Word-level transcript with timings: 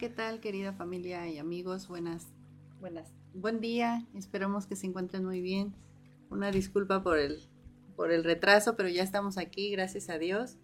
¿Qué 0.00 0.08
tal, 0.08 0.40
querida 0.40 0.72
familia 0.72 1.28
y 1.28 1.36
amigos? 1.36 1.86
Buenas, 1.86 2.26
buenas, 2.80 3.12
buen 3.34 3.60
día. 3.60 4.06
Esperamos 4.14 4.66
que 4.66 4.74
se 4.74 4.86
encuentren 4.86 5.26
muy 5.26 5.42
bien. 5.42 5.74
Una 6.30 6.50
disculpa 6.50 7.02
por 7.02 7.18
el, 7.18 7.42
por 7.96 8.10
el 8.10 8.24
retraso, 8.24 8.76
pero 8.76 8.88
ya 8.88 9.02
estamos 9.02 9.36
aquí, 9.36 9.70
gracias 9.70 10.08
a 10.08 10.16
Dios. 10.16 10.56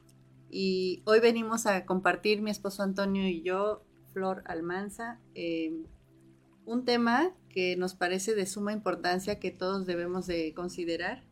Y 0.49 1.03
hoy 1.05 1.21
venimos 1.21 1.67
a 1.67 1.85
compartir 1.85 2.41
mi 2.41 2.51
esposo 2.51 2.83
Antonio 2.83 3.29
y 3.29 3.43
yo, 3.43 3.85
Flor 4.15 4.43
Almanza, 4.47 5.21
eh, 5.35 5.85
un 6.65 6.87
tema 6.87 7.31
que 7.51 7.77
nos 7.77 7.95
parece 7.95 8.35
de 8.35 8.47
suma 8.47 8.73
importancia 8.73 9.39
que 9.39 9.51
todos 9.51 9.85
debemos 9.85 10.27
de 10.27 10.55
considerar. 10.55 11.25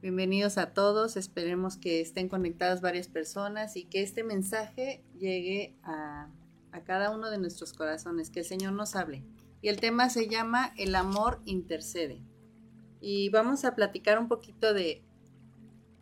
Bienvenidos 0.00 0.56
a 0.56 0.72
todos, 0.72 1.18
esperemos 1.18 1.76
que 1.76 2.00
estén 2.00 2.30
conectadas 2.30 2.80
varias 2.80 3.08
personas 3.08 3.76
y 3.76 3.84
que 3.84 4.00
este 4.00 4.24
mensaje 4.24 5.04
llegue 5.18 5.76
a 5.82 6.30
a 6.74 6.82
cada 6.82 7.12
uno 7.12 7.30
de 7.30 7.38
nuestros 7.38 7.72
corazones, 7.72 8.30
que 8.30 8.40
el 8.40 8.44
Señor 8.44 8.72
nos 8.72 8.96
hable. 8.96 9.22
Y 9.62 9.68
el 9.68 9.78
tema 9.78 10.10
se 10.10 10.28
llama 10.28 10.74
El 10.76 10.96
amor 10.96 11.40
intercede. 11.44 12.20
Y 13.00 13.28
vamos 13.28 13.64
a 13.64 13.76
platicar 13.76 14.18
un 14.18 14.26
poquito 14.26 14.74
de 14.74 15.04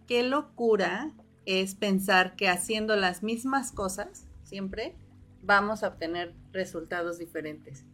qué 0.06 0.23
locura 0.23 1.12
es 1.45 1.75
pensar 1.75 2.37
que 2.37 2.48
haciendo 2.48 2.97
las 2.97 3.23
mismas 3.23 3.70
cosas 3.70 4.27
siempre 4.45 4.97
vamos 5.43 5.83
a 5.83 5.89
obtener 5.89 6.34
resultados 6.53 7.19
diferentes. 7.19 7.84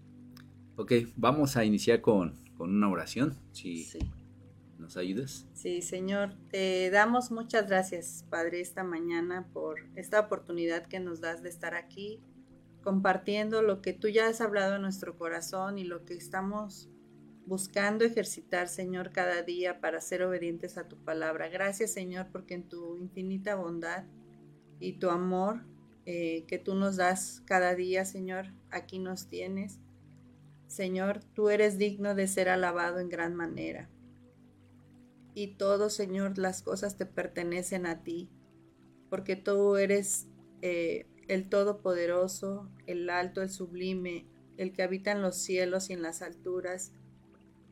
Ok, 0.77 0.93
vamos 1.17 1.56
a 1.56 1.65
iniciar 1.65 2.01
con, 2.01 2.39
una 2.61 2.89
oración, 2.89 3.37
si 3.51 3.83
sí. 3.84 3.99
nos 4.79 4.97
ayudas. 4.97 5.49
Sí, 5.53 5.83
Señor, 5.83 6.34
te 6.51 6.91
damos 6.91 7.33
muchas 7.33 7.67
gracias, 7.67 8.25
Padre, 8.31 8.61
esta 8.61 8.84
mañana 8.84 9.49
por 9.53 9.81
esta 9.97 10.21
oportunidad 10.21 10.87
que 10.87 11.01
nos 11.01 11.21
das 11.21 11.43
de 11.43 11.49
estar 11.49 11.75
aquí 11.75 12.21
compartiendo 12.89 13.61
lo 13.61 13.83
que 13.83 13.92
tú 13.92 14.08
ya 14.08 14.28
has 14.28 14.41
hablado 14.41 14.77
en 14.77 14.81
nuestro 14.81 15.19
corazón 15.19 15.77
y 15.77 15.84
lo 15.84 16.06
que 16.06 16.14
estamos 16.14 16.89
buscando 17.44 18.03
ejercitar, 18.06 18.67
Señor, 18.67 19.12
cada 19.12 19.42
día 19.42 19.83
para 19.83 20.00
ser 20.00 20.22
obedientes 20.22 20.78
a 20.78 20.89
tu 20.89 20.97
palabra. 20.97 21.50
Gracias, 21.50 21.92
Señor, 21.92 22.28
porque 22.33 22.55
en 22.55 22.66
tu 22.66 22.97
infinita 22.97 23.56
bondad 23.56 24.05
y 24.81 24.94
tu 24.94 25.11
amor 25.11 25.66
eh, 26.06 26.47
que 26.48 26.59
tú 26.59 26.77
nos 26.77 26.97
das 26.97 27.42
cada 27.44 27.75
día, 27.75 28.06
Señor, 28.06 28.55
aquí 28.70 28.98
nos 28.98 29.28
tienes. 29.28 29.81
Señor, 30.66 31.20
tú 31.34 31.50
eres 31.50 31.77
digno 31.77 32.14
de 32.14 32.27
ser 32.27 32.48
alabado 32.48 33.00
en 33.00 33.11
gran 33.11 33.34
manera. 33.34 33.91
Y 35.34 35.59
todo, 35.59 35.91
Señor, 35.91 36.39
las 36.39 36.62
cosas 36.62 36.97
te 36.97 37.05
pertenecen 37.05 37.84
a 37.84 38.03
ti, 38.03 38.31
porque 39.11 39.36
tú 39.36 39.77
eres 39.77 40.27
eh, 40.62 41.06
el 41.29 41.48
Todopoderoso, 41.48 42.69
el 42.87 43.09
Alto, 43.11 43.43
el 43.43 43.50
Sublime, 43.50 44.27
el 44.56 44.72
que 44.72 44.83
habita 44.83 45.12
en 45.12 45.22
los 45.22 45.37
cielos 45.37 45.91
y 45.91 45.93
en 45.93 46.03
las 46.03 46.22
alturas. 46.22 46.93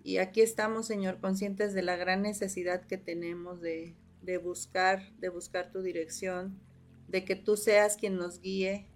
Y 0.04 0.18
aquí 0.18 0.40
estamos, 0.40 0.86
Señor, 0.86 1.18
conscientes 1.20 1.74
de 1.74 1.82
la 1.82 1.96
gran 1.96 2.22
necesidad 2.22 2.86
que 2.86 2.98
tenemos 2.98 3.60
de, 3.60 3.96
de 4.22 4.38
buscar, 4.38 5.10
de 5.18 5.30
buscar 5.30 5.72
tu 5.72 5.82
dirección, 5.82 6.60
de 7.08 7.24
que 7.24 7.34
tú 7.34 7.56
seas 7.56 7.96
quien 7.96 8.16
nos 8.16 8.40
guíe, 8.40 8.88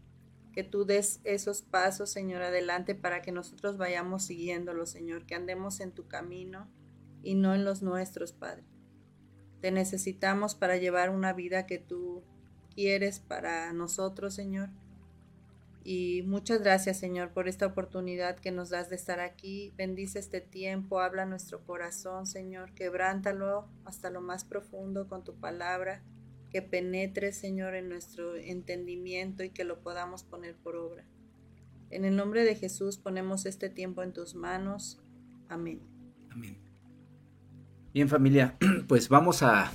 que 0.53 0.63
tú 0.63 0.85
des 0.85 1.21
esos 1.25 1.63
pasos, 1.63 2.11
Señor, 2.11 2.43
adelante 2.43 2.95
para 2.95 3.23
que 3.23 3.33
nosotros 3.33 3.77
vayamos 3.77 4.25
siguiéndolo, 4.25 4.87
Señor, 4.87 5.27
que 5.27 5.35
andemos 5.35 5.81
en 5.81 5.93
tu 5.93 6.07
camino 6.07 6.69
y 7.23 7.35
no 7.35 7.55
en 7.55 7.65
los 7.65 7.83
nuestros, 7.83 8.33
Padre. 8.33 8.65
Te 9.61 9.71
necesitamos 9.71 10.55
para 10.55 10.77
llevar 10.77 11.11
una 11.11 11.33
vida 11.33 11.67
que 11.67 11.79
tú 11.79 12.25
quieres 12.81 13.21
para 13.21 13.75
nosotros, 13.75 14.33
Señor. 14.33 14.71
Y 15.85 16.23
muchas 16.23 16.63
gracias, 16.63 16.99
Señor, 16.99 17.31
por 17.31 17.47
esta 17.47 17.67
oportunidad 17.67 18.39
que 18.39 18.53
nos 18.53 18.71
das 18.71 18.89
de 18.89 18.97
estar 18.97 19.21
aquí. 19.21 19.75
Bendice 19.77 20.19
este 20.19 20.41
tiempo, 20.41 21.01
habla 21.01 21.27
nuestro 21.27 21.63
corazón, 21.67 22.27
Señor. 22.27 22.73
Quebrántalo 22.73 23.69
hasta 23.85 24.09
lo 24.09 24.23
más 24.23 24.47
profundo 24.47 25.09
con 25.09 25.25
tu 25.25 25.35
palabra. 25.35 26.03
Que 26.51 26.63
penetre, 26.63 27.33
Señor, 27.33 27.75
en 27.75 27.91
nuestro 27.91 28.35
entendimiento 28.37 29.45
y 29.45 29.51
que 29.51 29.65
lo 29.65 29.83
podamos 29.83 30.25
poner 30.25 30.57
por 30.57 30.77
obra. 30.77 31.05
En 31.91 32.07
el 32.07 32.17
nombre 32.17 32.45
de 32.45 32.55
Jesús 32.55 32.97
ponemos 32.97 33.45
este 33.45 33.69
tiempo 33.69 34.03
en 34.03 34.15
tus 34.15 34.35
manos. 34.35 35.03
Amén. 35.51 35.83
Amén. 36.31 36.57
Bien 37.93 38.09
familia, 38.09 38.57
pues 38.89 39.11
vamos 39.11 39.43
a 39.43 39.71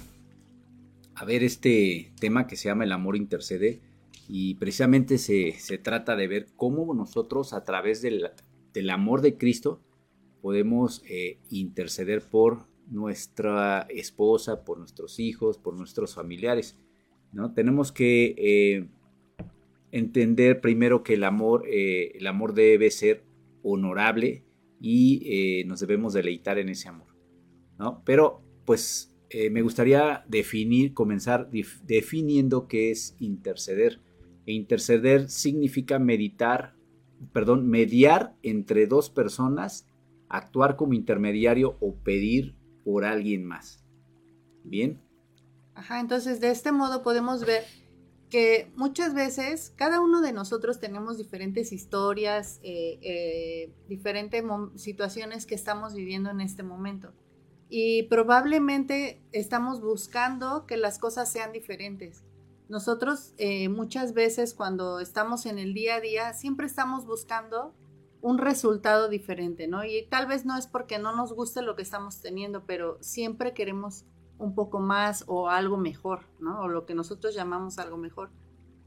a 1.15 1.25
ver 1.25 1.43
este 1.43 2.11
tema 2.19 2.45
que 2.45 2.57
se 2.57 2.67
llama 2.67 2.83
El 2.83 2.91
amor 2.91 3.15
intercede 3.15 3.81
y 4.27 4.55
precisamente 4.55 5.17
se, 5.17 5.53
trata 5.77 6.15
de 6.15 6.27
ver 6.27 6.47
cómo 6.55 6.93
nosotros 6.93 7.53
a 7.53 7.63
través 7.63 8.01
del, 8.01 8.31
amor 8.89 9.21
de 9.21 9.37
Cristo 9.37 9.81
podemos 10.41 11.03
eh, 11.07 11.39
interceder 11.49 12.21
por 12.21 12.67
nuestra 12.87 13.87
esposa, 13.89 14.63
por 14.65 14.77
nuestros 14.77 15.19
hijos, 15.19 15.57
por 15.57 15.75
nuestros 15.75 16.13
familiares. 16.15 16.77
¿no? 17.31 17.53
Tenemos 17.53 17.91
que 17.91 18.35
eh, 18.37 18.87
entender 19.91 20.59
primero 20.59 21.01
que 21.01 21.13
el 21.13 21.23
amor, 21.23 21.63
eh, 21.67 22.11
el 22.15 22.27
amor 22.27 22.53
debe 22.53 22.91
ser 22.91 23.23
honorable 23.63 24.43
y 24.81 25.63
nos 25.65 25.79
debemos 25.79 26.13
deleitar 26.13 26.59
en 26.59 26.69
ese 26.69 26.89
amor. 26.89 27.15
¿no? 27.79 28.03
Pero 28.05 28.41
pues 28.65 29.14
eh, 29.29 29.49
me 29.49 29.61
gustaría 29.61 30.23
definir, 30.27 30.93
comenzar 30.93 31.49
definiendo 31.83 32.67
qué 32.67 32.91
es 32.91 33.15
interceder. 33.19 34.01
E 34.45 34.53
interceder 34.53 35.29
significa 35.29 35.97
meditar, 35.97 36.75
perdón, 37.33 37.67
mediar 37.67 38.35
entre 38.43 38.85
dos 38.85 39.09
personas, 39.09 39.87
actuar 40.29 40.75
como 40.75 40.93
intermediario 40.93 41.77
o 41.79 41.95
pedir 41.95 42.55
por 42.83 43.05
alguien 43.05 43.45
más. 43.45 43.83
¿Bien? 44.63 45.01
Ajá, 45.73 45.99
entonces 45.99 46.39
de 46.39 46.51
este 46.51 46.71
modo 46.71 47.01
podemos 47.01 47.45
ver 47.45 47.63
que 48.29 48.71
muchas 48.75 49.13
veces 49.13 49.73
cada 49.75 50.01
uno 50.01 50.21
de 50.21 50.33
nosotros 50.33 50.79
tenemos 50.79 51.17
diferentes 51.17 51.71
historias, 51.71 52.59
eh, 52.63 52.99
eh, 53.01 53.73
diferentes 53.87 54.43
situaciones 54.75 55.45
que 55.45 55.55
estamos 55.55 55.93
viviendo 55.93 56.29
en 56.29 56.41
este 56.41 56.63
momento 56.63 57.13
y 57.69 58.03
probablemente 58.03 59.21
estamos 59.31 59.81
buscando 59.81 60.65
que 60.65 60.77
las 60.77 60.99
cosas 60.99 61.31
sean 61.31 61.51
diferentes. 61.51 62.23
Nosotros 62.69 63.33
eh, 63.37 63.69
muchas 63.69 64.13
veces 64.13 64.53
cuando 64.53 64.99
estamos 64.99 65.45
en 65.45 65.59
el 65.59 65.73
día 65.73 65.95
a 65.95 66.01
día 66.01 66.33
siempre 66.33 66.65
estamos 66.65 67.05
buscando 67.05 67.73
un 68.21 68.39
resultado 68.39 69.07
diferente, 69.07 69.67
¿no? 69.67 69.83
Y 69.85 70.07
tal 70.09 70.25
vez 70.25 70.45
no 70.45 70.57
es 70.57 70.65
porque 70.65 70.97
no 70.97 71.15
nos 71.15 71.33
guste 71.33 71.61
lo 71.61 71.75
que 71.75 71.83
estamos 71.83 72.21
teniendo, 72.21 72.65
pero 72.65 72.97
siempre 73.01 73.53
queremos 73.53 74.05
un 74.39 74.55
poco 74.55 74.79
más 74.79 75.23
o 75.27 75.49
algo 75.49 75.77
mejor, 75.77 76.25
¿no? 76.39 76.61
O 76.61 76.67
lo 76.67 76.85
que 76.85 76.95
nosotros 76.95 77.35
llamamos 77.35 77.77
algo 77.77 77.97
mejor. 77.97 78.31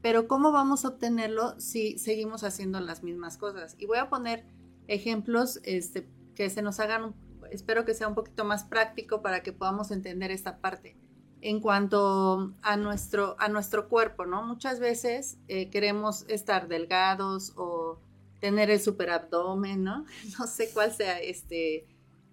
Pero 0.01 0.27
¿cómo 0.27 0.51
vamos 0.51 0.83
a 0.83 0.89
obtenerlo 0.89 1.59
si 1.59 1.97
seguimos 1.97 2.43
haciendo 2.43 2.79
las 2.81 3.03
mismas 3.03 3.37
cosas? 3.37 3.75
Y 3.77 3.85
voy 3.85 3.97
a 3.97 4.09
poner 4.09 4.45
ejemplos 4.87 5.59
este, 5.63 6.09
que 6.35 6.49
se 6.49 6.61
nos 6.61 6.79
hagan 6.79 7.15
espero 7.51 7.85
que 7.85 7.93
sea 7.93 8.07
un 8.07 8.15
poquito 8.15 8.45
más 8.45 8.63
práctico 8.63 9.21
para 9.21 9.43
que 9.43 9.53
podamos 9.53 9.91
entender 9.91 10.31
esta 10.31 10.57
parte. 10.59 10.97
En 11.41 11.61
cuanto 11.61 12.53
a 12.61 12.75
nuestro, 12.75 13.35
a 13.39 13.47
nuestro 13.47 13.87
cuerpo, 13.87 14.25
¿no? 14.25 14.43
Muchas 14.43 14.79
veces 14.79 15.37
eh, 15.47 15.69
queremos 15.69 16.25
estar 16.27 16.67
delgados 16.67 17.53
o 17.55 17.99
tener 18.41 18.69
el 18.69 18.79
superabdomen, 18.79 19.83
¿no? 19.83 20.05
No 20.39 20.47
sé 20.47 20.69
cuál 20.73 20.91
sea 20.91 21.19
este, 21.19 21.87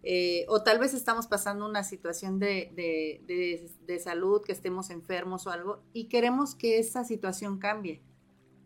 eh, 0.09 0.47
o 0.49 0.63
tal 0.63 0.79
vez 0.79 0.95
estamos 0.95 1.27
pasando 1.27 1.67
una 1.67 1.83
situación 1.83 2.39
de, 2.39 2.71
de, 2.77 3.69
de, 3.87 3.99
salud, 3.99 4.41
que 4.41 4.53
estemos 4.53 4.91
enfermos 4.91 5.49
o 5.49 5.51
algo, 5.51 5.83
y 5.93 6.05
queremos 6.05 6.55
que 6.55 6.79
esa 6.79 7.03
situación 7.03 7.59
cambie. 7.59 8.03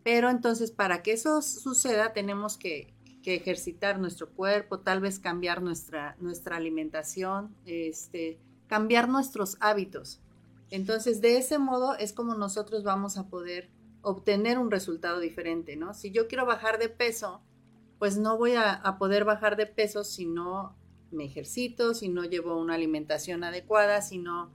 Pero 0.03 0.29
entonces, 0.29 0.71
para 0.71 1.01
que 1.01 1.13
eso 1.13 1.41
suceda, 1.41 2.13
tenemos 2.13 2.57
que, 2.57 2.93
que 3.21 3.35
ejercitar 3.35 3.99
nuestro 3.99 4.29
cuerpo, 4.29 4.79
tal 4.79 4.99
vez 4.99 5.19
cambiar 5.19 5.61
nuestra, 5.61 6.15
nuestra 6.19 6.57
alimentación, 6.57 7.55
este, 7.65 8.39
cambiar 8.67 9.09
nuestros 9.09 9.57
hábitos. 9.59 10.21
Entonces, 10.69 11.21
de 11.21 11.37
ese 11.37 11.59
modo 11.59 11.95
es 11.95 12.13
como 12.13 12.35
nosotros 12.35 12.83
vamos 12.83 13.17
a 13.17 13.27
poder 13.27 13.69
obtener 14.01 14.57
un 14.57 14.71
resultado 14.71 15.19
diferente, 15.19 15.75
¿no? 15.75 15.93
Si 15.93 16.11
yo 16.11 16.27
quiero 16.27 16.45
bajar 16.45 16.79
de 16.79 16.89
peso, 16.89 17.41
pues 17.99 18.17
no 18.17 18.37
voy 18.37 18.53
a, 18.55 18.81
poder 18.97 19.25
bajar 19.25 19.57
de 19.57 19.67
peso 19.67 20.03
si 20.03 20.25
no 20.25 20.75
me 21.11 21.25
ejercito, 21.25 21.93
si 21.93 22.09
no 22.09 22.23
llevo 22.23 22.59
una 22.59 22.73
alimentación 22.73 23.43
adecuada, 23.43 24.01
si 24.01 24.17
no 24.17 24.51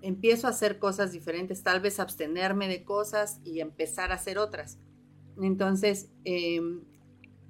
empiezo 0.00 0.46
a 0.46 0.50
hacer 0.50 0.78
cosas 0.78 1.10
diferentes, 1.10 1.62
tal 1.64 1.80
vez 1.80 1.98
abstenerme 1.98 2.68
de 2.68 2.84
cosas 2.84 3.40
y 3.44 3.60
empezar 3.60 4.12
a 4.12 4.16
hacer 4.16 4.38
otras. 4.38 4.78
Entonces, 5.40 6.10
em, 6.24 6.82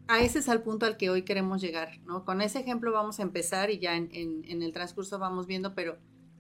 a 0.09 0.21
ese 0.21 0.41
es 0.41 0.49
el 0.49 0.63
punto 0.63 0.87
al 0.87 0.97
que 0.97 1.11
hoy 1.11 1.23
queremos 1.23 1.61
llegar, 1.61 2.01
¿no? 2.07 2.25
Con 2.25 2.41
ese 2.41 2.59
ejemplo 2.61 2.91
vamos 2.93 3.21
a 3.21 3.23
empezar 3.23 3.71
y 3.71 3.79
ya 3.79 3.95
en, 3.95 4.45
el 4.45 4.73
transcurso 4.73 5.19
vamos 5.19 5.47
viendo, 5.47 5.75
pero 5.75 5.99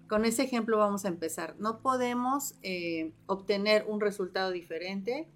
con 0.08 0.24
ese 0.24 0.42
ejemplo 0.42 0.78
vamos 0.78 1.04
a 1.04 1.08
empezar. 1.08 1.54
No 1.58 1.80
podemos 1.80 2.54
eh, 2.62 3.12
obtener 3.26 3.84
un 3.86 4.00
resultado 4.00 4.50
diferente 4.50 5.28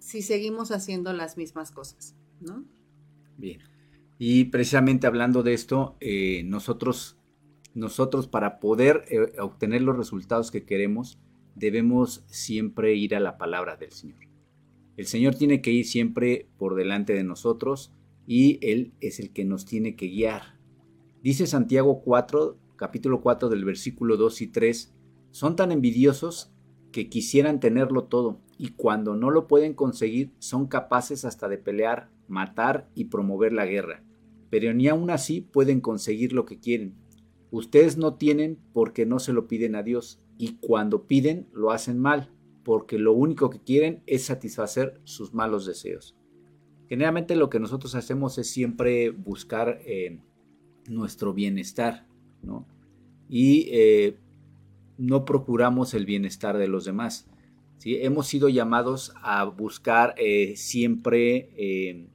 si 0.00 0.20
seguimos 0.20 0.72
haciendo 0.72 1.12
las 1.12 1.36
mismas 1.36 1.70
cosas, 1.70 2.16
¿no? 2.40 2.64
Bien. 3.38 3.60
Y 4.18 4.46
precisamente 4.46 5.06
hablando 5.06 5.42
de 5.42 5.54
esto, 5.54 5.96
eh, 6.00 6.42
nosotros 6.44 7.18
nosotros 7.74 8.28
para 8.28 8.60
poder 8.60 9.04
eh, 9.08 9.40
obtener 9.40 9.82
los 9.82 9.96
resultados 9.96 10.50
que 10.50 10.64
queremos, 10.64 11.18
debemos 11.54 12.24
siempre 12.26 12.94
ir 12.94 13.14
a 13.14 13.20
la 13.20 13.36
palabra 13.36 13.76
del 13.76 13.92
Señor. 13.92 14.23
El 14.96 15.06
Señor 15.06 15.34
tiene 15.34 15.60
que 15.60 15.72
ir 15.72 15.86
siempre 15.86 16.48
por 16.56 16.76
delante 16.76 17.14
de 17.14 17.24
nosotros 17.24 17.92
y 18.26 18.58
Él 18.66 18.92
es 19.00 19.18
el 19.18 19.32
que 19.32 19.44
nos 19.44 19.64
tiene 19.66 19.96
que 19.96 20.06
guiar. 20.06 20.58
Dice 21.22 21.46
Santiago 21.46 22.02
4, 22.02 22.56
capítulo 22.76 23.20
4 23.20 23.48
del 23.48 23.64
versículo 23.64 24.16
2 24.16 24.42
y 24.42 24.46
3, 24.48 24.94
son 25.32 25.56
tan 25.56 25.72
envidiosos 25.72 26.52
que 26.92 27.08
quisieran 27.08 27.58
tenerlo 27.58 28.04
todo 28.04 28.40
y 28.56 28.68
cuando 28.68 29.16
no 29.16 29.30
lo 29.30 29.48
pueden 29.48 29.74
conseguir 29.74 30.30
son 30.38 30.68
capaces 30.68 31.24
hasta 31.24 31.48
de 31.48 31.58
pelear, 31.58 32.08
matar 32.28 32.88
y 32.94 33.06
promover 33.06 33.52
la 33.52 33.66
guerra, 33.66 34.04
pero 34.48 34.72
ni 34.74 34.86
aún 34.86 35.10
así 35.10 35.40
pueden 35.40 35.80
conseguir 35.80 36.32
lo 36.32 36.44
que 36.44 36.60
quieren. 36.60 36.94
Ustedes 37.50 37.96
no 37.96 38.14
tienen 38.14 38.58
porque 38.72 39.06
no 39.06 39.18
se 39.18 39.32
lo 39.32 39.48
piden 39.48 39.74
a 39.74 39.82
Dios 39.82 40.20
y 40.38 40.58
cuando 40.60 41.08
piden 41.08 41.48
lo 41.52 41.72
hacen 41.72 41.98
mal 41.98 42.33
porque 42.64 42.98
lo 42.98 43.12
único 43.12 43.50
que 43.50 43.60
quieren 43.60 44.02
es 44.06 44.24
satisfacer 44.24 45.00
sus 45.04 45.34
malos 45.34 45.66
deseos. 45.66 46.16
Generalmente 46.88 47.36
lo 47.36 47.50
que 47.50 47.60
nosotros 47.60 47.94
hacemos 47.94 48.38
es 48.38 48.50
siempre 48.50 49.10
buscar 49.10 49.80
eh, 49.84 50.18
nuestro 50.88 51.32
bienestar, 51.32 52.06
¿no? 52.42 52.66
Y 53.28 53.68
eh, 53.70 54.16
no 54.98 55.24
procuramos 55.24 55.94
el 55.94 56.06
bienestar 56.06 56.58
de 56.58 56.68
los 56.68 56.84
demás. 56.84 57.28
Hemos 57.84 58.28
sido 58.28 58.48
llamados 58.48 59.12
a 59.22 59.44
buscar 59.44 60.14
eh, 60.16 60.54
siempre 60.56 62.08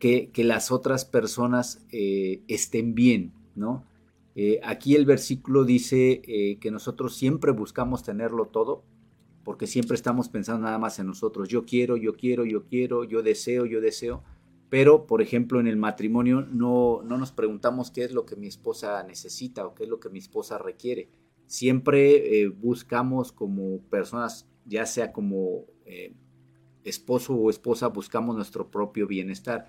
que, 0.00 0.32
las 0.36 0.72
otras 0.72 1.04
personas 1.04 1.84
estén 1.90 2.94
bien, 2.94 3.32
¿no? 3.54 3.84
Eh, 4.40 4.60
aquí 4.62 4.94
el 4.94 5.04
versículo 5.04 5.64
dice 5.64 6.22
eh, 6.24 6.58
que 6.60 6.70
nosotros 6.70 7.16
siempre 7.16 7.50
buscamos 7.50 8.04
tenerlo 8.04 8.46
todo, 8.46 8.84
porque 9.42 9.66
siempre 9.66 9.96
estamos 9.96 10.28
pensando 10.28 10.62
nada 10.62 10.78
más 10.78 11.00
en 11.00 11.08
nosotros. 11.08 11.48
Yo 11.48 11.64
quiero, 11.64 11.96
yo 11.96 12.14
quiero, 12.14 12.44
yo 12.44 12.64
quiero, 12.64 13.02
yo 13.02 13.22
deseo, 13.22 13.66
yo 13.66 13.80
deseo. 13.80 14.22
Pero, 14.68 15.08
por 15.08 15.22
ejemplo, 15.22 15.58
en 15.58 15.66
el 15.66 15.76
matrimonio 15.76 16.42
no, 16.42 17.02
no 17.02 17.18
nos 17.18 17.32
preguntamos 17.32 17.90
qué 17.90 18.04
es 18.04 18.12
lo 18.12 18.26
que 18.26 18.36
mi 18.36 18.46
esposa 18.46 19.02
necesita 19.02 19.66
o 19.66 19.74
qué 19.74 19.82
es 19.82 19.88
lo 19.88 19.98
que 19.98 20.08
mi 20.08 20.20
esposa 20.20 20.56
requiere. 20.56 21.08
Siempre 21.48 22.42
eh, 22.42 22.46
buscamos 22.46 23.32
como 23.32 23.80
personas, 23.90 24.48
ya 24.66 24.86
sea 24.86 25.10
como 25.10 25.64
esposo 26.84 27.34
o 27.34 27.50
esposa, 27.50 27.88
buscamos 27.88 28.36
nuestro 28.36 28.70
propio 28.70 29.08
bienestar. 29.08 29.68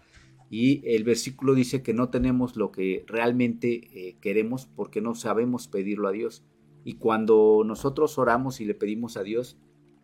Y 0.49 0.81
el 0.95 1.03
versículo 1.03 1.53
dice 1.53 1.83
que 1.83 1.93
no 1.93 2.09
tenemos 2.09 2.55
lo 2.55 2.71
que 2.71 3.03
realmente 3.07 4.09
eh, 4.09 4.17
queremos 4.19 4.65
porque 4.65 4.99
no 5.01 5.13
sabemos 5.13 5.67
pedirlo 5.67 6.07
a 6.07 6.11
Dios. 6.11 6.43
Y 6.83 6.93
cuando 6.93 7.63
nosotros 7.65 8.17
oramos 8.17 8.59
y 8.59 8.65
le 8.65 8.73
pedimos 8.73 9.17
a 9.17 9.23
Dios, 9.23 9.57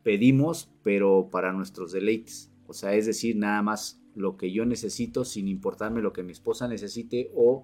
pedimos, 0.04 0.70
pero 0.84 1.30
para 1.32 1.52
nuestros 1.52 1.92
deleites. 1.92 2.52
O 2.68 2.74
sea, 2.74 2.94
es 2.94 3.08
decir, 3.08 3.36
nada 3.36 3.62
más 3.64 4.02
lo 4.14 4.38
que 4.38 4.52
yo 4.52 4.66
necesito 4.66 5.26
sin 5.26 5.48
importarme 5.48 6.02
lo 6.02 6.14
que 6.14 6.24
mi 6.24 6.32
esposa 6.32 6.68
necesite 6.68 7.32
o 7.36 7.64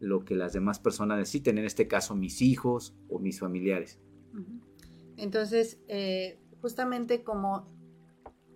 lo 0.00 0.24
que 0.24 0.34
las 0.34 0.52
demás 0.52 0.80
personas 0.80 1.18
necesiten, 1.18 1.58
en 1.58 1.64
este 1.64 1.86
caso 1.86 2.16
mis 2.16 2.42
hijos 2.42 2.94
o 3.08 3.18
mis 3.18 3.38
familiares. 3.38 4.00
Entonces, 5.16 5.78
eh, 5.88 6.40
justamente 6.60 7.22
como 7.22 7.66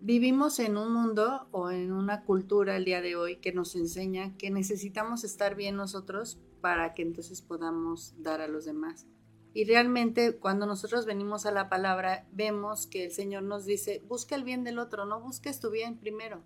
Vivimos 0.01 0.59
en 0.61 0.77
un 0.77 0.93
mundo 0.93 1.49
o 1.51 1.71
en 1.71 1.91
una 1.91 2.23
cultura 2.23 2.77
el 2.77 2.85
día 2.85 3.01
de 3.01 3.17
hoy 3.17 3.37
que 3.37 3.53
nos 3.53 3.75
enseña 3.75 4.37
que 4.37 4.51
necesitamos 4.51 5.25
estar 5.25 5.55
bien 5.55 5.77
nosotros 5.77 6.39
para 6.61 6.95
que 6.95 7.03
entonces 7.03 7.43
podamos 7.43 8.15
dar 8.19 8.41
a 8.41 8.49
los 8.49 8.65
demás. 8.65 9.07
Y 9.55 9.65
realmente 9.65 10.37
cuando 10.37 10.67
nosotros 10.67 11.07
venimos 11.07 11.47
a 11.47 11.51
la 11.51 11.69
palabra 11.71 12.29
vemos 12.31 12.87
que 12.87 13.07
el 13.07 13.11
Señor 13.11 13.43
nos 13.43 13.65
dice, 13.65 14.03
busca 14.07 14.35
el 14.35 14.45
bien 14.45 14.65
del 14.65 14.79
otro, 14.79 15.07
no 15.07 15.21
busques 15.21 15.61
tu 15.61 15.71
bien 15.71 15.97
primero, 15.99 16.43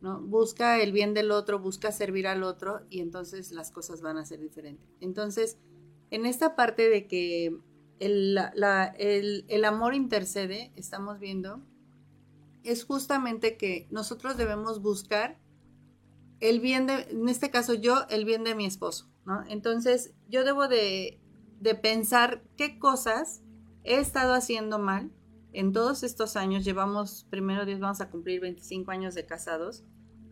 ¿no? 0.00 0.22
Busca 0.22 0.80
el 0.80 0.90
bien 0.90 1.12
del 1.12 1.32
otro, 1.32 1.58
busca 1.58 1.92
servir 1.92 2.26
al 2.26 2.42
otro 2.42 2.86
y 2.88 3.00
entonces 3.00 3.52
las 3.52 3.70
cosas 3.70 4.00
van 4.00 4.16
a 4.16 4.24
ser 4.24 4.40
diferentes. 4.40 4.88
Entonces, 5.00 5.58
en 6.10 6.24
esta 6.24 6.56
parte 6.56 6.88
de 6.88 7.06
que 7.06 7.58
el, 7.98 8.38
el 8.56 9.64
amor 9.64 9.94
intercede, 9.94 10.72
estamos 10.76 11.18
viendo 11.18 11.60
es 12.66 12.84
justamente 12.84 13.56
que 13.56 13.86
nosotros 13.90 14.36
debemos 14.36 14.82
buscar 14.82 15.38
el 16.40 16.60
bien 16.60 16.86
de, 16.86 17.06
en 17.10 17.28
este 17.28 17.50
caso 17.50 17.74
yo, 17.74 18.06
el 18.10 18.24
bien 18.24 18.44
de 18.44 18.54
mi 18.54 18.66
esposo, 18.66 19.10
¿no? 19.24 19.44
Entonces 19.48 20.14
yo 20.28 20.44
debo 20.44 20.68
de, 20.68 21.20
de 21.60 21.74
pensar 21.74 22.42
qué 22.56 22.78
cosas 22.78 23.42
he 23.84 23.98
estado 23.98 24.34
haciendo 24.34 24.78
mal 24.78 25.10
en 25.52 25.72
todos 25.72 26.02
estos 26.02 26.36
años. 26.36 26.64
Llevamos, 26.64 27.26
primero 27.30 27.64
Dios, 27.64 27.80
vamos 27.80 28.00
a 28.00 28.10
cumplir 28.10 28.40
25 28.40 28.90
años 28.90 29.14
de 29.14 29.24
casados 29.24 29.84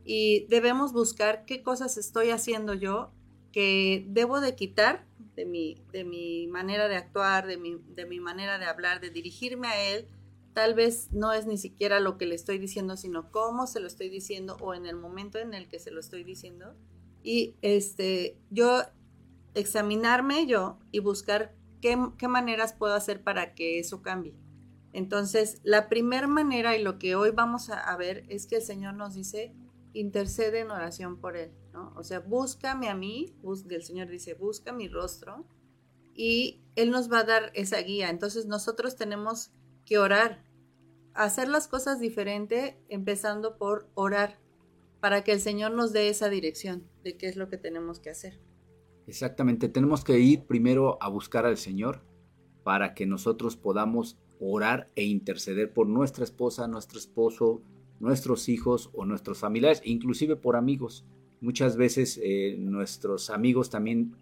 y 0.05 0.47
debemos 0.49 0.93
buscar 0.93 1.45
qué 1.47 1.63
cosas 1.63 1.97
estoy 1.97 2.31
haciendo 2.31 2.75
yo 2.75 3.13
que 3.53 4.05
debo 4.09 4.41
de 4.41 4.55
quitar 4.55 5.07
de 5.37 5.47
mi, 5.47 5.83
de 5.93 6.05
mi 6.05 6.47
manera 6.49 6.89
de 6.89 6.97
actuar, 6.97 7.47
de 7.47 7.57
mi, 7.57 7.79
de 7.95 8.05
mi 8.05 8.21
manera 8.21 8.59
de 8.59 8.67
hablar, 8.67 9.01
de 9.01 9.11
dirigirme 9.11 9.69
a 9.69 9.81
él, 9.81 10.09
tal 10.55 10.75
vez 10.75 11.13
no 11.13 11.33
es 11.33 11.47
ni 11.47 11.59
siquiera 11.59 12.01
lo 12.01 12.17
que 12.17 12.27
le 12.27 12.37
estoy 12.37 12.59
diciendo, 12.59 12.97
sino 12.97 13.31
cómo 13.31 13.67
se 13.67 13.81
lo 13.81 13.89
estoy 13.89 14.09
diciendo 14.09 14.57
o 14.61 14.73
en 14.73 14.87
el 14.87 14.97
momento 14.97 15.39
en 15.39 15.53
el 15.53 15.69
que 15.69 15.81
se 15.81 15.91
lo 15.91 16.01
estoy 16.01 16.23
diciendo. 16.25 16.75
Y 17.23 17.57
este, 17.61 18.39
yo 18.51 18.83
examinarme 19.55 20.47
yo 20.47 20.79
y 20.93 21.01
buscar 21.01 21.55
qué, 21.81 21.97
maneras 22.29 22.73
puedo 22.73 22.95
hacer 22.95 23.23
para 23.23 23.55
que 23.55 23.79
eso 23.79 24.01
cambie. 24.01 24.35
Entonces, 24.93 25.61
la 25.65 25.89
primera 25.89 26.29
manera 26.29 26.77
y 26.77 26.83
lo 26.83 26.99
que 26.99 27.17
hoy 27.17 27.31
vamos 27.31 27.69
a, 27.69 27.97
ver 27.97 28.25
es 28.29 28.47
que 28.47 28.57
el 28.57 28.63
Señor 28.63 28.95
nos 28.95 29.15
dice, 29.15 29.55
intercede 29.93 30.61
en 30.61 30.71
oración 30.71 31.21
por 31.21 31.37
Él, 31.37 31.51
¿no? 31.73 31.93
O 31.97 32.05
sea, 32.05 32.21
búscame 32.21 32.89
a 32.89 32.95
mí, 32.95 33.35
el 33.71 33.83
Señor 33.83 34.09
dice, 34.09 34.35
busca 34.35 34.73
mi 34.73 34.87
rostro 34.87 35.45
y 36.15 36.63
Él 36.77 36.91
nos 36.91 37.11
va 37.11 37.21
a 37.21 37.25
dar 37.25 37.51
esa 37.55 37.81
guía. 37.81 38.09
Entonces, 38.09 38.47
nosotros 38.47 38.95
tenemos 38.95 39.51
que 39.85 39.99
orar, 39.99 40.44
hacer 41.15 41.49
las 41.49 41.69
cosas 41.69 42.01
diferente, 42.01 42.77
empezando 42.89 43.57
por 43.57 43.89
orar, 43.95 44.39
para 45.01 45.23
que 45.23 45.33
el 45.33 45.41
Señor 45.41 45.73
nos 45.73 45.93
dé 45.93 46.09
esa 46.09 46.29
dirección 46.29 46.89
de 47.03 47.17
qué 47.17 47.29
es 47.29 47.37
lo 47.37 47.49
que 47.49 47.59
tenemos 47.59 48.01
que 48.01 48.11
hacer. 48.11 48.41
Exactamente, 49.07 49.69
tenemos 49.69 50.03
que 50.03 50.19
ir 50.19 50.45
primero 50.45 50.99
a 51.01 51.09
buscar 51.09 51.47
al 51.47 51.57
Señor 51.57 52.03
para 52.63 52.95
que 52.95 53.07
nosotros 53.07 53.57
podamos 53.57 54.19
orar 54.41 54.91
e 54.97 55.05
interceder 55.05 55.73
por 55.73 55.87
nuestra 55.87 56.25
esposa, 56.25 56.67
nuestro 56.67 56.99
esposo, 56.99 57.63
nuestros 58.01 58.49
hijos 58.49 58.91
o 58.95 59.05
nuestros 59.05 59.39
familiares, 59.39 59.83
inclusive 59.85 60.37
por 60.37 60.57
amigos. 60.57 61.05
Muchas 61.41 61.77
veces 61.77 62.19
eh, 62.23 62.57
nuestros 62.59 63.29
amigos 63.31 63.69
también 63.69 64.17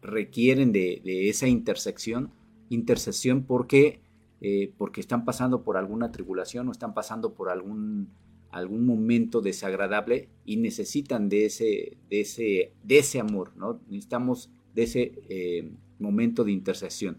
requieren 0.00 0.72
de, 0.72 1.02
de 1.04 1.28
esa 1.28 1.46
intersección, 1.46 2.32
intercesión 2.70 3.44
porque 3.44 4.00
eh, 4.44 4.74
porque 4.76 5.00
están 5.00 5.24
pasando 5.24 5.62
por 5.62 5.76
alguna 5.76 6.10
tribulación 6.10 6.66
o 6.66 6.72
están 6.72 6.94
pasando 6.94 7.32
por 7.32 7.48
algún, 7.48 8.08
algún 8.50 8.84
momento 8.84 9.40
desagradable 9.40 10.30
y 10.44 10.56
necesitan 10.56 11.28
de 11.28 11.46
ese, 11.46 11.96
de 12.10 12.22
ese, 12.22 12.72
de 12.82 12.98
ese 12.98 13.20
amor, 13.20 13.56
¿no? 13.56 13.80
Necesitamos 13.86 14.50
de 14.74 14.82
ese 14.82 15.12
eh, 15.28 15.70
momento 16.00 16.42
de 16.42 16.50
intercesión. 16.50 17.18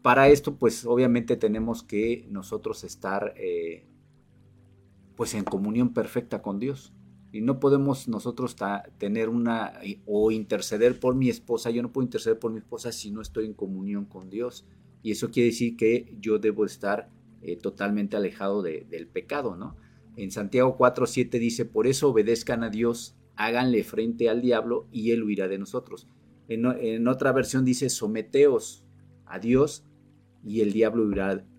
Para 0.00 0.28
esto, 0.28 0.54
pues 0.54 0.86
obviamente 0.86 1.36
tenemos 1.36 1.82
que 1.82 2.24
nosotros 2.30 2.84
estar 2.84 3.34
eh, 3.36 3.84
pues 5.16 5.34
en 5.34 5.42
comunión 5.42 5.92
perfecta 5.92 6.40
con 6.40 6.60
Dios. 6.60 6.92
Y 7.32 7.40
no 7.40 7.58
podemos 7.58 8.06
nosotros 8.06 8.54
tener 8.98 9.28
una 9.28 9.72
o 10.06 10.30
interceder 10.30 11.00
por 11.00 11.16
mi 11.16 11.30
esposa. 11.30 11.70
Yo 11.70 11.82
no 11.82 11.90
puedo 11.90 12.04
interceder 12.04 12.38
por 12.38 12.52
mi 12.52 12.58
esposa 12.58 12.92
si 12.92 13.10
no 13.10 13.20
estoy 13.20 13.46
en 13.46 13.54
comunión 13.54 14.04
con 14.04 14.30
Dios 14.30 14.64
Y 15.04 15.10
eso 15.10 15.30
quiere 15.30 15.50
decir 15.50 15.76
que 15.76 16.16
yo 16.18 16.38
debo 16.38 16.64
estar 16.64 17.10
eh, 17.42 17.56
totalmente 17.56 18.16
alejado 18.16 18.62
del 18.62 19.06
pecado, 19.06 19.54
¿no? 19.54 19.76
En 20.16 20.30
Santiago 20.30 20.78
4.7 20.78 21.38
dice, 21.38 21.66
por 21.66 21.86
eso 21.86 22.08
obedezcan 22.08 22.64
a 22.64 22.70
Dios, 22.70 23.14
háganle 23.36 23.84
frente 23.84 24.30
al 24.30 24.40
diablo 24.40 24.88
y 24.90 25.10
él 25.10 25.22
huirá 25.22 25.46
de 25.46 25.58
nosotros. 25.58 26.08
En, 26.48 27.06
otra 27.06 27.32
versión 27.32 27.66
dice, 27.66 27.90
someteos 27.90 28.82
a 29.26 29.38
Dios 29.38 29.84
y 30.42 30.62
el 30.62 30.72
diablo 30.72 31.04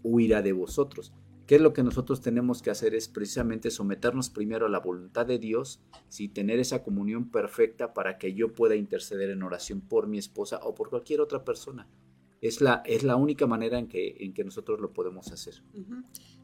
huirá, 0.01 0.41
de 0.41 0.51
vosotros. 0.51 1.13
¿Qué 1.45 1.57
es 1.57 1.61
lo 1.61 1.71
que 1.71 1.83
nosotros 1.83 2.21
tenemos 2.21 2.63
que 2.63 2.71
hacer? 2.71 2.95
Es 2.95 3.07
precisamente 3.07 3.69
someternos 3.69 4.31
primero 4.31 4.65
a 4.65 4.69
la 4.69 4.79
voluntad 4.79 5.27
de 5.27 5.37
Dios, 5.37 5.83
y 6.17 6.29
tener 6.29 6.57
esa 6.57 6.81
comunión 6.81 7.29
perfecta 7.29 7.93
para 7.93 8.17
que 8.17 8.33
yo 8.33 8.55
pueda 8.55 8.75
interceder 8.75 9.29
en 9.29 9.43
oración 9.43 9.81
por 9.81 10.07
mi 10.07 10.17
esposa 10.17 10.61
o 10.63 10.73
por 10.73 10.89
cualquier 10.89 11.21
otra 11.21 11.45
persona. 11.45 11.87
Es 12.47 12.61
la, 12.61 12.83
es 12.85 13.03
la 13.03 13.15
única 13.15 13.47
manera 13.47 13.79
en 13.79 13.87
que, 13.87 14.17
en 14.19 14.33
que 14.33 14.43
nosotros 14.43 14.79
lo 14.79 14.93
podemos 14.93 15.31
hacer. 15.31 15.55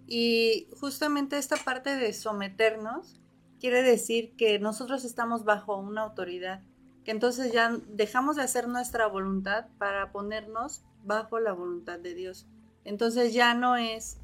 Y 0.08 0.68
justamente 0.80 1.38
esta 1.38 1.58
parte 1.58 1.96
de 1.96 2.14
someternos 2.14 3.22
quiere 3.60 3.84
decir 3.84 4.36
que 4.36 4.58
nosotros 4.60 5.06
estamos 5.06 5.46
bajo 5.46 5.78
una 5.78 6.02
autoridad, 6.02 6.64
que 7.06 7.12
entonces 7.12 7.54
ya 7.54 7.78
dejamos 7.88 8.36
de 8.36 8.42
hacer 8.42 8.68
nuestra 8.68 9.08
voluntad 9.08 9.68
para 9.78 10.12
ponernos 10.12 10.82
bajo 11.04 11.40
la 11.40 11.54
voluntad 11.54 12.00
de 12.00 12.16
Dios. 12.16 12.48
Entonces 12.84 13.34
ya 13.34 13.54
no 13.54 13.76
es 13.76 14.18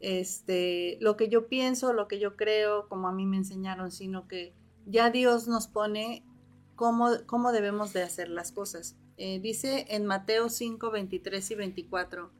este 0.00 0.96
lo 1.00 1.16
que 1.16 1.28
yo 1.28 1.48
pienso, 1.48 1.92
lo 1.92 2.08
que 2.08 2.18
yo 2.18 2.36
creo, 2.36 2.88
como 2.88 3.08
a 3.08 3.12
mí 3.12 3.26
me 3.26 3.36
enseñaron, 3.36 3.90
sino 3.90 4.26
que 4.28 4.54
ya 4.86 5.10
Dios 5.10 5.48
nos 5.48 5.66
pone 5.66 6.24
cómo, 6.76 7.10
cómo 7.26 7.52
debemos 7.52 7.92
de 7.92 8.02
hacer 8.02 8.28
las 8.28 8.52
cosas. 8.52 8.96
Eh, 9.18 9.40
dice 9.40 9.84
en 9.88 10.06
Mateo 10.06 10.48
5, 10.48 10.92
23 10.92 11.50
y 11.50 11.54
24, 11.56 12.30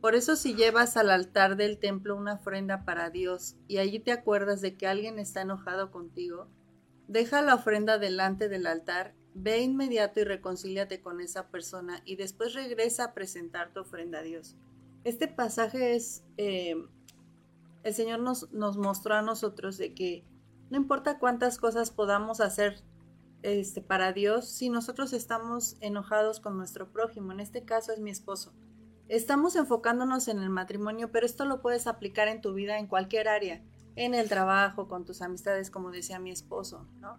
por 0.00 0.16
eso 0.16 0.34
si 0.34 0.54
llevas 0.54 0.96
al 0.96 1.10
altar 1.10 1.56
del 1.56 1.78
templo 1.78 2.16
una 2.16 2.34
ofrenda 2.34 2.84
para 2.84 3.10
Dios 3.10 3.54
y 3.68 3.78
allí 3.78 4.00
te 4.00 4.10
acuerdas 4.10 4.60
de 4.60 4.76
que 4.76 4.88
alguien 4.88 5.20
está 5.20 5.42
enojado 5.42 5.92
contigo, 5.92 6.48
deja 7.06 7.42
la 7.42 7.54
ofrenda 7.54 7.98
delante 7.98 8.48
del 8.48 8.66
altar, 8.66 9.14
ve 9.34 9.60
inmediato 9.60 10.18
y 10.18 10.24
reconcíliate 10.24 11.00
con 11.00 11.20
esa 11.20 11.48
persona 11.48 12.02
y 12.04 12.16
después 12.16 12.54
regresa 12.54 13.04
a 13.04 13.14
presentar 13.14 13.72
tu 13.72 13.80
ofrenda 13.80 14.18
a 14.18 14.22
Dios. 14.22 14.56
Este 15.04 15.28
pasaje 15.28 15.94
es, 15.94 16.24
eh, 16.38 16.74
el 17.84 17.94
Señor 17.94 18.18
nos, 18.18 18.52
nos 18.52 18.76
mostró 18.76 19.14
a 19.14 19.22
nosotros 19.22 19.78
de 19.78 19.94
que 19.94 20.24
no 20.70 20.76
importa 20.76 21.20
cuántas 21.20 21.58
cosas 21.58 21.92
podamos 21.92 22.40
hacer 22.40 22.82
este, 23.46 23.80
para 23.80 24.12
Dios, 24.12 24.48
si 24.48 24.70
nosotros 24.70 25.12
estamos 25.12 25.76
enojados 25.80 26.40
con 26.40 26.56
nuestro 26.56 26.92
prójimo, 26.92 27.32
en 27.32 27.40
este 27.40 27.64
caso 27.64 27.92
es 27.92 28.00
mi 28.00 28.10
esposo, 28.10 28.52
Estamos 29.08 29.54
enfocándonos 29.54 30.26
en 30.26 30.40
el 30.40 30.50
matrimonio, 30.50 31.12
pero 31.12 31.26
esto 31.26 31.44
lo 31.44 31.62
puedes 31.62 31.86
aplicar 31.86 32.26
en 32.26 32.40
tu 32.40 32.54
vida 32.54 32.78
en 32.78 32.88
cualquier 32.88 33.28
área, 33.28 33.62
en 33.94 34.14
el 34.14 34.28
trabajo, 34.28 34.88
con 34.88 35.04
tus 35.04 35.22
amistades, 35.22 35.70
como 35.70 35.92
decía 35.92 36.18
mi 36.18 36.32
esposo, 36.32 36.88
¿no? 37.00 37.18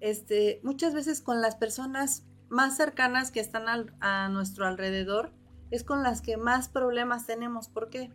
Este, 0.00 0.60
muchas 0.62 0.92
veces 0.92 1.22
con 1.22 1.40
las 1.40 1.56
personas 1.56 2.26
más 2.50 2.76
cercanas 2.76 3.30
que 3.30 3.40
están 3.40 3.64
a 4.00 4.28
nuestro 4.28 4.66
alrededor 4.66 5.32
es 5.70 5.84
con 5.84 6.02
las 6.02 6.20
que 6.20 6.36
más 6.36 6.68
problemas 6.68 7.24
tenemos. 7.24 7.68
¿Por 7.68 7.88
qué? 7.88 8.12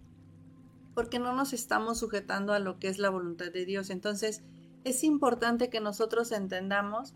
Porque 0.94 1.18
no 1.18 1.34
nos 1.34 1.54
estamos 1.54 1.98
sujetando 1.98 2.54
a 2.54 2.60
lo 2.60 2.78
que 2.78 2.88
es 2.88 3.00
la 3.00 3.10
voluntad 3.10 3.52
de 3.52 3.66
Dios. 3.66 3.90
Entonces, 3.90 4.44
es 4.84 5.04
importante 5.04 5.72
que 5.72 5.80
nosotros 5.80 6.32
entendamos 6.32 7.16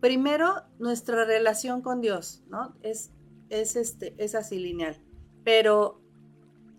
primero 0.00 0.54
nuestra 0.78 1.24
relación 1.24 1.82
con 1.82 2.00
Dios, 2.00 2.42
¿no? 2.48 2.76
Es 2.82 3.12
es, 3.50 3.76
este, 3.76 4.14
es 4.18 4.34
así 4.34 4.58
lineal. 4.58 5.00
Pero 5.44 6.00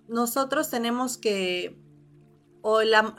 nosotros 0.08 0.70
tenemos 0.70 1.18
que, 1.18 1.80
o 2.62 2.82
la, 2.82 3.16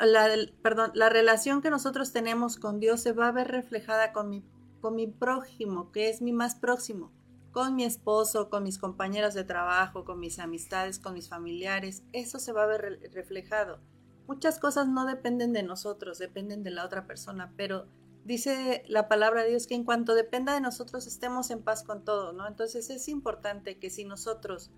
perdón, 0.62 0.92
la 0.95 1.09
relación 1.09 1.62
que 1.62 1.71
nosotros 1.71 2.12
tenemos 2.12 2.57
con 2.57 2.80
Dios 2.80 3.00
se 3.00 3.12
va 3.12 3.28
a 3.28 3.33
ver 3.33 3.49
reflejada 3.49 4.12
con 4.12 4.28
mi, 4.28 4.45
con 4.80 4.95
mi 4.95 5.07
prójimo, 5.07 5.92
que 5.92 6.09
es 6.09 6.23
mi 6.23 6.33
más 6.33 6.54
próximo, 6.54 7.12
con 7.52 7.75
mi 7.75 7.85
esposo, 7.85 8.49
con 8.49 8.62
mis 8.62 8.78
compañeros 8.78 9.35
de 9.35 9.45
trabajo, 9.45 10.04
con 10.04 10.21
mis 10.21 10.38
amistades, 10.38 10.99
con 10.99 11.14
mis 11.14 11.28
familiares. 11.28 12.02
Eso 12.12 12.38
se 12.38 12.52
va 12.52 12.64
a 12.64 12.66
ver 12.66 13.00
reflejado. 13.12 13.80
Muchas 14.26 14.61
cosas 14.61 14.87
no 14.87 15.07
dependen 15.07 15.52
de 15.52 15.64
nosotros, 15.64 16.19
dependen 16.19 16.62
de 16.62 16.71
la 16.71 16.85
otra 16.85 17.07
persona, 17.07 17.52
pero 17.57 17.88
dice 18.25 18.85
la 18.89 19.09
palabra 19.09 19.43
de 19.43 19.50
Dios 19.50 19.67
que 19.67 19.75
en 19.75 19.85
cuanto 19.85 20.15
dependa 20.15 20.55
de 20.55 20.61
nosotros 20.61 21.07
estemos 21.07 21.50
en 21.50 21.62
paz 21.62 21.83
con 21.83 22.05
todo, 22.05 22.33
¿no? 22.33 22.47
Entonces 22.47 22.91
es 22.91 23.09
importante 23.09 23.79
que 23.79 23.91
si 23.91 24.05
nosotros 24.05 24.71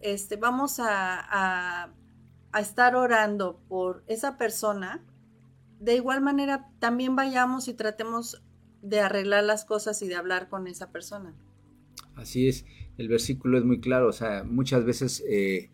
este, 0.00 0.36
vamos 0.36 0.78
a, 0.78 1.84
a, 2.52 2.60
estar 2.60 2.96
orando 2.96 3.60
por 3.68 4.02
esa 4.06 4.38
persona, 4.38 5.04
de 5.78 5.96
igual 5.96 6.22
manera 6.22 6.70
también 6.78 7.14
vayamos 7.14 7.68
y 7.68 7.74
tratemos 7.74 8.42
de 8.80 9.00
arreglar 9.00 9.44
las 9.44 9.66
cosas 9.66 10.00
y 10.00 10.08
de 10.08 10.14
hablar 10.14 10.48
con 10.48 10.66
esa 10.66 10.90
persona. 10.90 11.34
Así 12.14 12.48
es, 12.48 12.64
el 12.96 13.08
versículo 13.08 13.58
es 13.58 13.64
muy 13.64 13.80
claro, 13.80 14.08
o 14.08 14.12
sea, 14.12 14.42
muchas 14.42 14.84
veces 14.84 15.22
eh, 15.28 15.70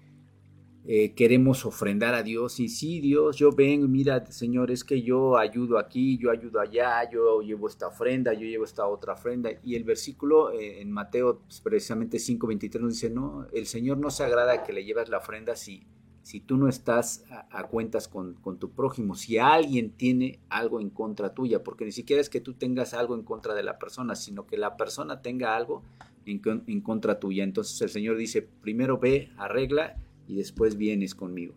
eh, 0.84 1.12
queremos 1.14 1.64
ofrendar 1.64 2.12
a 2.12 2.24
Dios 2.24 2.58
y 2.58 2.68
sí, 2.68 3.00
Dios, 3.00 3.36
yo 3.36 3.52
vengo, 3.52 3.86
mira, 3.86 4.26
Señor, 4.26 4.72
es 4.72 4.82
que 4.82 5.00
yo 5.00 5.38
ayudo 5.38 5.78
aquí, 5.78 6.18
yo 6.18 6.32
ayudo 6.32 6.58
allá, 6.58 7.08
yo 7.08 7.40
llevo 7.40 7.68
esta 7.68 7.86
ofrenda, 7.86 8.32
yo 8.32 8.40
llevo 8.40 8.64
esta 8.64 8.86
otra 8.88 9.12
ofrenda. 9.12 9.50
Y 9.62 9.76
el 9.76 9.84
versículo 9.84 10.50
eh, 10.50 10.80
en 10.80 10.90
Mateo, 10.90 11.38
pues, 11.46 11.60
precisamente 11.60 12.16
5.23 12.16 12.80
nos 12.80 12.94
dice, 12.94 13.10
no, 13.10 13.46
el 13.52 13.66
Señor 13.66 13.98
no 13.98 14.10
se 14.10 14.24
agrada 14.24 14.64
que 14.64 14.72
le 14.72 14.84
llevas 14.84 15.08
la 15.08 15.18
ofrenda 15.18 15.54
si, 15.54 15.86
si 16.22 16.40
tú 16.40 16.56
no 16.56 16.66
estás 16.66 17.24
a, 17.30 17.68
cuentas 17.68 18.08
con, 18.08 18.34
con, 18.34 18.58
tu 18.58 18.72
prójimo, 18.72 19.14
si 19.14 19.38
alguien 19.38 19.92
tiene 19.92 20.40
algo 20.48 20.80
en 20.80 20.90
contra 20.90 21.32
tuya, 21.32 21.62
porque 21.62 21.84
ni 21.84 21.92
siquiera 21.92 22.20
es 22.20 22.28
que 22.28 22.40
tú 22.40 22.54
tengas 22.54 22.92
algo 22.92 23.14
en 23.14 23.22
contra 23.22 23.54
de 23.54 23.62
la 23.62 23.78
persona, 23.78 24.16
sino 24.16 24.48
que 24.48 24.56
la 24.56 24.76
persona 24.76 25.22
tenga 25.22 25.54
algo 25.54 25.84
en, 26.26 26.42
en 26.66 26.80
contra 26.80 27.20
tuya. 27.20 27.44
Entonces 27.44 27.80
el 27.82 27.88
Señor 27.88 28.16
dice, 28.16 28.42
primero 28.42 28.98
ve, 28.98 29.30
arregla 29.36 29.96
y 30.26 30.36
después 30.36 30.76
vienes 30.76 31.14
conmigo. 31.14 31.54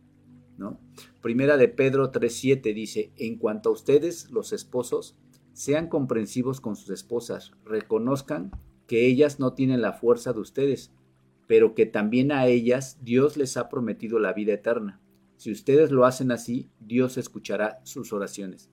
¿no? 0.57 0.79
Primera 1.21 1.57
de 1.57 1.67
Pedro 1.67 2.11
3.7 2.11 2.73
dice, 2.73 3.11
en 3.17 3.37
cuanto 3.37 3.69
a 3.69 3.73
ustedes, 3.73 4.29
los 4.31 4.53
esposos, 4.53 5.17
sean 5.53 5.87
comprensivos 5.87 6.61
con 6.61 6.75
sus 6.75 6.89
esposas, 6.89 7.51
reconozcan 7.63 8.51
que 8.87 9.07
ellas 9.07 9.39
no 9.39 9.53
tienen 9.53 9.81
la 9.81 9.93
fuerza 9.93 10.33
de 10.33 10.39
ustedes, 10.39 10.91
pero 11.47 11.75
que 11.75 11.85
también 11.85 12.31
a 12.31 12.47
ellas 12.47 12.99
Dios 13.01 13.37
les 13.37 13.57
ha 13.57 13.69
prometido 13.69 14.19
la 14.19 14.33
vida 14.33 14.53
eterna. 14.53 15.01
Si 15.37 15.51
ustedes 15.51 15.91
lo 15.91 16.05
hacen 16.05 16.31
así, 16.31 16.69
Dios 16.79 17.17
escuchará 17.17 17.79
sus 17.83 18.13
oraciones. 18.13 18.69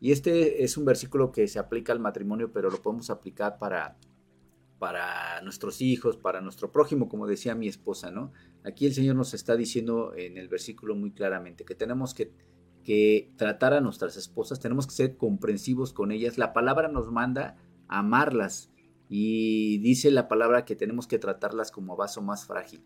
Y 0.00 0.12
este 0.12 0.64
es 0.64 0.76
un 0.76 0.84
versículo 0.84 1.32
que 1.32 1.48
se 1.48 1.58
aplica 1.58 1.92
al 1.92 2.00
matrimonio, 2.00 2.52
pero 2.52 2.70
lo 2.70 2.82
podemos 2.82 3.10
aplicar 3.10 3.58
para, 3.58 3.96
para 4.78 5.40
nuestros 5.42 5.80
hijos, 5.80 6.16
para 6.16 6.40
nuestro 6.40 6.70
prójimo, 6.70 7.08
como 7.08 7.26
decía 7.26 7.54
mi 7.54 7.68
esposa, 7.68 8.10
¿no? 8.10 8.32
Aquí 8.64 8.86
el 8.86 8.94
Señor 8.94 9.16
nos 9.16 9.34
está 9.34 9.56
diciendo 9.56 10.12
en 10.16 10.38
el 10.38 10.48
versículo 10.48 10.94
muy 10.94 11.12
claramente 11.12 11.64
que 11.64 11.74
tenemos 11.74 12.14
que, 12.14 12.32
tratar 13.36 13.72
a 13.72 13.80
nuestras 13.80 14.16
esposas, 14.16 14.60
tenemos 14.60 14.86
que 14.86 14.92
ser 14.92 15.16
comprensivos 15.16 15.92
con 15.92 16.12
ellas. 16.12 16.36
La 16.36 16.52
palabra 16.52 16.88
nos 16.88 17.10
manda 17.10 17.56
amarlas 17.88 18.70
y 19.08 19.78
dice 19.78 20.10
la 20.10 20.28
palabra 20.28 20.66
que 20.66 20.76
tenemos 20.76 21.06
que 21.06 21.18
tratarlas 21.18 21.70
como 21.70 21.96
vaso 21.96 22.20
más 22.20 22.46
frágil. 22.46 22.82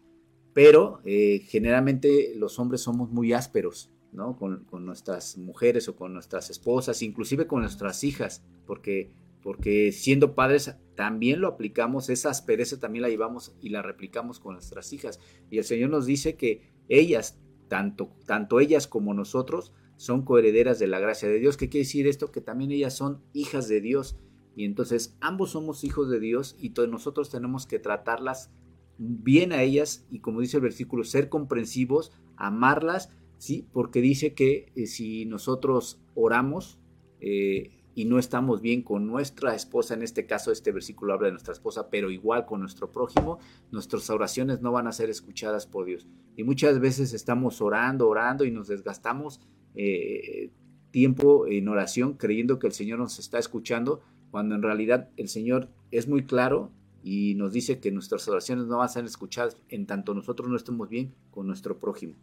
Pero 0.54 1.00
eh, 1.04 1.40
generalmente 1.48 2.32
los 2.36 2.58
hombres 2.60 2.80
somos 2.80 3.10
muy 3.10 3.32
ásperos, 3.32 3.90
¿no? 4.12 4.36
Con, 4.36 4.64
con, 4.64 4.86
nuestras 4.86 5.36
mujeres 5.36 5.88
o 5.88 5.96
con 5.96 6.12
nuestras 6.12 6.48
esposas, 6.50 7.02
inclusive 7.02 7.48
con 7.48 7.62
nuestras 7.62 8.04
hijas, 8.04 8.44
porque 8.66 9.10
porque 9.42 9.92
siendo 9.92 10.34
padres 10.34 10.76
también 10.98 11.40
lo 11.40 11.46
aplicamos, 11.46 12.08
esa 12.08 12.30
aspereza 12.30 12.80
también 12.80 13.02
la 13.02 13.08
llevamos 13.08 13.54
y 13.62 13.68
la 13.68 13.82
replicamos 13.82 14.40
con 14.40 14.54
nuestras 14.54 14.92
hijas. 14.92 15.20
Y 15.48 15.58
el 15.58 15.64
Señor 15.64 15.90
nos 15.90 16.06
dice 16.06 16.34
que 16.34 16.72
ellas, 16.88 17.38
tanto, 17.68 18.16
tanto 18.26 18.58
ellas 18.58 18.88
como 18.88 19.14
nosotros, 19.14 19.72
son 19.94 20.24
coherederas 20.24 20.80
de 20.80 20.88
la 20.88 20.98
gracia 20.98 21.28
de 21.28 21.38
Dios. 21.38 21.56
¿Qué 21.56 21.68
quiere 21.68 21.84
decir 21.84 22.08
esto? 22.08 22.32
Que 22.32 22.40
también 22.40 22.72
ellas 22.72 22.96
son 22.96 23.22
hijas 23.32 23.68
de 23.68 23.80
Dios. 23.80 24.18
Y 24.56 24.64
entonces 24.64 25.16
ambos 25.20 25.52
somos 25.52 25.84
hijos 25.84 26.10
de 26.10 26.18
Dios 26.18 26.56
y 26.58 26.70
nosotros 26.88 27.30
tenemos 27.30 27.68
que 27.68 27.78
tratarlas 27.78 28.50
bien 28.98 29.52
a 29.52 29.62
ellas 29.62 30.04
y 30.10 30.18
como 30.18 30.40
dice 30.40 30.56
el 30.56 30.64
versículo, 30.64 31.04
ser 31.04 31.28
comprensivos, 31.28 32.10
amarlas, 32.36 33.10
¿sí? 33.36 33.68
Porque 33.72 34.00
dice 34.00 34.34
que 34.34 34.72
eh, 34.74 34.86
si 34.86 35.26
nosotros 35.26 36.00
oramos, 36.16 36.80
eh, 37.20 37.77
y 37.98 38.04
no 38.04 38.20
estamos 38.20 38.60
bien 38.60 38.82
con 38.82 39.08
nuestra 39.08 39.56
esposa, 39.56 39.92
en 39.92 40.02
este 40.02 40.24
caso 40.24 40.52
este 40.52 40.70
versículo 40.70 41.14
habla 41.14 41.26
de 41.26 41.32
nuestra 41.32 41.52
esposa, 41.52 41.90
pero 41.90 42.12
igual 42.12 42.46
con 42.46 42.60
nuestro 42.60 42.92
prójimo, 42.92 43.40
nuestras 43.72 44.08
oraciones 44.08 44.60
no 44.60 44.70
van 44.70 44.86
a 44.86 44.92
ser 44.92 45.10
escuchadas 45.10 45.66
por 45.66 45.84
Dios. 45.84 46.06
Y 46.36 46.44
muchas 46.44 46.78
veces 46.78 47.12
estamos 47.12 47.60
orando, 47.60 48.08
orando 48.08 48.44
y 48.44 48.52
nos 48.52 48.68
desgastamos 48.68 49.40
eh, 49.74 50.52
tiempo 50.92 51.48
en 51.48 51.66
oración 51.66 52.14
creyendo 52.14 52.60
que 52.60 52.68
el 52.68 52.72
Señor 52.72 53.00
nos 53.00 53.18
está 53.18 53.40
escuchando, 53.40 54.00
cuando 54.30 54.54
en 54.54 54.62
realidad 54.62 55.08
el 55.16 55.26
Señor 55.26 55.68
es 55.90 56.06
muy 56.06 56.24
claro 56.24 56.70
y 57.02 57.34
nos 57.34 57.52
dice 57.52 57.80
que 57.80 57.90
nuestras 57.90 58.28
oraciones 58.28 58.66
no 58.66 58.76
van 58.76 58.84
a 58.84 58.90
ser 58.90 59.06
escuchadas 59.06 59.56
en 59.70 59.86
tanto 59.86 60.14
nosotros 60.14 60.48
no 60.48 60.56
estemos 60.56 60.88
bien 60.88 61.16
con 61.32 61.48
nuestro 61.48 61.80
prójimo. 61.80 62.14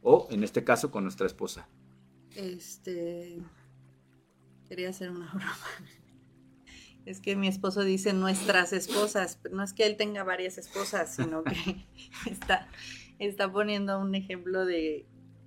O 0.00 0.28
en 0.30 0.44
este 0.44 0.64
caso 0.64 0.90
con 0.90 1.02
nuestra 1.02 1.26
esposa. 1.26 1.68
Este. 2.34 3.38
Quería 4.70 4.90
hacer 4.90 5.10
una 5.10 5.26
broma. 5.34 5.56
Es 7.04 7.20
que 7.20 7.34
mi 7.34 7.48
esposo 7.48 7.82
dice 7.82 8.12
nuestras 8.12 8.72
esposas, 8.72 9.40
no 9.50 9.64
es 9.64 9.72
que 9.72 9.84
él 9.84 9.96
tenga 9.96 10.22
varias 10.22 10.58
esposas, 10.58 11.12
sino 11.16 11.42
que 11.42 11.86
está, 12.30 12.68
está 13.18 13.50
poniendo 13.50 13.98
un 13.98 14.14
ejemplo 14.14 14.64
de, 14.64 15.06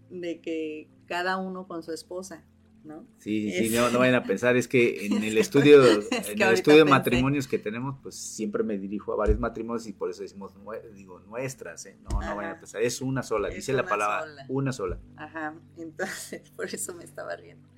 de 0.09 0.41
que 0.41 0.89
cada 1.07 1.37
uno 1.37 1.65
con 1.67 1.81
su 1.83 1.93
esposa. 1.93 2.43
¿no? 2.83 3.07
Sí, 3.17 3.49
sí, 3.49 3.73
no, 3.73 3.89
no 3.91 3.99
vayan 3.99 4.15
a 4.15 4.23
pensar, 4.23 4.57
es 4.57 4.67
que 4.67 5.05
en 5.05 5.23
el 5.23 5.37
estudio, 5.37 5.85
en 5.85 6.41
el 6.41 6.53
estudio 6.53 6.79
de 6.79 6.91
matrimonios 6.91 7.47
que 7.47 7.57
tenemos, 7.57 7.97
pues 8.03 8.15
siempre 8.15 8.61
me 8.63 8.77
dirijo 8.77 9.13
a 9.13 9.15
varios 9.15 9.39
matrimonios 9.39 9.87
y 9.87 9.93
por 9.93 10.09
eso 10.09 10.21
decimos, 10.21 10.53
digo, 10.93 11.21
nuestras, 11.21 11.85
¿eh? 11.85 11.97
no, 12.03 12.19
no 12.19 12.35
vayan 12.35 12.57
a 12.57 12.59
pensar, 12.59 12.81
es 12.81 13.01
una 13.01 13.23
sola, 13.23 13.47
dice 13.47 13.71
la 13.71 13.85
palabra, 13.85 14.25
una 14.49 14.73
sola. 14.73 14.99
Ajá, 15.15 15.55
entonces, 15.77 16.49
por 16.51 16.65
eso 16.65 16.93
me 16.93 17.05
estaba 17.05 17.37
riendo. 17.37 17.69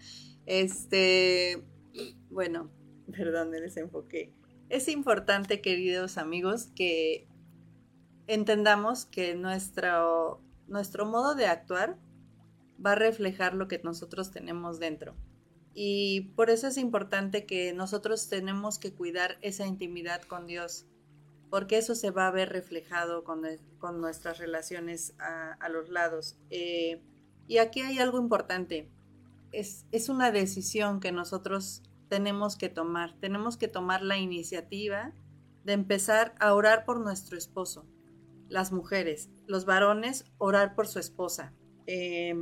Este, 0.46 1.64
bueno, 2.30 2.72
perdón, 3.12 3.50
me 3.50 3.60
desenfoqué. 3.60 4.34
Es 4.70 4.88
importante, 4.88 5.62
queridos 5.62 6.18
amigos, 6.18 6.68
que 6.76 7.28
entendamos 8.28 9.06
que 9.06 9.36
nuestro, 9.36 10.42
nuestro 10.68 11.06
modo 11.06 11.36
de 11.36 11.48
actuar 11.48 11.98
va 12.84 12.94
a 12.94 12.96
reflejar 12.96 13.54
lo 13.54 13.68
que 13.68 13.80
nosotros 13.84 14.32
tenemos 14.32 14.80
dentro. 14.80 15.16
Y 15.74 16.32
por 16.36 16.50
eso 16.50 16.68
es 16.68 16.78
importante 16.78 17.46
que 17.46 17.74
nosotros 17.74 18.30
tenemos 18.30 18.80
que 18.80 18.94
cuidar 18.94 19.38
esa 19.42 19.68
intimidad 19.68 20.22
con 20.22 20.48
Dios, 20.48 20.86
porque 21.50 21.78
eso 21.78 21.96
se 21.96 22.12
va 22.12 22.28
a 22.28 22.32
ver 22.32 22.50
reflejado 22.50 23.24
con, 23.24 23.44
con 23.78 24.00
nuestras 24.00 24.40
relaciones 24.40 25.16
a, 25.20 25.70
los 25.70 25.90
lados. 25.90 26.38
Eh, 26.50 27.02
y 27.48 27.58
aquí 27.58 27.82
hay 27.82 28.00
algo 28.00 28.20
importante, 28.20 28.90
es, 29.60 29.86
es 29.92 30.10
una 30.10 30.32
decisión 30.32 31.00
que 31.00 31.12
nosotros 31.12 31.84
tenemos 32.08 32.56
que 32.56 32.70
tomar, 32.70 33.16
tenemos 33.20 33.58
que 33.58 33.68
tomar 33.68 34.02
la 34.02 34.18
iniciativa 34.18 35.14
de 35.64 35.74
empezar 35.74 36.36
a 36.40 36.54
orar 36.54 36.86
por 36.86 37.00
nuestro 37.00 37.38
esposo, 37.38 37.88
las 38.48 38.72
mujeres, 38.72 39.30
los 39.48 39.66
varones, 39.66 40.26
orar 40.38 40.76
por 40.76 40.88
su 40.88 41.00
esposa. 41.00 41.54
Eh, 41.88 42.36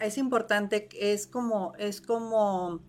es 0.00 0.18
importante, 0.18 0.88
es 0.92 1.26
como, 1.26 1.74
es 1.76 2.00
como 2.00 2.82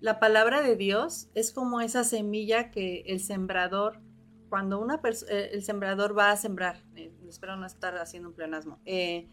la 0.00 0.20
palabra 0.20 0.60
de 0.60 0.76
Dios, 0.76 1.30
es 1.34 1.52
como 1.52 1.80
esa 1.80 2.04
semilla 2.04 2.70
que 2.70 3.04
el 3.06 3.20
sembrador, 3.20 4.00
cuando 4.50 4.78
una 4.78 5.00
eh, 5.28 5.50
el 5.52 5.62
sembrador 5.62 6.16
va 6.16 6.30
a 6.30 6.36
sembrar, 6.36 6.84
eh, 6.94 7.12
espero 7.26 7.56
no 7.56 7.66
estar 7.66 7.96
haciendo 7.96 8.28
un 8.28 8.34
pleonasmo, 8.34 8.80
eh, 8.84 9.28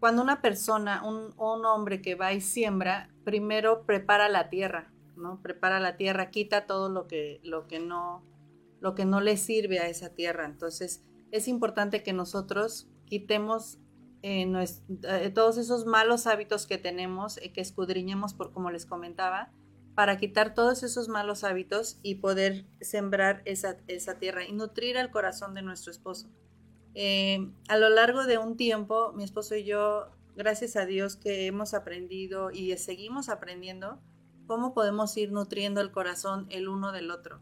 cuando 0.00 0.22
una 0.22 0.42
persona, 0.42 1.02
un, 1.04 1.34
hombre 1.38 2.02
que 2.02 2.14
va 2.14 2.32
y 2.32 2.40
siembra, 2.40 3.08
primero 3.24 3.84
prepara 3.86 4.28
la 4.28 4.50
tierra, 4.50 4.92
¿no? 5.16 5.40
Prepara 5.42 5.80
la 5.80 5.96
tierra, 5.96 6.30
quita 6.30 6.66
todo 6.66 6.88
lo 6.88 7.06
que, 7.06 7.40
lo 7.42 7.66
que 7.66 7.80
no, 7.80 8.22
lo 8.80 8.94
que 8.94 9.04
no 9.04 9.20
le 9.20 9.36
sirve 9.36 9.78
a 9.78 9.88
esa 9.88 10.10
tierra. 10.10 10.44
Entonces, 10.44 11.02
es 11.30 11.48
importante 11.48 12.02
que 12.02 12.12
nosotros 12.12 12.88
quitemos 13.06 13.78
eh, 14.22 15.30
todos 15.34 15.56
esos 15.56 15.86
malos 15.86 16.26
hábitos 16.26 16.66
que 16.66 16.78
tenemos, 16.78 17.40
y 17.42 17.50
que 17.50 17.60
escudriñemos 17.60 18.34
por 18.34 18.52
como 18.52 18.70
les 18.70 18.84
comentaba, 18.84 19.52
para 19.94 20.18
quitar 20.18 20.52
todos 20.52 20.82
esos 20.82 21.08
malos 21.08 21.42
hábitos 21.42 21.98
y 22.02 22.16
poder 22.16 22.66
sembrar 22.80 23.42
esa, 23.46 23.78
tierra 24.18 24.44
y 24.44 24.52
nutrir 24.52 24.96
el 24.96 25.10
corazón 25.10 25.54
de 25.54 25.62
nuestro 25.62 25.90
esposo. 25.90 26.28
Eh, 26.98 27.52
a 27.68 27.76
lo 27.76 27.90
largo 27.90 28.24
de 28.24 28.38
un 28.38 28.56
tiempo, 28.56 29.12
mi 29.12 29.22
esposo 29.22 29.54
y 29.54 29.64
yo, 29.64 30.08
gracias 30.34 30.76
a 30.76 30.86
Dios 30.86 31.16
que 31.16 31.46
hemos 31.46 31.74
aprendido 31.74 32.50
y 32.50 32.76
seguimos 32.78 33.28
aprendiendo 33.28 34.00
cómo 34.46 34.74
podemos 34.74 35.16
ir 35.16 35.30
nutriendo 35.30 35.80
el 35.80 35.92
corazón 35.92 36.46
el 36.50 36.68
uno 36.68 36.92
del 36.92 37.10
otro. 37.10 37.40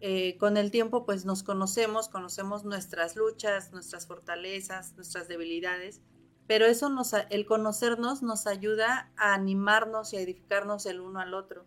Eh, 0.00 0.36
con 0.38 0.56
el 0.56 0.70
tiempo, 0.70 1.04
pues 1.04 1.24
nos 1.24 1.42
conocemos, 1.42 2.08
conocemos 2.08 2.64
nuestras 2.64 3.16
luchas, 3.16 3.72
nuestras 3.72 4.06
fortalezas, 4.06 4.94
nuestras 4.94 5.28
debilidades 5.28 6.00
pero 6.46 6.66
eso 6.66 6.88
nos, 6.90 7.12
el 7.30 7.46
conocernos 7.46 8.22
nos 8.22 8.46
ayuda 8.46 9.10
a 9.16 9.34
animarnos 9.34 10.12
y 10.12 10.18
a 10.18 10.20
edificarnos 10.20 10.86
el 10.86 11.00
uno 11.00 11.20
al 11.20 11.34
otro. 11.34 11.64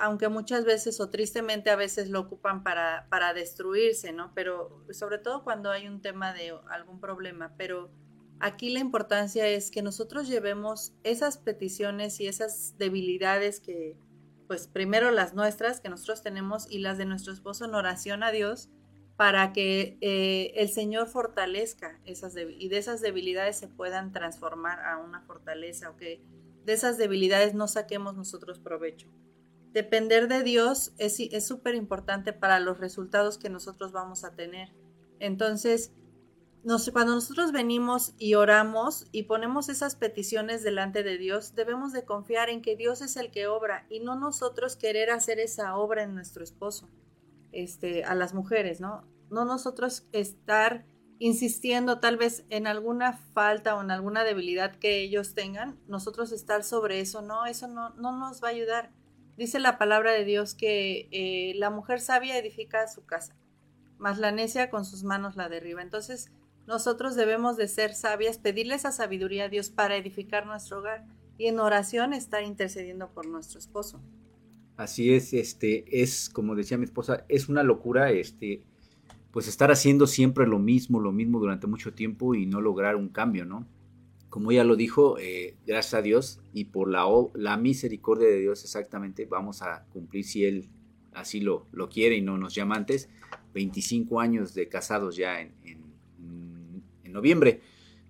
Aunque 0.00 0.28
muchas 0.28 0.64
veces 0.64 0.98
o 1.00 1.10
tristemente 1.10 1.70
a 1.70 1.76
veces 1.76 2.08
lo 2.08 2.20
ocupan 2.20 2.62
para, 2.62 3.06
para 3.10 3.34
destruirse, 3.34 4.12
¿no? 4.12 4.32
Pero 4.34 4.84
sobre 4.90 5.18
todo 5.18 5.44
cuando 5.44 5.70
hay 5.70 5.86
un 5.88 6.00
tema 6.00 6.32
de 6.32 6.54
algún 6.70 7.00
problema. 7.00 7.54
Pero 7.56 7.90
aquí 8.40 8.70
la 8.70 8.80
importancia 8.80 9.46
es 9.46 9.70
que 9.70 9.82
nosotros 9.82 10.26
llevemos 10.26 10.94
esas 11.04 11.38
peticiones 11.38 12.18
y 12.20 12.26
esas 12.26 12.76
debilidades 12.78 13.60
que, 13.60 13.96
pues 14.48 14.66
primero 14.66 15.10
las 15.10 15.34
nuestras 15.34 15.80
que 15.80 15.90
nosotros 15.90 16.22
tenemos 16.22 16.66
y 16.70 16.78
las 16.78 16.98
de 16.98 17.04
nuestro 17.04 17.32
esposo 17.32 17.66
en 17.66 17.74
oración 17.74 18.22
a 18.22 18.32
Dios 18.32 18.70
para 19.20 19.52
que 19.52 19.98
eh, 20.00 20.54
el 20.56 20.70
Señor 20.70 21.06
fortalezca 21.06 22.00
esas 22.06 22.34
y 22.36 22.68
de 22.70 22.78
esas 22.78 23.02
debilidades 23.02 23.58
se 23.58 23.68
puedan 23.68 24.12
transformar 24.12 24.80
a 24.80 24.96
una 24.96 25.20
fortaleza 25.20 25.90
o 25.90 25.96
que 25.98 26.22
de 26.64 26.72
esas 26.72 26.96
debilidades 26.96 27.52
no 27.52 27.68
saquemos 27.68 28.16
nosotros 28.16 28.58
provecho. 28.58 29.08
Depender 29.72 30.28
de 30.28 30.42
Dios 30.42 30.92
es 30.98 31.46
súper 31.46 31.74
importante 31.74 32.32
para 32.32 32.60
los 32.60 32.78
resultados 32.78 33.38
que 33.38 33.50
nosotros 33.50 33.92
vamos 33.92 34.24
a 34.24 34.34
tener. 34.34 34.74
Entonces, 35.20 35.92
cuando 36.92 37.14
nosotros 37.14 37.52
venimos 37.52 38.14
y 38.18 38.34
oramos 38.34 39.06
y 39.12 39.22
ponemos 39.22 39.68
esas 39.68 39.96
peticiones 39.96 40.62
delante 40.62 41.02
de 41.02 41.16
Dios, 41.16 41.54
debemos 41.54 41.92
de 41.92 42.04
confiar 42.04 42.50
en 42.50 42.60
que 42.60 42.76
Dios 42.76 43.00
es 43.00 43.16
el 43.16 43.30
que 43.30 43.46
obra 43.46 43.86
y 43.88 44.00
no 44.00 44.14
nosotros 44.14 44.76
querer 44.76 45.10
hacer 45.10 45.38
esa 45.38 45.76
obra 45.76 46.02
en 46.02 46.14
nuestro 46.14 46.44
esposo 46.44 46.88
este, 47.52 48.04
a 48.04 48.14
las 48.14 48.34
mujeres, 48.34 48.80
¿no? 48.80 49.04
No 49.30 49.44
nosotros 49.44 50.06
estar 50.12 50.84
insistiendo 51.18 52.00
tal 52.00 52.16
vez 52.16 52.44
en 52.50 52.66
alguna 52.66 53.12
falta 53.12 53.76
o 53.76 53.82
en 53.82 53.90
alguna 53.90 54.24
debilidad 54.24 54.76
que 54.76 55.02
ellos 55.02 55.34
tengan, 55.34 55.78
nosotros 55.86 56.32
estar 56.32 56.64
sobre 56.64 57.00
eso, 57.00 57.22
no, 57.22 57.46
eso 57.46 57.68
no, 57.68 57.90
no 57.90 58.18
nos 58.18 58.42
va 58.42 58.48
a 58.48 58.52
ayudar. 58.52 58.90
Dice 59.40 59.58
la 59.58 59.78
palabra 59.78 60.12
de 60.12 60.26
Dios 60.26 60.52
que 60.52 61.08
eh, 61.12 61.54
la 61.56 61.70
mujer 61.70 62.02
sabia 62.02 62.36
edifica 62.36 62.86
su 62.88 63.06
casa, 63.06 63.34
mas 63.96 64.18
la 64.18 64.32
necia 64.32 64.68
con 64.68 64.84
sus 64.84 65.02
manos 65.02 65.34
la 65.34 65.48
derriba. 65.48 65.80
Entonces, 65.80 66.30
nosotros 66.66 67.16
debemos 67.16 67.56
de 67.56 67.66
ser 67.66 67.94
sabias, 67.94 68.36
pedirle 68.36 68.74
esa 68.74 68.92
sabiduría 68.92 69.44
a 69.44 69.48
Dios 69.48 69.70
para 69.70 69.96
edificar 69.96 70.44
nuestro 70.44 70.80
hogar 70.80 71.06
y 71.38 71.46
en 71.46 71.58
oración 71.58 72.12
estar 72.12 72.42
intercediendo 72.42 73.08
por 73.14 73.26
nuestro 73.26 73.58
esposo. 73.58 73.98
Así 74.76 75.14
es, 75.14 75.32
este, 75.32 76.02
es, 76.02 76.28
como 76.28 76.54
decía 76.54 76.76
mi 76.76 76.84
esposa, 76.84 77.24
es 77.30 77.48
una 77.48 77.62
locura, 77.62 78.10
este, 78.10 78.62
pues 79.30 79.48
estar 79.48 79.70
haciendo 79.70 80.06
siempre 80.06 80.46
lo 80.46 80.58
mismo, 80.58 81.00
lo 81.00 81.12
mismo 81.12 81.38
durante 81.38 81.66
mucho 81.66 81.94
tiempo 81.94 82.34
y 82.34 82.44
no 82.44 82.60
lograr 82.60 82.94
un 82.94 83.08
cambio, 83.08 83.46
¿no? 83.46 83.66
Como 84.30 84.50
ella 84.52 84.64
lo 84.64 84.76
dijo, 84.76 85.18
eh, 85.18 85.56
gracias 85.66 85.94
a 85.94 86.02
Dios 86.02 86.40
y 86.52 86.66
por 86.66 86.88
la, 86.88 87.56
misericordia 87.56 88.28
de 88.28 88.40
Dios 88.40 88.64
exactamente, 88.64 89.26
vamos 89.26 89.60
a 89.60 89.84
cumplir 89.92 90.24
si 90.24 90.44
Él 90.44 90.68
así 91.12 91.40
lo, 91.40 91.66
lo 91.72 91.88
quiere 91.88 92.16
y 92.16 92.22
no 92.22 92.38
nos 92.38 92.54
llama 92.54 92.76
antes, 92.76 93.10
25 93.52 94.20
años 94.20 94.54
de 94.54 94.68
casados 94.68 95.16
ya 95.16 95.40
en, 95.40 95.54
en, 95.64 96.82
en 97.02 97.12
noviembre, 97.12 97.60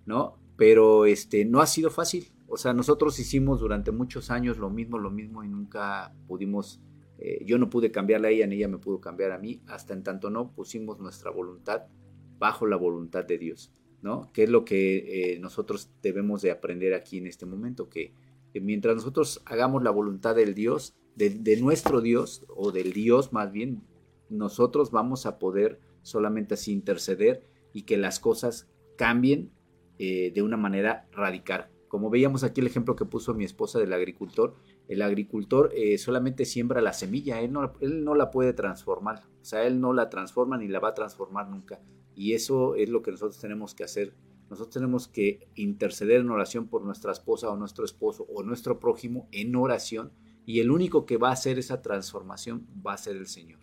¿no? 0.05 0.37
Pero 0.55 1.05
este, 1.05 1.43
no 1.43 1.59
ha 1.59 1.65
sido 1.65 1.89
fácil, 1.89 2.31
o 2.53 2.57
sea, 2.57 2.73
nosotros 2.73 3.17
hicimos 3.17 3.61
durante 3.61 3.91
muchos 3.91 4.29
años 4.29 4.57
lo 4.57 4.69
mismo, 4.69 4.99
lo 4.99 5.09
mismo 5.09 5.41
y 5.41 5.47
nunca 5.47 6.13
pudimos, 6.27 6.81
eh, 7.17 7.41
yo 7.45 7.57
no 7.57 7.69
pude 7.69 7.91
cambiarla 7.91 8.27
a 8.27 8.31
ella 8.31 8.45
ni 8.45 8.55
ella 8.55 8.67
me 8.67 8.77
pudo 8.77 8.99
cambiar 8.99 9.31
a 9.31 9.37
mí, 9.37 9.61
hasta 9.67 9.93
en 9.93 10.03
tanto 10.03 10.29
no 10.29 10.51
pusimos 10.51 10.99
nuestra 10.99 11.31
voluntad 11.31 11.83
bajo 12.39 12.67
la 12.67 12.75
voluntad 12.75 13.23
de 13.23 13.37
Dios, 13.37 13.71
¿no? 14.01 14.31
Que 14.33 14.43
es 14.43 14.49
lo 14.49 14.65
que 14.65 15.33
eh, 15.33 15.39
nosotros 15.39 15.89
debemos 16.01 16.41
de 16.41 16.51
aprender 16.51 16.93
aquí 16.93 17.17
en 17.17 17.27
este 17.27 17.45
momento, 17.45 17.89
que, 17.89 18.13
mientras 18.53 18.95
nosotros 18.95 19.41
hagamos 19.45 19.83
la 19.83 19.91
voluntad 19.91 20.35
del 20.35 20.53
Dios, 20.53 20.95
de, 21.15 21.57
nuestro 21.61 22.01
Dios, 22.01 22.45
o 22.49 22.71
del 22.71 22.93
Dios 22.93 23.31
más 23.31 23.51
bien, 23.51 23.81
nosotros 24.29 24.91
vamos 24.91 25.25
a 25.25 25.39
poder 25.39 25.79
solamente 26.01 26.55
así 26.55 26.71
interceder 26.71 27.45
y 27.73 27.83
que 27.83 27.97
las 27.97 28.19
cosas 28.19 28.69
cambien 28.97 29.51
eh, 29.99 30.31
de 30.33 30.41
una 30.41 30.57
manera 30.57 31.07
radical. 31.11 31.69
Como 31.87 32.09
veíamos 32.09 32.43
aquí 32.43 32.61
el 32.61 32.67
ejemplo 32.67 32.95
que 32.95 33.05
puso 33.05 33.33
mi 33.33 33.43
esposa 33.43 33.77
del 33.77 33.93
agricultor, 33.93 34.55
el 34.87 35.01
agricultor 35.01 35.71
eh, 35.75 35.97
solamente 35.97 36.45
siembra 36.45 36.81
la 36.81 36.93
semilla, 36.93 37.41
él 37.41 37.51
no, 37.51 37.73
él 37.81 38.03
no 38.03 38.15
la 38.15 38.31
puede 38.31 38.53
transformar, 38.53 39.23
o 39.41 39.45
sea, 39.45 39.65
él 39.65 39.79
no 39.79 39.93
la 39.93 40.09
transforma 40.09 40.57
ni 40.57 40.67
la 40.67 40.79
va 40.79 40.89
a 40.89 40.93
transformar 40.93 41.49
nunca. 41.49 41.81
Y 42.21 42.33
eso 42.33 42.75
es 42.75 42.87
lo 42.87 43.01
que 43.01 43.09
nosotros 43.09 43.39
tenemos 43.39 43.73
que 43.73 43.83
hacer. 43.83 44.13
Nosotros 44.47 44.75
tenemos 44.75 45.07
que 45.07 45.47
interceder 45.55 46.21
en 46.21 46.29
oración 46.29 46.67
por 46.67 46.83
nuestra 46.83 47.11
esposa 47.11 47.49
o 47.49 47.57
nuestro 47.57 47.83
esposo 47.83 48.27
o 48.31 48.43
nuestro 48.43 48.79
prójimo 48.79 49.27
en 49.31 49.55
oración 49.55 50.11
y 50.45 50.59
el 50.59 50.69
único 50.69 51.07
que 51.07 51.17
va 51.17 51.29
a 51.29 51.33
hacer 51.33 51.57
esa 51.57 51.81
transformación 51.81 52.67
va 52.85 52.93
a 52.93 52.97
ser 52.97 53.15
el 53.15 53.25
Señor. 53.25 53.59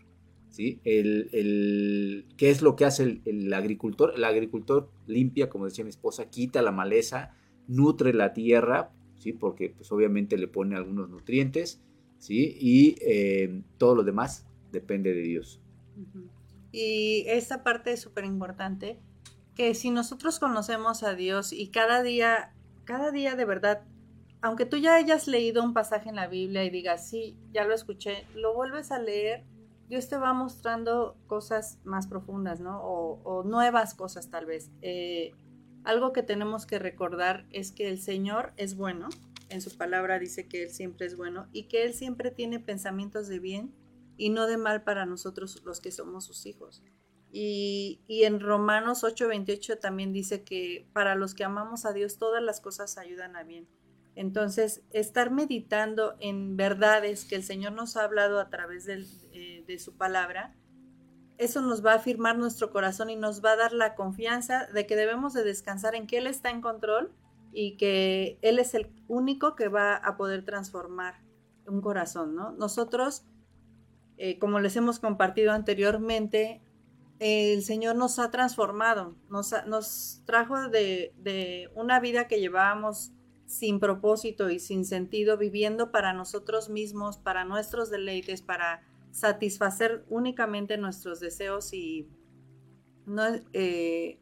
¿sí? 0.51 0.81
El, 0.83 2.27
¿Qué 2.37 2.51
es 2.51 2.61
lo 2.61 2.75
que 2.75 2.85
hace 2.85 3.21
el, 3.25 3.55
agricultor? 3.55 4.15
El 4.17 4.25
agricultor 4.25 4.91
limpia, 5.07 5.49
como 5.49 5.67
decía 5.67 5.85
mi 5.85 5.91
esposa, 5.91 6.29
quita 6.29 6.61
la 6.61 6.73
maleza, 6.73 7.37
nutre 7.69 8.13
la 8.13 8.33
tierra, 8.33 8.91
¿sí? 9.19 9.33
porque 9.33 9.71
pues, 9.71 9.93
obviamente 9.93 10.37
le 10.37 10.49
pone 10.49 10.75
algunos 10.75 11.09
nutrientes, 11.09 11.81
¿sí? 12.19 12.57
y 12.59 12.97
eh, 13.03 13.63
todo 13.77 13.95
lo 13.95 14.03
demás 14.03 14.49
depende 14.73 15.15
de 15.15 15.23
Dios. 15.23 15.61
Y 16.73 17.25
esta 17.29 17.63
parte 17.63 17.93
es 17.93 18.01
súper 18.01 18.25
importante, 18.25 18.99
que 19.55 19.75
si 19.75 19.91
nosotros 19.91 20.39
conocemos 20.39 21.03
a 21.03 21.15
Dios 21.15 21.53
y 21.53 21.69
cada 21.69 22.03
día, 22.03 22.55
cada 22.85 23.11
día 23.11 23.35
de 23.35 23.45
verdad, 23.45 23.83
aunque 24.41 24.67
tú 24.67 24.77
ya 24.77 24.95
hayas 24.95 25.27
leído 25.27 25.65
un 25.65 25.75
pasaje 25.75 26.09
en 26.09 26.17
la 26.17 26.29
Biblia 26.29 26.65
y 26.65 26.71
digas, 26.71 27.09
sí, 27.09 27.37
ya 27.53 27.65
lo 27.65 27.75
escuché, 27.75 28.25
lo 28.35 28.55
vuelves 28.55 28.93
a 28.93 29.01
leer, 29.01 29.45
Dios 29.89 30.09
te 30.09 30.17
va 30.17 30.33
mostrando 30.35 31.17
cosas 31.27 31.79
más 31.85 32.07
profundas, 32.07 32.61
¿no? 32.61 32.81
O, 32.83 33.43
nuevas 33.45 33.95
cosas 33.95 34.31
tal 34.31 34.45
vez. 34.45 34.71
Eh, 34.83 35.33
algo 35.83 36.13
que 36.13 36.23
tenemos 36.23 36.67
que 36.67 36.79
recordar 36.79 37.47
es 37.51 37.73
que 37.73 37.89
el 37.89 37.99
Señor 37.99 38.53
es 38.59 38.77
bueno, 38.77 39.09
en 39.49 39.63
su 39.63 39.77
palabra 39.77 40.19
dice 40.19 40.47
que 40.47 40.65
Él 40.65 40.71
siempre 40.71 41.07
es 41.07 41.17
bueno 41.17 41.47
y 41.53 41.65
que 41.65 41.85
Él 41.85 41.95
siempre 41.95 42.31
tiene 42.31 42.61
pensamientos 42.61 43.29
de 43.29 43.39
bien 43.39 43.73
y 44.19 44.31
no 44.31 44.47
de 44.47 44.59
mal 44.59 44.83
para 44.83 45.07
nosotros 45.07 45.63
los 45.65 45.81
que 45.81 45.93
somos 45.93 46.27
sus 46.27 46.45
hijos. 46.45 46.83
Y, 47.31 48.01
en 48.09 48.41
Romanos 48.41 49.05
8:28 49.05 49.79
también 49.79 50.13
dice 50.13 50.45
que 50.45 50.89
para 50.93 51.15
los 51.15 51.35
que 51.35 51.45
amamos 51.45 51.85
a 51.85 51.93
Dios 51.93 52.19
todas 52.19 52.43
las 52.43 52.61
cosas 52.61 52.99
ayudan 52.99 53.37
a 53.37 53.45
bien. 53.45 53.69
Entonces, 54.15 54.83
estar 54.91 55.31
meditando 55.31 56.17
en 56.19 56.57
verdades 56.57 57.25
que 57.25 57.37
el 57.37 57.45
Señor 57.45 57.73
nos 57.73 57.97
ha 57.97 58.05
hablado 58.05 58.41
a 58.41 58.51
través 58.51 58.85
de, 58.85 59.07
eh, 59.33 59.65
de 59.67 59.79
su 59.79 59.97
palabra, 59.97 60.57
eso 61.37 61.63
nos 61.63 61.87
va 61.87 61.93
a 61.93 61.97
afirmar 61.97 62.37
nuestro 62.37 62.73
corazón 62.73 63.11
y 63.11 63.17
nos 63.17 63.45
va 63.45 63.53
a 63.53 63.57
dar 63.57 63.73
la 63.73 63.95
confianza 63.95 64.67
de 64.75 64.87
que 64.87 64.97
debemos 64.97 65.35
de 65.35 65.45
descansar 65.45 65.95
en 65.95 66.09
que 66.09 66.19
Él 66.19 66.27
está 66.27 66.51
en 66.51 66.61
control 66.61 67.13
y 67.53 67.77
que 67.77 68.39
Él 68.43 68.59
es 68.59 68.75
el 68.75 68.91
único 69.07 69.55
que 69.55 69.69
va 69.69 69.95
a 69.95 70.17
poder 70.17 70.45
transformar 70.45 71.23
un 71.67 71.81
corazón, 71.81 72.35
¿no? 72.35 72.53
Nosotros 72.53 73.25
eh, 74.19 74.39
como 74.39 74.59
les 74.59 74.77
hemos 74.77 74.99
compartido 74.99 75.53
anteriormente, 75.53 76.61
el 77.21 77.63
Señor 77.63 77.97
nos 77.97 78.19
ha 78.19 78.31
transformado, 78.31 79.17
nos, 79.29 80.23
trajo 80.25 80.69
de, 80.69 81.71
una 81.75 82.01
vida 82.01 82.29
que 82.29 82.41
llevábamos 82.41 83.13
sin 83.47 83.81
propósito 83.81 84.51
y 84.51 84.59
sin 84.59 84.85
sentido, 84.85 85.39
viviendo 85.39 85.91
para 85.91 86.13
nosotros 86.13 86.69
mismos, 86.69 87.17
para 87.17 87.45
nuestros 87.45 87.91
deleites, 87.91 88.43
para 88.43 88.83
satisfacer 89.11 90.05
únicamente 90.09 90.77
nuestros 90.79 91.19
deseos 91.21 91.73
y 91.73 92.09
no, 93.07 93.23
eh, 93.53 94.21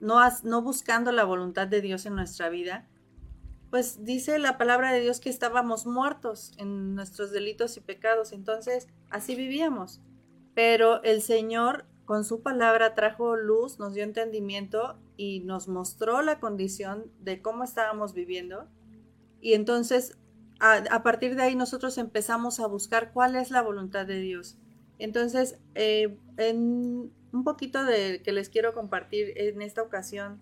no 0.00 0.62
buscando 0.62 1.12
la 1.12 1.24
voluntad 1.24 1.68
de 1.68 1.80
Dios 1.80 2.04
en 2.06 2.16
nuestra 2.16 2.48
vida 2.48 2.88
pues 3.74 4.04
dice 4.04 4.38
la 4.38 4.56
palabra 4.56 4.92
de 4.92 5.00
Dios 5.00 5.18
que 5.18 5.28
estábamos 5.28 5.84
muertos 5.84 6.52
en 6.58 6.94
nuestros 6.94 7.32
delitos 7.32 7.76
y 7.76 7.80
pecados, 7.80 8.30
entonces 8.30 8.86
así 9.10 9.34
vivíamos. 9.34 10.00
Pero 10.54 11.02
el 11.02 11.20
Señor 11.22 11.84
con 12.04 12.24
su 12.24 12.40
palabra 12.40 12.94
trajo 12.94 13.34
luz, 13.34 13.80
nos 13.80 13.94
dio 13.94 14.04
entendimiento 14.04 14.96
y 15.16 15.40
nos 15.40 15.66
mostró 15.66 16.22
la 16.22 16.38
condición 16.38 17.10
de 17.18 17.42
cómo 17.42 17.64
estábamos 17.64 18.14
viviendo. 18.14 18.68
Y 19.40 19.54
entonces 19.54 20.18
a, 20.60 21.02
partir 21.02 21.34
de 21.34 21.42
ahí 21.42 21.56
nosotros 21.56 21.98
empezamos 21.98 22.60
a 22.60 22.68
buscar 22.68 23.12
cuál 23.12 23.34
es 23.34 23.50
la 23.50 23.60
voluntad 23.60 24.06
de 24.06 24.20
Dios. 24.20 24.56
Entonces, 25.00 25.58
eh, 25.74 26.16
en 26.36 27.10
un 27.32 27.42
poquito 27.42 27.84
de 27.84 28.22
que 28.22 28.30
les 28.30 28.50
quiero 28.50 28.72
compartir 28.72 29.32
en 29.34 29.62
esta 29.62 29.82
ocasión, 29.82 30.40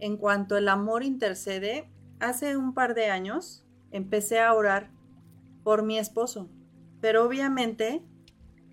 en 0.00 0.16
cuanto 0.16 0.56
el 0.56 0.68
amor 0.68 1.04
intercede, 1.04 1.88
hace 2.22 2.56
un 2.56 2.72
par 2.72 2.94
de 2.94 3.06
años 3.06 3.64
empecé 3.90 4.40
a 4.40 4.54
orar 4.54 4.90
por 5.64 5.82
mi 5.82 5.98
esposo, 5.98 6.48
pero 7.00 7.24
obviamente 7.24 8.02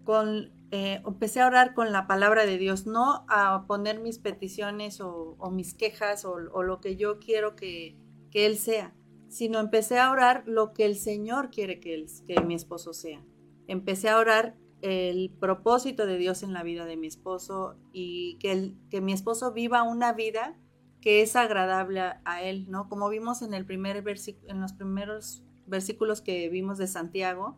con, 0.04 0.52
eh, 0.72 1.02
empecé 1.06 1.42
a 1.42 1.48
orar 1.48 1.74
con 1.74 1.92
la 1.92 2.08
palabra 2.08 2.46
de 2.46 2.58
Dios, 2.58 2.86
no 2.86 3.26
a 3.28 3.66
poner 3.68 4.00
mis 4.00 4.20
peticiones 4.20 5.02
o, 5.02 5.36
mis 5.52 5.74
quejas 5.74 6.26
o, 6.26 6.38
lo 6.40 6.80
que 6.80 6.96
yo 6.96 7.20
quiero 7.20 7.56
que, 7.56 7.98
que, 8.32 8.46
Él 8.46 8.58
sea, 8.58 8.96
sino 9.28 9.60
empecé 9.60 10.00
a 10.00 10.12
orar 10.12 10.44
lo 10.46 10.74
que 10.74 10.86
el 10.86 10.96
Señor 10.96 11.50
quiere 11.50 11.80
que, 11.80 12.06
que 12.28 12.42
mi 12.42 12.56
esposo 12.56 12.94
sea. 12.94 13.24
Empecé 13.68 14.10
a 14.10 14.18
orar 14.18 14.56
el 14.82 15.32
propósito 15.40 16.06
de 16.06 16.18
Dios 16.18 16.44
en 16.44 16.54
la 16.54 16.64
vida 16.64 16.86
de 16.86 16.98
mi 16.98 17.08
esposo 17.08 17.76
y 17.92 18.38
que, 18.40 18.74
que 18.90 19.02
mi 19.02 19.12
esposo 19.12 19.52
viva 19.52 19.84
una 19.84 20.14
vida 20.14 20.58
que 21.02 21.22
es 21.22 21.36
agradable 21.36 22.02
a, 22.02 22.42
Él, 22.44 22.66
¿no? 22.70 22.90
Como 22.90 23.10
vimos 23.10 23.42
en, 23.42 23.54
el 23.54 23.66
primer 23.66 24.04
en 24.48 24.62
los 24.62 24.74
primeros 24.74 25.44
versículos 25.66 26.22
que 26.22 26.50
vimos 26.50 26.78
de 26.78 26.88
Santiago, 26.88 27.58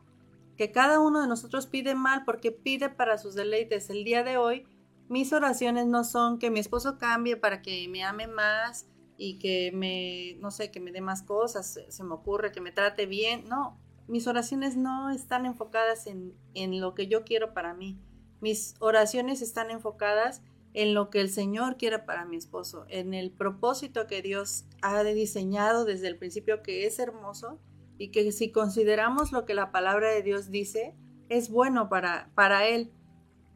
que 0.57 0.71
cada 0.71 0.99
uno 0.99 1.21
de 1.21 1.27
nosotros 1.27 1.65
pide 1.65 1.95
mal 1.95 2.23
porque 2.25 2.51
pide 2.51 2.89
para 2.89 3.17
sus 3.17 3.33
deleites. 3.33 3.89
El 3.89 4.03
día 4.03 4.23
de 4.23 4.37
hoy, 4.37 4.65
mis 5.09 5.33
oraciones 5.33 5.87
no 5.87 6.03
son 6.03 6.37
que 6.37 6.51
mi 6.51 6.59
esposo 6.59 6.97
cambie 6.97 7.35
para 7.35 7.61
que 7.61 7.87
me 7.87 8.03
ame 8.03 8.27
más 8.27 8.87
y 9.17 9.39
que 9.39 9.71
me, 9.73 10.39
no 10.39 10.51
sé, 10.51 10.71
que 10.71 10.79
me 10.79 10.91
dé 10.91 11.01
más 11.01 11.23
cosas, 11.23 11.79
se 11.87 12.03
me 12.03 12.13
ocurre, 12.13 12.51
que 12.51 12.61
me 12.61 12.71
trate 12.71 13.05
bien. 13.07 13.45
No, 13.47 13.79
mis 14.07 14.27
oraciones 14.27 14.77
no 14.77 15.09
están 15.09 15.45
enfocadas 15.45 16.05
en, 16.05 16.35
en 16.53 16.79
lo 16.79 16.93
que 16.93 17.07
yo 17.07 17.23
quiero 17.23 17.53
para 17.53 17.73
mí. 17.73 17.99
Mis 18.39 18.75
oraciones 18.79 19.41
están 19.41 19.71
enfocadas 19.71 20.41
en 20.73 20.93
lo 20.93 21.09
que 21.09 21.21
el 21.21 21.29
Señor 21.29 21.77
quiere 21.77 21.99
para 21.99 22.25
mi 22.25 22.37
esposo, 22.37 22.85
en 22.89 23.13
el 23.13 23.31
propósito 23.31 24.07
que 24.07 24.21
Dios 24.21 24.65
ha 24.81 25.03
diseñado 25.03 25.85
desde 25.85 26.07
el 26.07 26.17
principio, 26.17 26.63
que 26.63 26.85
es 26.85 26.99
hermoso 26.99 27.59
y 27.97 28.09
que 28.09 28.31
si 28.31 28.51
consideramos 28.51 29.31
lo 29.31 29.45
que 29.45 29.53
la 29.53 29.71
palabra 29.71 30.09
de 30.09 30.23
Dios 30.23 30.49
dice, 30.49 30.95
es 31.29 31.49
bueno 31.49 31.89
para, 31.89 32.31
para 32.35 32.67
él. 32.67 32.91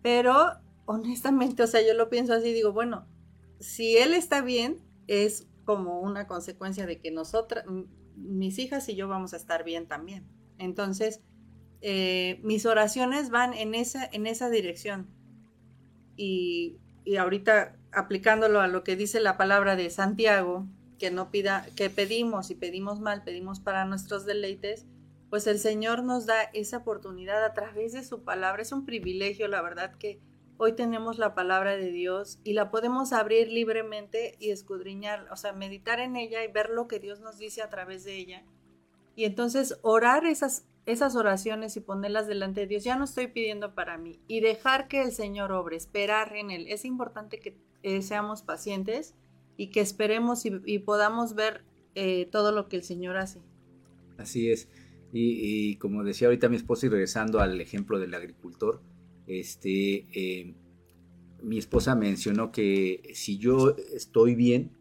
Pero 0.02 0.36
honestamente, 0.86 1.64
o 1.64 1.68
sea, 1.68 1.82
yo 1.86 1.94
lo 1.94 2.10
pienso 2.10 2.34
así, 2.34 2.54
digo, 2.54 2.72
bueno, 2.72 3.08
si 3.60 3.98
él 3.98 4.14
está 4.14 4.42
bien, 4.42 4.82
es 5.08 5.48
como 5.64 6.02
una 6.02 6.28
consecuencia 6.28 6.86
de 6.86 7.00
que 7.00 7.12
nosotras, 7.12 7.66
mis 8.16 8.60
hijas 8.60 8.88
y 8.90 8.96
yo 8.96 9.08
vamos 9.08 9.34
a 9.34 9.38
estar 9.38 9.64
bien 9.64 9.88
también. 9.88 10.28
Entonces, 10.58 11.22
eh, 11.82 12.40
mis 12.44 12.66
oraciones 12.66 13.30
van 13.30 13.54
en 13.54 13.76
esa, 13.76 14.06
en 14.06 14.28
esa 14.28 14.50
dirección. 14.50 15.08
Y 16.16 16.78
y 17.06 17.18
ahorita 17.18 17.78
aplicándolo 17.92 18.60
a 18.60 18.68
lo 18.68 18.84
que 18.84 18.96
dice 18.96 19.22
la 19.22 19.38
palabra 19.38 19.76
de 19.76 19.90
Santiago, 19.90 20.68
que 21.00 21.12
no 21.12 21.32
pida, 21.32 21.66
que 21.76 21.90
pedimos 21.90 22.52
y 22.52 22.56
pedimos 22.56 23.00
mal, 23.00 23.24
pedimos 23.24 23.60
para 23.60 23.86
nuestros 23.86 24.26
deleites, 24.26 24.86
pues 25.30 25.48
el 25.48 25.60
Señor 25.60 26.04
nos 26.04 26.26
da 26.26 26.42
esa 26.54 26.78
oportunidad 26.78 27.44
a 27.44 27.54
través 27.54 27.94
de 27.94 28.04
su 28.04 28.24
palabra. 28.24 28.62
Es 28.62 28.72
un 28.72 28.86
privilegio, 28.86 29.48
la 29.48 29.62
verdad, 29.62 29.96
que 29.96 30.20
hoy 30.58 30.74
tenemos 30.74 31.18
la 31.18 31.36
palabra 31.36 31.76
de 31.76 31.92
Dios 31.92 32.40
y 32.44 32.54
la 32.54 32.72
podemos 32.72 33.12
abrir 33.14 33.50
libremente 33.50 34.36
y 34.40 34.52
escudriñar, 34.52 35.28
o 35.32 35.36
sea, 35.36 35.54
meditar 35.54 36.00
en 36.00 36.16
ella 36.16 36.44
y 36.44 36.52
ver 36.52 36.70
lo 36.70 36.88
que 36.88 37.00
Dios 37.00 37.20
nos 37.20 37.38
dice 37.38 37.62
a 37.62 37.70
través 37.70 38.04
de 38.04 38.16
ella. 38.16 38.44
Y 39.16 39.26
entonces 39.26 39.78
orar 39.82 40.26
esas 40.26 40.66
esas 40.86 41.16
oraciones 41.16 41.76
y 41.78 41.82
ponerlas 41.82 42.28
delante 42.28 42.62
de 42.62 42.68
Dios. 42.68 42.84
Ya 42.84 42.96
no 42.96 43.06
estoy 43.06 43.28
pidiendo 43.28 43.74
para 43.74 43.98
mí 43.98 44.20
y 44.28 44.40
dejar 44.40 44.88
que 44.88 45.02
el 45.02 45.12
Señor 45.12 45.52
obre, 45.52 45.78
esperar 45.78 46.36
en 46.36 46.52
Él. 46.52 46.68
Es 46.68 46.86
importante 46.86 47.40
que 47.40 47.58
eh, 47.84 48.02
seamos 48.02 48.42
pacientes 48.42 49.16
y 49.58 49.68
que 49.68 49.82
esperemos 49.82 50.46
y, 50.46 50.80
podamos 50.80 51.34
ver 51.34 51.64
eh, 51.96 52.28
todo 52.32 52.52
lo 52.52 52.68
que 52.68 52.76
el 52.76 52.84
Señor 52.84 53.18
hace. 53.18 53.40
Así 54.18 54.52
es. 54.52 54.70
Y, 55.14 55.78
como 55.78 56.04
decía 56.04 56.28
ahorita 56.28 56.50
mi 56.50 56.58
esposa 56.58 56.88
y 56.88 56.90
regresando 56.90 57.40
al 57.40 57.62
ejemplo 57.62 58.00
del 58.00 58.14
agricultor, 58.14 58.82
este, 59.28 60.06
eh, 60.14 60.56
mi 61.42 61.58
esposa 61.58 61.96
mencionó 61.96 62.52
que 62.52 63.12
si 63.14 63.38
yo 63.38 63.76
estoy 63.94 64.36
bien, 64.36 64.72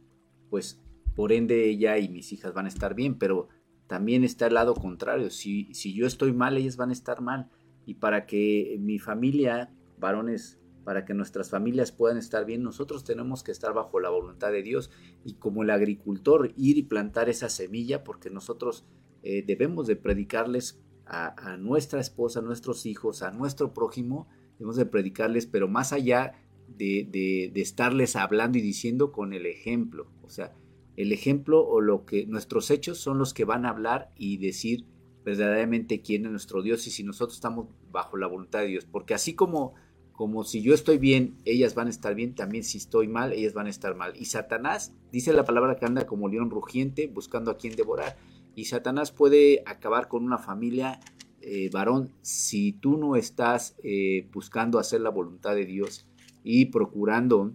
pues 0.51 0.81
por 1.15 1.31
ende 1.31 1.69
ella 1.69 1.99
y 1.99 2.09
mis 2.09 2.33
hijas 2.33 2.53
van 2.53 2.67
a 2.67 2.69
estar 2.69 2.95
bien, 2.95 3.17
pero 3.17 3.49
también 3.87 4.25
está 4.25 4.47
el 4.47 4.55
lado 4.55 4.75
contrario. 4.75 5.31
Si, 5.31 5.73
si 5.75 5.95
yo 5.95 6.07
estoy 6.07 6.33
mal, 6.33 6.57
ellas 6.57 6.77
van 6.77 6.91
a 6.91 6.95
estar 6.95 7.21
mal. 7.21 7.51
Y 7.87 7.95
para 7.95 8.27
que 8.27 8.77
mi 8.81 8.99
familia, 8.99 9.73
varones, 9.99 10.59
para 10.85 11.05
que 11.05 11.15
nuestras 11.15 11.51
familias 11.51 11.93
puedan 11.93 12.19
estar 12.19 12.45
bien, 12.45 12.63
nosotros 12.63 13.05
tenemos 13.05 13.43
que 13.43 13.53
estar 13.53 13.73
bajo 13.73 14.01
la 14.01 14.11
voluntad 14.11 14.53
de 14.53 14.63
Dios 14.63 14.91
y 15.25 15.35
como 15.35 15.63
el 15.63 15.71
agricultor 15.71 16.53
ir 16.57 16.79
y 16.79 16.83
plantar 16.83 17.29
esa 17.29 17.49
semilla 17.49 18.05
porque 18.05 18.31
nosotros 18.31 18.85
eh, 19.23 19.43
debemos 19.47 19.87
de 19.87 19.97
predicarles 19.97 20.81
a, 21.07 21.57
nuestra 21.59 22.01
esposa, 22.01 22.41
a 22.41 22.43
nuestros 22.43 22.87
hijos, 22.87 23.23
a 23.23 23.31
nuestro 23.31 23.75
prójimo, 23.75 24.27
debemos 24.59 24.77
de 24.77 24.87
predicarles, 24.87 25.47
pero 25.47 25.69
más 25.69 25.93
allá 25.93 26.33
de, 26.69 27.07
de, 27.11 27.51
de 27.53 27.61
estarles 27.61 28.17
hablando 28.17 28.57
y 28.57 28.63
diciendo 28.63 29.13
con 29.13 29.35
el 29.35 29.45
ejemplo, 29.45 30.11
o 30.23 30.31
sea, 30.31 30.55
el 30.97 31.13
ejemplo 31.13 31.67
o 31.67 31.81
lo 31.81 32.05
que 32.05 32.27
nuestros 32.27 32.71
hechos 32.71 32.99
son 32.99 33.19
los 33.19 33.35
que 33.35 33.45
van 33.45 33.67
a 33.67 33.71
hablar 33.71 34.13
y 34.17 34.39
decir 34.39 34.87
verdaderamente 35.25 36.03
quién 36.03 36.27
es 36.27 36.31
nuestro 36.31 36.63
Dios 36.63 36.87
y 36.87 36.91
si 36.91 37.03
nosotros 37.03 37.37
estamos 37.37 37.69
bajo 37.91 38.17
la 38.17 38.27
voluntad 38.27 38.61
de 38.61 38.67
Dios. 38.67 38.87
Porque 38.91 39.15
así 39.15 39.35
como 39.35 39.75
como 40.15 40.45
si 40.45 40.63
yo 40.63 40.75
estoy 40.75 40.99
bien, 40.99 41.39
ellas 41.45 41.75
van 41.75 41.89
a 41.89 41.91
estar 41.91 42.15
bien, 42.15 42.37
también 42.37 42.63
si 42.63 42.79
estoy 42.79 43.09
mal, 43.09 43.33
ellas 43.33 43.53
van 43.53 43.67
a 43.67 43.71
estar 43.71 43.97
mal. 43.97 44.13
Y 44.17 44.27
Satanás, 44.27 44.95
dice 45.11 45.33
la 45.33 45.45
palabra 45.45 45.77
que 45.77 45.87
anda 45.87 46.07
como 46.07 46.29
león 46.29 46.51
rugiente 46.51 47.09
buscando 47.09 47.51
a 47.51 47.57
quien 47.57 47.75
devorar. 47.75 48.17
Y 48.55 48.67
Satanás 48.67 49.11
puede 49.11 49.65
acabar 49.67 50.07
con 50.07 50.25
una 50.25 50.39
familia 50.39 51.01
eh, 51.41 51.69
varón 51.73 52.13
si 52.23 52.73
tú 52.73 52.97
no 52.97 53.17
estás 53.17 53.77
eh, 53.83 54.29
buscando 54.33 54.79
hacer 54.79 55.01
la 55.01 55.11
voluntad 55.11 55.57
de 55.57 55.67
Dios 55.67 56.07
y 56.45 56.67
procurando 56.67 57.53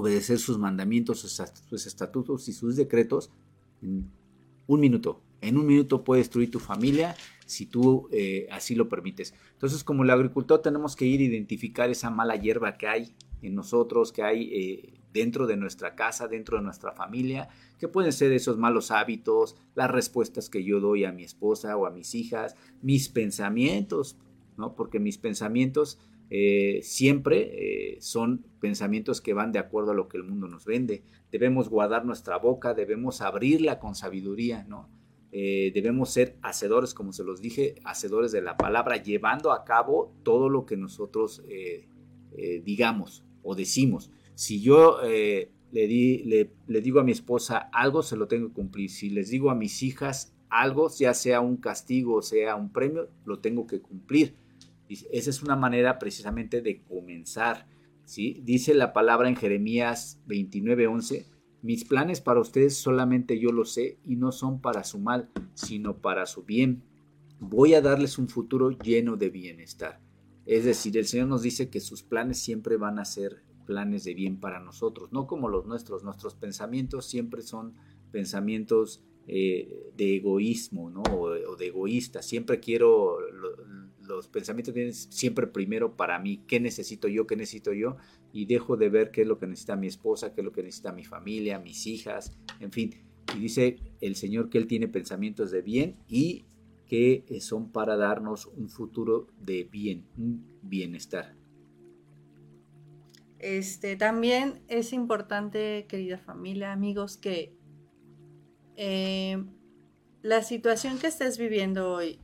obedecer 0.00 0.38
sus 0.38 0.58
mandamientos, 0.58 1.20
sus 1.20 1.86
estatutos 1.86 2.48
y 2.48 2.52
sus 2.52 2.76
decretos. 2.76 3.30
En 3.82 4.10
un 4.66 4.80
minuto, 4.80 5.22
en 5.40 5.58
un 5.58 5.66
minuto 5.66 6.02
puede 6.04 6.20
destruir 6.20 6.50
tu 6.50 6.58
familia 6.58 7.14
si 7.46 7.66
tú 7.66 8.08
eh, 8.10 8.48
así 8.50 8.74
lo 8.74 8.88
permites. 8.88 9.34
Entonces, 9.52 9.84
como 9.84 10.02
el 10.02 10.10
agricultor, 10.10 10.60
tenemos 10.60 10.96
que 10.96 11.06
ir 11.06 11.20
a 11.20 11.24
identificar 11.24 11.90
esa 11.90 12.10
mala 12.10 12.36
hierba 12.36 12.76
que 12.76 12.88
hay 12.88 13.14
en 13.42 13.54
nosotros, 13.54 14.12
que 14.12 14.22
hay 14.22 14.50
eh, 14.52 14.94
dentro 15.12 15.46
de 15.46 15.56
nuestra 15.56 15.94
casa, 15.94 16.26
dentro 16.26 16.56
de 16.58 16.64
nuestra 16.64 16.92
familia, 16.92 17.48
que 17.78 17.88
pueden 17.88 18.12
ser 18.12 18.32
esos 18.32 18.58
malos 18.58 18.90
hábitos, 18.90 19.56
las 19.74 19.90
respuestas 19.90 20.50
que 20.50 20.64
yo 20.64 20.80
doy 20.80 21.04
a 21.04 21.12
mi 21.12 21.22
esposa 21.22 21.76
o 21.76 21.86
a 21.86 21.90
mis 21.90 22.14
hijas, 22.14 22.56
mis 22.82 23.08
pensamientos, 23.08 24.16
¿no? 24.56 24.74
Porque 24.74 24.98
mis 24.98 25.18
pensamientos 25.18 25.98
eh, 26.30 26.80
siempre 26.82 27.96
son 28.00 28.44
pensamientos 28.60 29.20
que 29.20 29.34
van 29.34 29.52
de 29.52 29.58
acuerdo 29.58 29.92
a 29.92 29.94
lo 29.94 30.08
que 30.08 30.16
el 30.16 30.24
mundo 30.24 30.48
nos 30.48 30.64
vende. 30.64 31.02
Debemos 31.30 31.68
guardar 31.68 32.04
nuestra 32.04 32.38
boca, 32.38 32.74
debemos 32.74 33.20
abrirla 33.20 33.78
con 33.78 33.94
sabiduría, 33.94 34.64
¿no? 34.64 34.88
Eh, 35.38 35.70
debemos 35.74 36.10
ser 36.10 36.38
hacedores, 36.40 36.94
como 36.94 37.12
se 37.12 37.22
los 37.22 37.42
dije, 37.42 37.74
hacedores 37.84 38.32
de 38.32 38.40
la 38.40 38.56
palabra, 38.56 39.02
llevando 39.02 39.52
a 39.52 39.64
cabo 39.64 40.14
todo 40.22 40.48
lo 40.48 40.64
que 40.64 40.78
nosotros 40.78 41.42
eh, 41.46 41.88
eh, 42.32 42.62
digamos 42.64 43.22
o 43.42 43.54
decimos. 43.54 44.10
Si 44.34 44.62
yo 44.62 44.98
le, 45.02 45.50
di, 45.72 46.22
le, 46.24 46.80
digo 46.80 47.00
a 47.00 47.04
mi 47.04 47.12
esposa 47.12 47.58
algo, 47.72 48.02
se 48.02 48.16
lo 48.16 48.28
tengo 48.28 48.48
que 48.48 48.54
cumplir. 48.54 48.88
Si 48.88 49.10
les 49.10 49.28
digo 49.28 49.50
a 49.50 49.54
mis 49.54 49.82
hijas 49.82 50.34
algo, 50.48 50.88
ya 50.88 51.12
sea 51.12 51.42
un 51.42 51.58
castigo 51.58 52.14
o 52.14 52.22
sea 52.22 52.56
un 52.56 52.72
premio, 52.72 53.10
lo 53.26 53.38
tengo 53.40 53.66
que 53.66 53.80
cumplir. 53.80 54.36
Esa 54.88 55.30
es 55.30 55.42
una 55.42 55.56
manera 55.56 55.98
precisamente 55.98 56.62
de 56.62 56.82
comenzar. 56.82 57.66
¿sí? 58.04 58.40
Dice 58.44 58.74
la 58.74 58.92
palabra 58.92 59.28
en 59.28 59.36
Jeremías 59.36 60.20
29:11 60.26 61.26
mis 61.66 61.84
planes 61.84 62.20
para 62.20 62.38
ustedes 62.38 62.76
solamente 62.76 63.40
yo 63.40 63.50
lo 63.50 63.64
sé 63.64 63.98
y 64.04 64.14
no 64.14 64.30
son 64.30 64.60
para 64.60 64.84
su 64.84 65.00
mal, 65.00 65.30
sino 65.54 65.98
para 65.98 66.26
su 66.26 66.44
bien. 66.44 66.84
Voy 67.40 67.74
a 67.74 67.80
darles 67.80 68.18
un 68.18 68.28
futuro 68.28 68.70
lleno 68.70 69.16
de 69.16 69.30
bienestar. 69.30 70.00
Es 70.44 70.64
decir, 70.64 70.96
el 70.96 71.06
Señor 71.06 71.26
nos 71.26 71.42
dice 71.42 71.68
que 71.68 71.80
sus 71.80 72.04
planes 72.04 72.38
siempre 72.38 72.76
van 72.76 73.00
a 73.00 73.04
ser 73.04 73.42
planes 73.66 74.04
de 74.04 74.14
bien 74.14 74.38
para 74.38 74.60
nosotros, 74.60 75.10
no 75.12 75.26
como 75.26 75.48
los 75.48 75.66
nuestros. 75.66 76.04
Nuestros 76.04 76.36
pensamientos 76.36 77.06
siempre 77.06 77.42
son 77.42 77.74
pensamientos 78.12 79.02
eh, 79.26 79.90
de 79.96 80.16
egoísmo, 80.18 80.88
¿no? 80.88 81.02
O, 81.02 81.56
de 81.56 81.66
egoísta. 81.66 82.22
Siempre 82.22 82.60
quiero, 82.60 83.18
los 84.06 84.28
pensamientos 84.28 84.74
vienen 84.74 84.94
siempre 84.94 85.46
primero 85.46 85.96
para 85.96 86.18
mí. 86.18 86.42
¿Qué 86.46 86.60
necesito 86.60 87.08
yo? 87.08 87.26
¿Qué 87.26 87.36
necesito 87.36 87.72
yo? 87.72 87.96
y 88.36 88.44
dejo 88.44 88.76
de 88.76 88.90
ver 88.90 89.10
qué 89.12 89.22
es 89.22 89.26
lo 89.26 89.38
que 89.38 89.46
necesita 89.46 89.76
mi 89.76 89.86
esposa, 89.86 90.34
qué 90.34 90.42
es 90.42 90.44
lo 90.44 90.52
que 90.52 90.62
necesita 90.62 90.92
mi 90.92 91.04
familia, 91.04 91.58
mis 91.58 91.86
hijas, 91.86 92.36
en 92.60 92.70
fin. 92.70 92.94
Y 93.34 93.40
dice 93.40 93.78
el 94.02 94.14
Señor 94.14 94.50
que 94.50 94.58
Él 94.58 94.66
tiene 94.66 94.88
pensamientos 94.88 95.50
de 95.50 95.62
bien 95.62 95.96
y 96.06 96.44
que 96.86 97.24
eh, 97.28 97.40
son 97.40 97.72
para 97.72 97.96
darnos 97.96 98.44
un 98.44 98.68
futuro 98.68 99.28
de 99.40 99.64
bien, 99.64 100.04
un 100.18 100.44
bienestar. 100.60 101.34
Este, 103.38 103.96
también 103.96 104.60
es 104.68 104.92
importante, 104.92 105.86
querida 105.88 106.18
familia, 106.18 106.72
amigos, 106.72 107.16
que 107.16 107.54
eh, 108.76 109.42
la 110.20 110.42
situación 110.42 110.98
que 110.98 111.06
estés 111.06 111.38
viviendo 111.38 111.90
hoy 111.90 112.20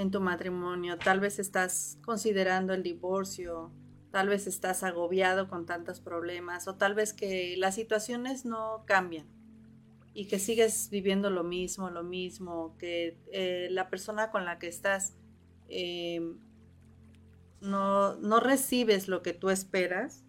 en 0.00 0.10
tu 0.10 0.20
matrimonio, 0.20 0.98
tal 0.98 1.20
vez 1.20 1.38
estás 1.38 1.98
considerando 2.02 2.72
el 2.72 2.82
divorcio, 2.82 3.72
Tal 4.10 4.28
vez 4.28 4.48
estás 4.48 4.82
agobiado 4.82 5.48
con 5.48 5.66
tantos 5.66 6.00
problemas 6.00 6.66
o 6.66 6.74
tal 6.74 6.94
vez 6.94 7.12
que 7.12 7.54
las 7.56 7.76
situaciones 7.76 8.44
no 8.44 8.82
cambian 8.84 9.26
y 10.12 10.26
que 10.26 10.40
sigues 10.40 10.90
viviendo 10.90 11.30
lo 11.30 11.44
mismo, 11.44 11.90
lo 11.90 12.02
mismo, 12.02 12.76
que 12.76 13.16
eh, 13.32 13.68
la 13.70 13.88
persona 13.88 14.32
con 14.32 14.44
la 14.44 14.58
que 14.58 14.66
estás 14.66 15.14
em, 15.68 16.38
no, 17.60 18.16
no 18.16 18.40
recibes 18.40 19.06
lo 19.06 19.22
que 19.22 19.32
tú 19.32 19.48
esperas. 19.48 20.24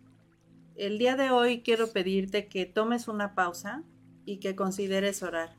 El 0.76 1.00
día 1.00 1.16
de 1.16 1.32
hoy 1.32 1.64
quiero 1.64 1.92
pedirte 1.92 2.48
que 2.48 2.68
tomes 2.68 3.08
una 3.08 3.34
pausa 3.34 3.84
y 4.26 4.38
que 4.38 4.56
consideres 4.56 5.24
orar. 5.24 5.58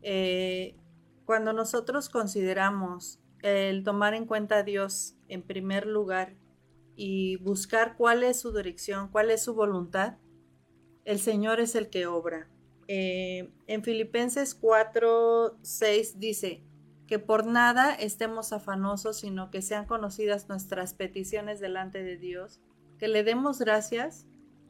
Eh, 0.00 0.74
cuando 1.26 1.52
nosotros 1.52 2.08
consideramos 2.08 3.20
el 3.42 3.84
tomar 3.84 4.14
en 4.14 4.26
cuenta 4.26 4.58
a 4.58 4.62
Dios 4.62 5.16
en 5.28 5.42
primer 5.42 5.86
lugar 5.86 6.34
y 6.96 7.36
buscar 7.36 7.96
cuál 7.96 8.22
es 8.22 8.40
su 8.40 8.52
dirección, 8.52 9.08
cuál 9.08 9.30
es 9.30 9.42
su 9.42 9.54
voluntad, 9.54 10.18
el 11.04 11.18
Señor 11.18 11.60
es 11.60 11.74
el 11.74 11.90
que 11.90 12.06
obra. 12.06 12.48
Eh, 12.88 13.52
en 13.66 13.82
Filipenses 13.82 14.54
4, 14.54 15.58
6 15.62 16.20
dice 16.20 16.62
que 17.06 17.18
por 17.18 17.46
nada 17.46 17.94
estemos 17.94 18.52
afanosos, 18.52 19.20
sino 19.20 19.50
que 19.50 19.62
sean 19.62 19.86
conocidas 19.86 20.48
nuestras 20.48 20.94
peticiones 20.94 21.60
delante 21.60 22.02
de 22.02 22.16
Dios, 22.16 22.60
que 22.98 23.08
le 23.08 23.24
demos 23.24 23.58
gracias 23.58 24.26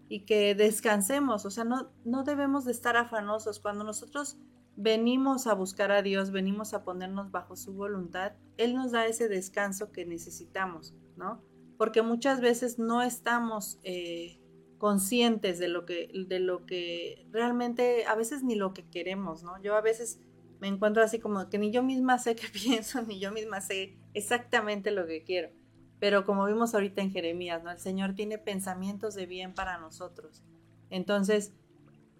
y 0.08 0.20
que 0.20 0.54
descansemos. 0.54 1.44
O 1.44 1.50
sea, 1.50 1.64
no, 1.64 1.90
no 2.04 2.24
debemos 2.24 2.64
de 2.64 2.72
estar 2.72 2.96
afanosos. 2.96 3.60
Cuando 3.60 3.84
nosotros 3.84 4.38
venimos 4.76 5.46
a 5.46 5.54
buscar 5.54 5.92
a 5.92 6.02
Dios, 6.02 6.30
venimos 6.30 6.74
a 6.74 6.84
ponernos 6.84 7.30
bajo 7.30 7.56
su 7.56 7.72
voluntad, 7.74 8.32
Él 8.56 8.74
nos 8.74 8.92
da 8.92 9.06
ese 9.06 9.28
descanso 9.28 9.92
que 9.92 10.04
necesitamos, 10.04 10.94
¿no? 11.16 11.42
porque 11.82 12.00
muchas 12.02 12.40
veces 12.40 12.78
no 12.78 13.02
estamos 13.02 13.80
eh, 13.82 14.38
conscientes 14.78 15.58
de 15.58 15.66
lo, 15.66 15.84
que, 15.84 16.12
de 16.28 16.38
lo 16.38 16.64
que 16.64 17.26
realmente, 17.32 18.04
a 18.06 18.14
veces 18.14 18.44
ni 18.44 18.54
lo 18.54 18.72
que 18.72 18.88
queremos, 18.88 19.42
¿no? 19.42 19.60
Yo 19.60 19.74
a 19.74 19.80
veces 19.80 20.20
me 20.60 20.68
encuentro 20.68 21.02
así 21.02 21.18
como 21.18 21.48
que 21.48 21.58
ni 21.58 21.72
yo 21.72 21.82
misma 21.82 22.20
sé 22.20 22.36
qué 22.36 22.46
pienso, 22.46 23.02
ni 23.02 23.18
yo 23.18 23.32
misma 23.32 23.60
sé 23.60 23.96
exactamente 24.14 24.92
lo 24.92 25.08
que 25.08 25.24
quiero. 25.24 25.50
Pero 25.98 26.24
como 26.24 26.46
vimos 26.46 26.72
ahorita 26.72 27.02
en 27.02 27.10
Jeremías, 27.10 27.64
¿no? 27.64 27.72
El 27.72 27.80
Señor 27.80 28.14
tiene 28.14 28.38
pensamientos 28.38 29.16
de 29.16 29.26
bien 29.26 29.52
para 29.52 29.76
nosotros. 29.78 30.44
Entonces, 30.88 31.52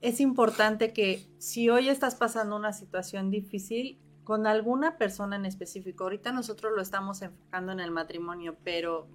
es 0.03 0.21
importante 0.21 0.93
que 0.93 1.25
si 1.39 1.71
hoy 1.71 1.89
estás 1.89 2.17
pasando 2.17 2.57
una 2.57 2.73
situación 2.73 3.31
difícil 3.31 4.01
con 4.25 4.47
alguna 4.47 4.99
persona 4.99 5.37
en 5.37 5.47
específico, 5.47 6.05
ahorita 6.05 6.33
nosotros 6.33 6.73
lo 6.75 6.83
estamos 6.83 7.23
enfocando 7.23 7.73
en 7.73 7.81
el 7.81 7.93
matrimonio, 7.93 8.57
pero 8.65 9.09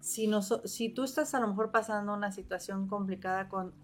si, 0.00 0.30
si 0.64 0.90
tú 0.90 1.02
estás 1.04 1.34
a 1.34 1.40
lo 1.40 1.48
mejor 1.48 1.70
pasando 1.70 2.12
una 2.12 2.30
situación 2.30 2.86
complicada 2.88 3.48
con 3.48 3.74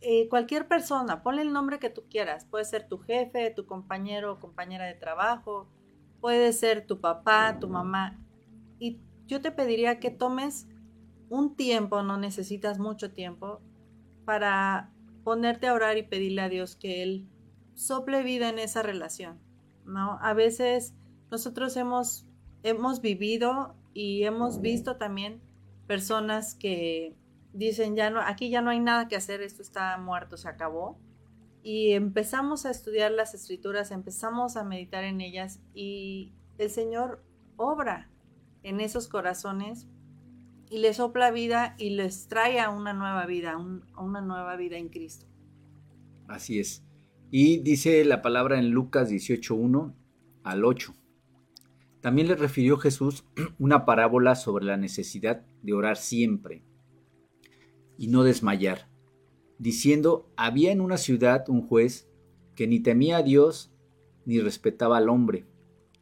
eh, 0.00 0.28
cualquier 0.28 0.66
persona, 0.66 1.22
ponle 1.22 1.42
el 1.42 1.52
nombre 1.52 1.78
que 1.78 1.88
tú 1.88 2.02
quieras, 2.10 2.44
puede 2.46 2.64
ser 2.64 2.88
tu 2.88 2.98
jefe, 2.98 3.50
tu 3.50 3.66
compañero 3.66 4.32
o 4.32 4.40
compañera 4.40 4.86
de 4.86 4.94
trabajo, 4.94 5.68
puede 6.20 6.52
ser 6.52 6.84
tu 6.84 7.00
papá, 7.00 7.58
tu 7.60 7.68
mamá, 7.68 8.18
y 8.80 9.00
yo 9.26 9.40
te 9.40 9.52
pediría 9.52 10.00
que 10.00 10.10
tomes 10.10 10.66
un 11.28 11.54
tiempo, 11.54 12.02
no 12.02 12.16
necesitas 12.16 12.80
mucho 12.80 13.12
tiempo, 13.12 13.60
para 14.24 14.91
ponerte 15.24 15.66
a 15.66 15.74
orar 15.74 15.96
y 15.98 16.02
pedirle 16.02 16.42
a 16.42 16.48
Dios 16.48 16.76
que 16.76 17.02
Él 17.02 17.28
sople 17.74 18.22
vida 18.22 18.48
en 18.48 18.58
esa 18.58 18.82
relación, 18.82 19.38
¿no? 19.84 20.18
A 20.20 20.34
veces 20.34 20.94
nosotros 21.30 21.76
hemos, 21.76 22.26
hemos 22.62 23.00
vivido 23.00 23.74
y 23.94 24.24
hemos 24.24 24.60
visto 24.60 24.96
también 24.96 25.40
personas 25.86 26.54
que 26.54 27.16
dicen, 27.52 27.96
ya 27.96 28.10
no, 28.10 28.20
aquí 28.20 28.50
ya 28.50 28.62
no 28.62 28.70
hay 28.70 28.80
nada 28.80 29.08
que 29.08 29.16
hacer, 29.16 29.42
esto 29.42 29.62
está 29.62 29.96
muerto, 29.98 30.36
se 30.36 30.48
acabó. 30.48 30.98
Y 31.62 31.92
empezamos 31.92 32.66
a 32.66 32.70
estudiar 32.70 33.12
las 33.12 33.34
escrituras, 33.34 33.90
empezamos 33.90 34.56
a 34.56 34.64
meditar 34.64 35.04
en 35.04 35.20
ellas 35.20 35.60
y 35.74 36.32
el 36.58 36.70
Señor 36.70 37.22
obra 37.56 38.10
en 38.62 38.80
esos 38.80 39.08
corazones 39.08 39.86
y 40.72 40.78
les 40.78 40.96
sopla 40.96 41.30
vida 41.30 41.76
y 41.78 41.90
les 41.90 42.28
trae 42.28 42.58
a 42.58 42.70
una 42.70 42.94
nueva 42.94 43.26
vida, 43.26 43.52
a 43.52 44.02
una 44.02 44.22
nueva 44.22 44.56
vida 44.56 44.78
en 44.78 44.88
Cristo. 44.88 45.26
Así 46.28 46.58
es. 46.58 46.82
Y 47.30 47.58
dice 47.58 48.02
la 48.06 48.22
palabra 48.22 48.58
en 48.58 48.70
Lucas 48.70 49.12
18.1 49.12 49.92
al 50.42 50.64
8. 50.64 50.94
También 52.00 52.26
le 52.26 52.36
refirió 52.36 52.78
Jesús 52.78 53.26
una 53.58 53.84
parábola 53.84 54.34
sobre 54.34 54.64
la 54.64 54.78
necesidad 54.78 55.44
de 55.62 55.74
orar 55.74 55.98
siempre 55.98 56.62
y 57.98 58.06
no 58.06 58.24
desmayar, 58.24 58.88
diciendo, 59.58 60.32
había 60.36 60.72
en 60.72 60.80
una 60.80 60.96
ciudad 60.96 61.50
un 61.50 61.68
juez 61.68 62.08
que 62.56 62.66
ni 62.66 62.80
temía 62.80 63.18
a 63.18 63.22
Dios 63.22 63.74
ni 64.24 64.40
respetaba 64.40 64.96
al 64.96 65.10
hombre. 65.10 65.44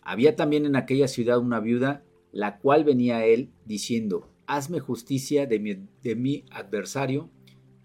Había 0.01 0.37
también 0.37 0.65
en 0.65 0.77
aquella 0.77 1.09
ciudad 1.09 1.41
una 1.41 1.59
viuda, 1.59 2.05
la 2.31 2.59
cual 2.59 2.85
venía 2.85 3.17
a 3.17 3.25
él 3.25 3.51
diciendo, 3.65 4.30
hazme 4.51 4.81
justicia 4.81 5.47
de 5.47 5.61
mi, 6.17 6.45
adversario. 6.51 7.31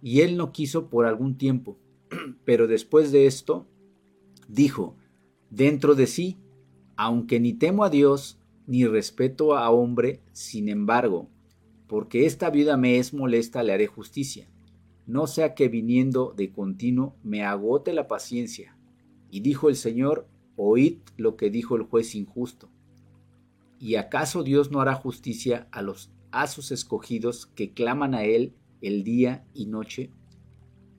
Y 0.01 0.21
él 0.21 0.35
no 0.35 0.51
quiso 0.51 0.89
por 0.89 1.05
algún 1.05 1.37
tiempo. 1.37 1.77
Pero 2.45 2.67
después 2.67 3.11
de 3.11 3.27
esto, 3.27 3.67
dijo, 4.47 4.95
dentro 5.49 5.93
de 5.95 6.07
sí, 6.07 6.37
aunque 6.95 7.39
ni 7.39 7.53
temo 7.53 7.83
a 7.83 7.89
Dios, 7.89 8.39
ni 8.65 8.85
respeto 8.85 9.55
a 9.55 9.69
hombre, 9.69 10.21
sin 10.31 10.69
embargo, 10.69 11.29
porque 11.87 12.25
esta 12.25 12.49
viuda 12.49 12.77
me 12.77 12.97
es 12.97 13.13
molesta, 13.13 13.61
le 13.61 13.73
haré 13.73 13.85
justicia. 13.85 14.49
No 15.05 15.27
sea 15.27 15.53
que 15.53 15.67
viniendo 15.67 16.33
de 16.35 16.51
continuo 16.51 17.15
me 17.23 17.43
agote 17.43 17.93
la 17.93 18.07
paciencia. 18.07 18.75
Y 19.29 19.41
dijo 19.41 19.69
el 19.69 19.75
Señor, 19.75 20.27
oíd 20.55 20.97
lo 21.15 21.35
que 21.35 21.51
dijo 21.51 21.75
el 21.75 21.83
juez 21.83 22.15
injusto. 22.15 22.69
¿Y 23.79 23.95
acaso 23.95 24.41
Dios 24.41 24.71
no 24.71 24.81
hará 24.81 24.95
justicia 24.95 25.67
a 25.71 25.83
los 25.83 26.09
a 26.35 26.47
sus 26.47 26.71
escogidos 26.71 27.45
que 27.45 27.73
claman 27.73 28.13
a 28.13 28.25
él 28.25 28.53
el 28.81 29.05
día 29.05 29.45
y 29.53 29.67
noche? 29.67 30.11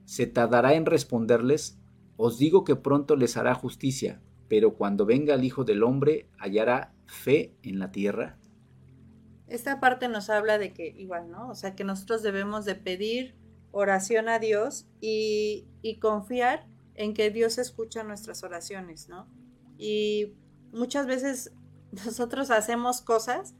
¿Se 0.05 0.25
tardará 0.25 0.73
en 0.73 0.87
responderles? 0.87 1.77
Os 2.17 2.39
digo 2.39 2.63
que 2.63 2.75
pronto 2.75 3.15
les 3.15 3.37
hará 3.37 3.53
justicia, 3.53 4.19
pero 4.47 4.73
cuando 4.73 5.05
venga 5.05 5.35
el 5.35 5.43
Hijo 5.43 5.63
del 5.63 5.83
Hombre, 5.83 6.27
hallará 6.39 6.91
fe 7.05 7.55
en 7.61 7.77
la 7.77 7.91
tierra. 7.91 8.39
Esta 9.47 9.79
parte 9.79 10.09
nos 10.09 10.31
habla 10.31 10.57
de 10.57 10.73
que 10.73 10.87
igual, 10.87 11.29
¿no? 11.29 11.49
O 11.49 11.55
sea, 11.55 11.75
que 11.75 11.83
nosotros 11.83 12.23
debemos 12.23 12.65
de 12.65 12.73
pedir 12.73 13.35
oración 13.71 14.29
a 14.29 14.39
Dios 14.39 14.87
y, 15.01 15.67
y 15.83 15.99
confiar 15.99 16.67
en 16.95 17.13
que 17.13 17.29
Dios 17.29 17.59
escucha 17.59 18.01
nuestras 18.01 18.43
oraciones, 18.43 19.07
¿no? 19.07 19.27
Y 19.77 20.33
muchas 20.71 21.05
veces 21.05 21.53
nosotros 21.91 22.49
hacemos 22.49 23.01
cosas 23.01 23.53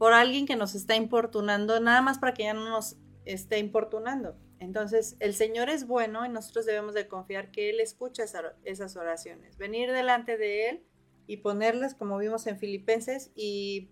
por 0.00 0.14
alguien 0.14 0.46
que 0.46 0.56
nos 0.56 0.74
está 0.74 0.96
importunando, 0.96 1.78
nada 1.78 2.00
más 2.00 2.18
para 2.18 2.32
que 2.32 2.44
ya 2.44 2.54
no 2.54 2.66
nos 2.70 2.96
esté 3.26 3.58
importunando. 3.58 4.34
Entonces, 4.58 5.14
el 5.20 5.34
Señor 5.34 5.68
es 5.68 5.86
bueno 5.86 6.24
y 6.24 6.30
nosotros 6.30 6.64
debemos 6.64 6.94
de 6.94 7.06
confiar 7.06 7.50
que 7.50 7.68
Él 7.68 7.80
escucha 7.80 8.24
esas 8.64 8.96
oraciones. 8.96 9.58
Venir 9.58 9.92
delante 9.92 10.38
de 10.38 10.70
Él 10.70 10.86
y 11.26 11.36
ponerlas, 11.36 11.94
como 11.94 12.16
vimos 12.16 12.46
en 12.46 12.58
Filipenses, 12.58 13.30
y 13.34 13.90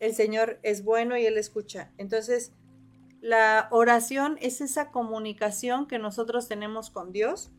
el 0.00 0.12
Señor 0.12 0.58
es 0.64 0.82
bueno 0.82 1.16
y 1.16 1.24
Él 1.24 1.38
escucha. 1.38 1.92
Entonces, 1.98 2.50
la 3.20 3.68
oración 3.70 4.38
es 4.40 4.60
esa 4.60 4.90
comunicación 4.90 5.86
que 5.86 6.00
nosotros 6.00 6.48
tenemos 6.48 6.90
con 6.90 7.12
Dios 7.12 7.52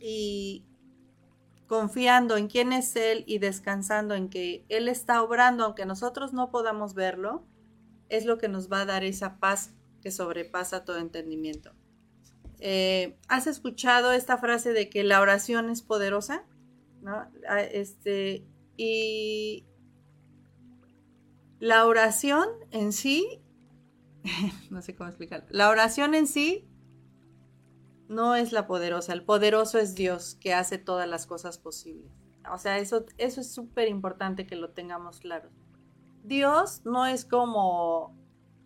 y 0.00 0.64
confiando 1.66 2.36
en 2.36 2.48
quién 2.48 2.72
es 2.72 2.94
Él 2.96 3.24
y 3.26 3.38
descansando 3.38 4.14
en 4.14 4.28
que 4.28 4.64
Él 4.68 4.88
está 4.88 5.22
obrando, 5.22 5.64
aunque 5.64 5.86
nosotros 5.86 6.32
no 6.32 6.50
podamos 6.50 6.94
verlo, 6.94 7.44
es 8.08 8.24
lo 8.24 8.38
que 8.38 8.48
nos 8.48 8.70
va 8.70 8.82
a 8.82 8.86
dar 8.86 9.04
esa 9.04 9.38
paz 9.38 9.72
que 10.00 10.10
sobrepasa 10.10 10.84
todo 10.84 10.98
entendimiento. 10.98 11.72
Eh, 12.60 13.18
¿Has 13.28 13.46
escuchado 13.46 14.12
esta 14.12 14.38
frase 14.38 14.72
de 14.72 14.88
que 14.88 15.04
la 15.04 15.20
oración 15.20 15.68
es 15.68 15.82
poderosa? 15.82 16.44
¿No? 17.02 17.28
Ah, 17.48 17.60
este, 17.60 18.46
y 18.76 19.66
la 21.58 21.86
oración 21.86 22.48
en 22.70 22.92
sí, 22.92 23.42
no 24.70 24.82
sé 24.82 24.94
cómo 24.94 25.08
explicarlo, 25.08 25.46
la 25.50 25.70
oración 25.70 26.14
en 26.14 26.26
sí 26.26 26.68
no 28.08 28.34
es 28.34 28.52
la 28.52 28.66
poderosa, 28.66 29.12
el 29.12 29.24
poderoso 29.24 29.78
es 29.78 29.94
Dios 29.94 30.36
que 30.40 30.54
hace 30.54 30.78
todas 30.78 31.08
las 31.08 31.26
cosas 31.26 31.58
posibles. 31.58 32.10
O 32.52 32.58
sea, 32.58 32.78
eso, 32.78 33.06
eso 33.18 33.40
es 33.40 33.52
súper 33.52 33.88
importante 33.88 34.46
que 34.46 34.56
lo 34.56 34.70
tengamos 34.70 35.20
claro. 35.20 35.50
Dios 36.22 36.82
no 36.84 37.06
es 37.06 37.24
como 37.24 38.16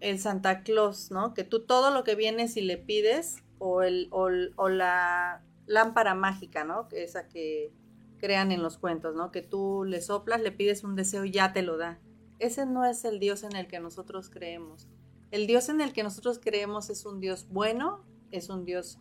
el 0.00 0.18
Santa 0.18 0.62
Claus, 0.62 1.10
¿no? 1.10 1.34
Que 1.34 1.44
tú 1.44 1.64
todo 1.64 1.90
lo 1.90 2.04
que 2.04 2.14
vienes 2.14 2.56
y 2.56 2.62
le 2.62 2.78
pides, 2.78 3.42
o, 3.58 3.82
el, 3.82 4.10
la 4.70 5.42
lámpara 5.66 6.14
mágica, 6.14 6.64
¿no? 6.64 6.88
Esa 6.92 7.28
que 7.28 7.72
crean 8.18 8.52
en 8.52 8.62
los 8.62 8.78
cuentos, 8.78 9.14
¿no? 9.14 9.30
Que 9.30 9.42
tú 9.42 9.84
le 9.84 10.00
soplas, 10.00 10.40
le 10.40 10.52
pides 10.52 10.84
un 10.84 10.96
deseo 10.96 11.24
y 11.24 11.30
ya 11.30 11.52
te 11.52 11.62
lo 11.62 11.76
da. 11.76 12.00
Ese 12.38 12.64
no 12.66 12.84
es 12.84 13.04
el 13.04 13.18
Dios 13.18 13.42
en 13.42 13.54
el 13.54 13.66
que 13.66 13.80
nosotros 13.80 14.30
creemos. 14.30 14.88
El 15.30 15.46
Dios 15.46 15.68
en 15.68 15.80
el 15.80 15.92
que 15.92 16.02
nosotros 16.02 16.40
creemos 16.42 16.90
es 16.90 17.04
un 17.04 17.20
Dios 17.20 17.46
bueno, 17.48 18.04
es 18.30 18.48
un 18.48 18.64
Dios 18.64 18.98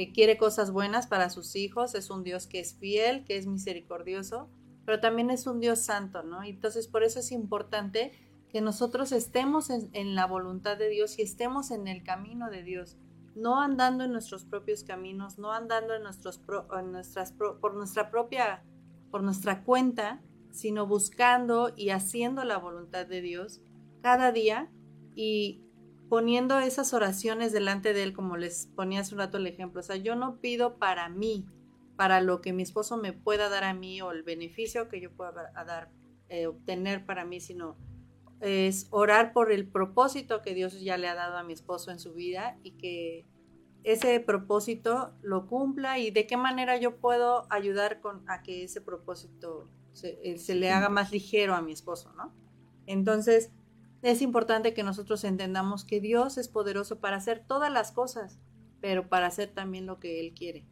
que 0.00 0.12
quiere 0.12 0.38
cosas 0.38 0.70
buenas 0.70 1.06
para 1.06 1.28
sus 1.28 1.56
hijos, 1.56 1.94
es 1.94 2.08
un 2.08 2.24
Dios 2.24 2.46
que 2.46 2.58
es 2.58 2.72
fiel, 2.72 3.22
que 3.26 3.36
es 3.36 3.46
misericordioso, 3.46 4.48
pero 4.86 4.98
también 4.98 5.28
es 5.28 5.46
un 5.46 5.60
Dios 5.60 5.80
santo, 5.80 6.22
¿no? 6.22 6.42
Entonces 6.42 6.88
por 6.88 7.02
eso 7.02 7.20
es 7.20 7.32
importante 7.32 8.12
que 8.48 8.62
nosotros 8.62 9.12
estemos 9.12 9.68
en, 9.68 10.14
la 10.14 10.24
voluntad 10.24 10.78
de 10.78 10.88
Dios 10.88 11.18
y 11.18 11.22
estemos 11.22 11.70
en 11.70 11.86
el 11.86 12.02
camino 12.02 12.48
de 12.48 12.62
Dios, 12.62 12.96
no 13.34 13.60
andando 13.60 14.04
en 14.04 14.12
nuestros 14.12 14.46
propios 14.46 14.84
caminos, 14.84 15.38
no 15.38 15.52
andando 15.52 15.92
en 15.92 16.02
nuestros 16.02 16.40
nuestras 16.86 17.32
por 17.32 17.74
nuestra 17.74 18.10
propia 18.10 18.64
por 19.10 19.22
nuestra 19.22 19.64
cuenta, 19.64 20.22
sino 20.50 20.86
buscando 20.86 21.74
y 21.76 21.90
haciendo 21.90 22.42
la 22.44 22.56
voluntad 22.56 23.04
de 23.04 23.20
Dios 23.20 23.60
cada 24.00 24.32
día 24.32 24.70
y 25.14 25.60
poniendo 26.10 26.58
esas 26.58 26.92
oraciones 26.92 27.52
delante 27.52 27.94
de 27.94 28.02
Él, 28.02 28.12
como 28.12 28.36
les 28.36 28.66
ponía 28.74 29.00
hace 29.00 29.14
un 29.14 29.20
rato 29.20 29.38
el 29.38 29.46
ejemplo. 29.46 29.78
O 29.78 29.84
sea, 29.84 29.94
yo 29.94 30.16
no 30.16 30.40
pido 30.40 30.76
para 30.76 31.08
mí, 31.08 31.46
para 31.96 32.20
lo 32.20 32.40
que 32.40 32.52
mi 32.52 32.64
esposo 32.64 32.96
me 32.96 33.12
pueda 33.12 33.48
dar 33.48 33.62
a 33.62 33.74
mí 33.74 34.02
o 34.02 34.10
el 34.10 34.24
beneficio 34.24 34.88
que 34.88 35.00
yo 35.00 35.12
pueda 35.12 35.52
dar, 35.54 35.92
eh, 36.28 36.48
obtener 36.48 37.06
para 37.06 37.24
mí, 37.24 37.40
sino 37.40 37.78
es 38.40 38.88
orar 38.90 39.32
por 39.32 39.52
el 39.52 39.68
propósito 39.68 40.42
que 40.42 40.52
Dios 40.52 40.80
ya 40.80 40.98
le 40.98 41.06
ha 41.06 41.14
dado 41.14 41.36
a 41.36 41.44
mi 41.44 41.52
esposo 41.52 41.92
en 41.92 42.00
su 42.00 42.12
vida 42.12 42.58
y 42.64 42.72
que 42.72 43.24
ese 43.84 44.18
propósito 44.18 45.14
lo 45.22 45.46
cumpla 45.46 46.00
y 46.00 46.10
de 46.10 46.26
qué 46.26 46.36
manera 46.36 46.76
yo 46.76 46.96
puedo 46.96 47.46
ayudar 47.50 48.00
con, 48.00 48.28
a 48.28 48.42
que 48.42 48.64
ese 48.64 48.80
propósito 48.80 49.70
se, 49.92 50.18
eh, 50.24 50.38
se 50.38 50.56
le 50.56 50.72
haga 50.72 50.88
más 50.88 51.12
ligero 51.12 51.54
a 51.54 51.62
mi 51.62 51.70
esposo, 51.70 52.12
¿no? 52.14 52.34
Entonces, 52.86 53.52
es 54.02 54.22
importante 54.22 54.74
que 54.74 54.82
nosotros 54.82 55.24
entendamos 55.24 55.84
que 55.84 56.00
Dios 56.00 56.38
es 56.38 56.48
poderoso 56.48 57.00
para 57.00 57.16
hacer 57.16 57.44
todas 57.46 57.72
las 57.72 57.92
cosas, 57.92 58.38
pero 58.80 59.08
para 59.08 59.26
hacer 59.26 59.50
también 59.50 59.86
lo 59.86 59.98
que 60.00 60.20
Él 60.20 60.32
quiere. 60.32 60.64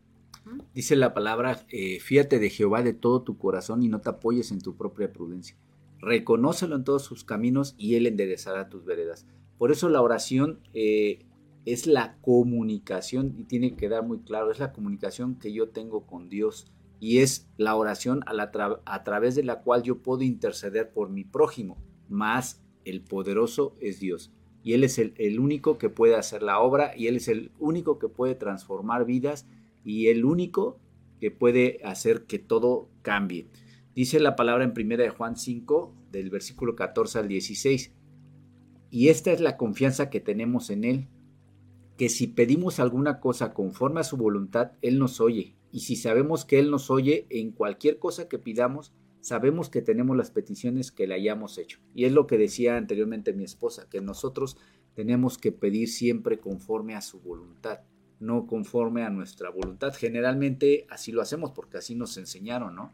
Dice 0.75 0.97
la 0.97 1.13
palabra, 1.13 1.67
eh, 1.69 2.01
fíate 2.01 2.39
de 2.39 2.49
Jehová 2.49 2.83
de 2.83 2.95
todo 2.95 3.23
tu 3.23 3.37
corazón 3.37 3.83
y 3.83 3.89
no 3.89 4.01
te 4.01 4.09
apoyes 4.09 4.51
en 4.51 4.61
tu 4.61 4.77
propia 4.77 5.13
prudencia. 5.13 5.57
Reconócelo 5.99 6.77
en 6.77 6.85
todos 6.85 7.03
sus 7.03 7.25
caminos 7.25 7.75
y 7.77 7.97
Él 7.97 8.07
enderezará 8.07 8.69
tus 8.69 8.85
veredas. 8.85 9.27
Por 9.59 9.73
eso 9.73 9.89
la 9.91 10.01
oración 10.01 10.61
eh, 10.73 11.27
es 11.67 11.87
la 11.87 12.17
comunicación, 12.23 13.35
y 13.37 13.45
tiene 13.45 13.71
que 13.71 13.77
quedar 13.77 14.07
muy 14.07 14.21
claro, 14.21 14.51
es 14.51 14.59
la 14.59 14.73
comunicación 14.73 15.39
que 15.39 15.53
yo 15.53 15.69
tengo 15.69 16.07
con 16.07 16.29
Dios 16.29 16.73
y 17.01 17.19
es 17.19 17.49
la 17.59 17.77
oración 17.77 18.23
a, 18.27 18.81
a 18.85 19.05
través 19.05 19.35
de 19.35 19.45
la 19.45 19.61
cual 19.61 19.83
yo 19.83 20.03
puedo 20.03 20.23
interceder 20.23 20.93
por 20.93 21.11
mi 21.11 21.25
prójimo, 21.25 21.77
más 22.09 22.63
el 22.89 23.01
poderoso 23.01 23.77
es 23.81 24.01
Dios. 24.01 24.33
Y 24.63 24.75
Él 24.75 24.85
es 24.85 24.99
el, 24.99 25.41
único 25.41 25.79
que 25.79 25.89
puede 25.89 26.17
hacer 26.17 26.43
la 26.43 26.61
obra 26.61 26.93
y 26.97 27.07
Él 27.07 27.17
es 27.17 27.29
el 27.29 27.53
único 27.59 27.99
que 27.99 28.09
puede 28.09 28.35
transformar 28.35 29.05
vidas 29.05 29.47
y 29.85 30.09
el 30.09 30.25
único 30.25 30.81
que 31.21 31.31
puede 31.31 31.81
hacer 31.85 32.25
que 32.25 32.39
todo 32.39 32.91
cambie. 33.03 33.49
Dice 33.95 34.21
la 34.21 34.37
palabra 34.37 34.65
en 34.65 34.75
1 34.77 34.97
de 34.97 35.11
Juan 35.11 35.37
5, 35.37 35.95
del 36.13 36.31
versículo 36.31 36.77
14 36.77 37.19
al 37.21 37.29
16. 37.29 37.93
Y 38.91 39.09
esta 39.09 39.33
es 39.33 39.41
la 39.41 39.57
confianza 39.57 40.11
que 40.11 40.21
tenemos 40.21 40.71
en 40.71 40.85
Él, 40.85 41.09
que 41.97 42.09
si 42.09 42.27
pedimos 42.27 42.81
alguna 42.81 43.21
cosa 43.21 43.53
conforme 43.55 44.01
a 44.01 44.05
su 44.05 44.17
voluntad, 44.17 44.73
Él 44.83 44.99
nos 44.99 45.21
oye. 45.21 45.57
Y 45.73 45.81
si 45.81 45.97
sabemos 45.97 46.45
que 46.45 46.59
Él 46.59 46.71
nos 46.71 46.91
oye 46.91 47.27
en 47.31 47.53
cualquier 47.53 47.99
cosa 47.99 48.29
que 48.29 48.39
pidamos, 48.39 48.93
sabemos 49.21 49.69
que 49.69 49.83
tenemos 49.83 50.17
las 50.17 50.31
peticiones 50.31 50.93
que 50.93 51.07
le 51.07 51.15
hayamos 51.15 51.59
hecho. 51.59 51.81
Y 51.95 52.05
es 52.05 52.13
lo 52.13 52.27
que 52.27 52.39
decía 52.39 52.77
anteriormente 52.77 53.33
mi 53.33 53.45
esposa, 53.45 53.89
que 53.89 54.01
nosotros 54.01 54.57
tenemos 54.95 55.39
que 55.39 55.53
pedir 55.53 55.89
siempre 55.89 56.39
conforme 56.39 56.95
a 56.95 57.01
su 57.01 57.21
voluntad, 57.21 57.81
no 58.21 58.47
conforme 58.47 59.03
a 59.03 59.11
nuestra 59.11 59.51
voluntad. 59.51 59.95
Generalmente 59.95 60.87
así 60.91 61.13
lo 61.13 61.23
hacemos 61.23 61.53
porque 61.53 61.79
así 61.79 61.95
nos 61.95 62.17
enseñaron, 62.17 62.75
¿no? 62.75 62.93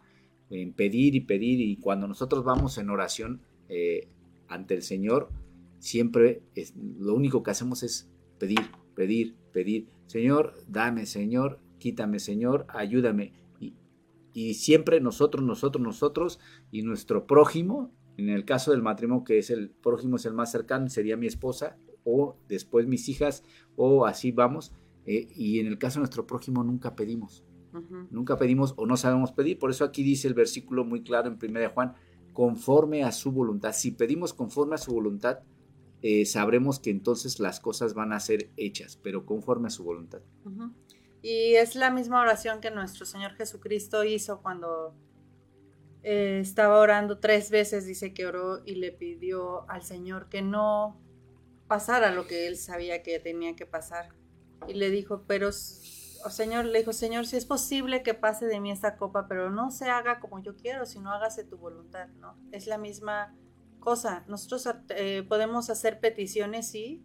En 0.51 0.73
pedir 0.73 1.15
y 1.15 1.21
pedir 1.21 1.61
y 1.61 1.77
cuando 1.77 2.07
nosotros 2.07 2.45
vamos 2.45 2.77
en 2.79 2.91
oración 2.91 3.41
eh, 3.69 4.09
ante 4.49 4.75
el 4.75 4.83
Señor, 4.83 5.31
siempre 5.79 6.43
es, 6.55 6.75
lo 6.77 7.15
único 7.15 7.43
que 7.43 7.51
hacemos 7.51 7.83
es 7.83 8.11
pedir, 8.39 8.61
pedir, 8.95 9.35
pedir. 9.53 9.89
Señor, 10.07 10.55
dame, 10.69 11.07
Señor, 11.07 11.59
quítame, 11.79 12.19
Señor, 12.19 12.67
ayúdame 12.69 13.33
y 14.35 14.55
siempre 14.55 15.01
nosotros, 15.01 15.45
nosotros, 15.45 15.83
nosotros 15.83 16.41
y 16.71 16.83
nuestro 16.83 17.27
prójimo, 17.27 17.95
en 18.17 18.29
el 18.29 18.45
caso 18.45 18.73
del 18.73 18.83
matrimonio 18.83 19.25
que 19.25 19.39
es 19.39 19.49
el 19.49 19.71
prójimo 19.71 20.17
es 20.17 20.27
el 20.27 20.35
más 20.35 20.51
cercano, 20.51 20.89
sería 20.91 21.17
mi 21.17 21.27
esposa 21.27 21.79
o 22.05 22.37
después 22.49 22.87
mis 22.87 23.09
hijas 23.09 23.45
o 23.77 24.05
así 24.05 24.33
vamos. 24.33 24.73
Eh, 25.07 25.29
y 25.35 25.61
en 25.61 25.67
el 25.67 25.79
caso 25.79 25.95
de 25.95 26.01
nuestro 26.01 26.27
prójimo 26.27 26.65
nunca 26.65 26.95
pedimos. 26.97 27.45
Nunca 28.11 28.37
pedimos 28.37 28.75
o 28.77 28.87
no 28.87 28.97
sabemos 28.97 29.33
pedir. 29.33 29.59
Por 29.59 29.71
eso 29.71 29.85
aquí 29.85 30.05
dice 30.05 30.29
el 30.29 30.35
versículo 30.35 30.85
muy 30.85 31.03
claro 31.03 31.29
en 31.29 31.39
1 31.43 31.71
Juan, 31.71 31.95
conforme 32.33 33.03
a 33.03 33.11
su 33.11 33.33
voluntad. 33.33 33.73
Si 33.73 33.91
pedimos 33.91 34.33
conforme 34.33 34.77
a 34.77 34.79
su 34.79 34.93
voluntad, 34.93 35.41
eh, 36.01 36.25
sabremos 36.25 36.79
que 36.79 36.91
entonces 36.91 37.41
las 37.41 37.59
cosas 37.59 37.95
van 37.95 38.13
a 38.13 38.21
ser 38.21 38.51
hechas, 38.57 38.97
pero 39.03 39.27
conforme 39.27 39.69
a 39.69 39.71
su 39.71 39.83
voluntad. 39.83 40.21
Y 41.25 41.55
es 41.55 41.75
la 41.75 41.91
misma 41.91 42.21
oración 42.21 42.61
que 42.61 42.71
nuestro 42.71 43.07
Señor 43.07 43.33
Jesucristo 43.33 44.05
hizo 44.05 44.43
cuando 44.43 44.95
eh, 46.03 46.39
estaba 46.43 46.79
orando 46.79 47.19
tres 47.19 47.51
veces, 47.51 47.87
dice 47.87 48.13
que 48.13 48.27
oró 48.27 48.63
y 48.67 48.75
le 48.75 48.93
pidió 48.93 49.67
al 49.71 49.83
Señor 49.83 50.29
que 50.29 50.43
no 50.43 51.01
pasara 51.67 52.13
lo 52.13 52.27
que 52.27 52.47
él 52.47 52.59
sabía 52.59 53.03
que 53.03 53.19
tenía 53.21 53.57
que 53.57 53.65
pasar. 53.65 54.11
Y 54.69 54.75
le 54.75 54.91
dijo, 54.91 55.25
pero, 55.27 55.49
oh, 55.49 56.29
Señor, 56.29 56.67
le 56.67 56.81
dijo, 56.81 56.93
Señor, 56.93 57.27
si 57.27 57.39
es 57.39 57.47
posible 57.47 58.03
que 58.03 58.13
pase 58.13 58.45
de 58.45 58.61
mí 58.61 58.71
esta 58.71 58.99
copa, 58.99 59.27
pero 59.27 59.49
no 59.49 59.71
se 59.71 59.89
haga 59.89 60.21
como 60.21 60.43
yo 60.43 60.57
quiero, 60.59 60.85
sino 60.85 61.11
hágase 61.11 61.43
tu 61.43 61.57
voluntad, 61.57 62.09
¿no? 62.21 62.37
Es 62.53 62.67
la 62.67 62.77
misma 62.77 63.35
cosa. 63.81 64.27
Nosotros 64.29 64.69
eh, 64.91 65.25
podemos 65.27 65.71
hacer 65.71 66.01
peticiones, 66.01 66.71
sí, 66.71 67.03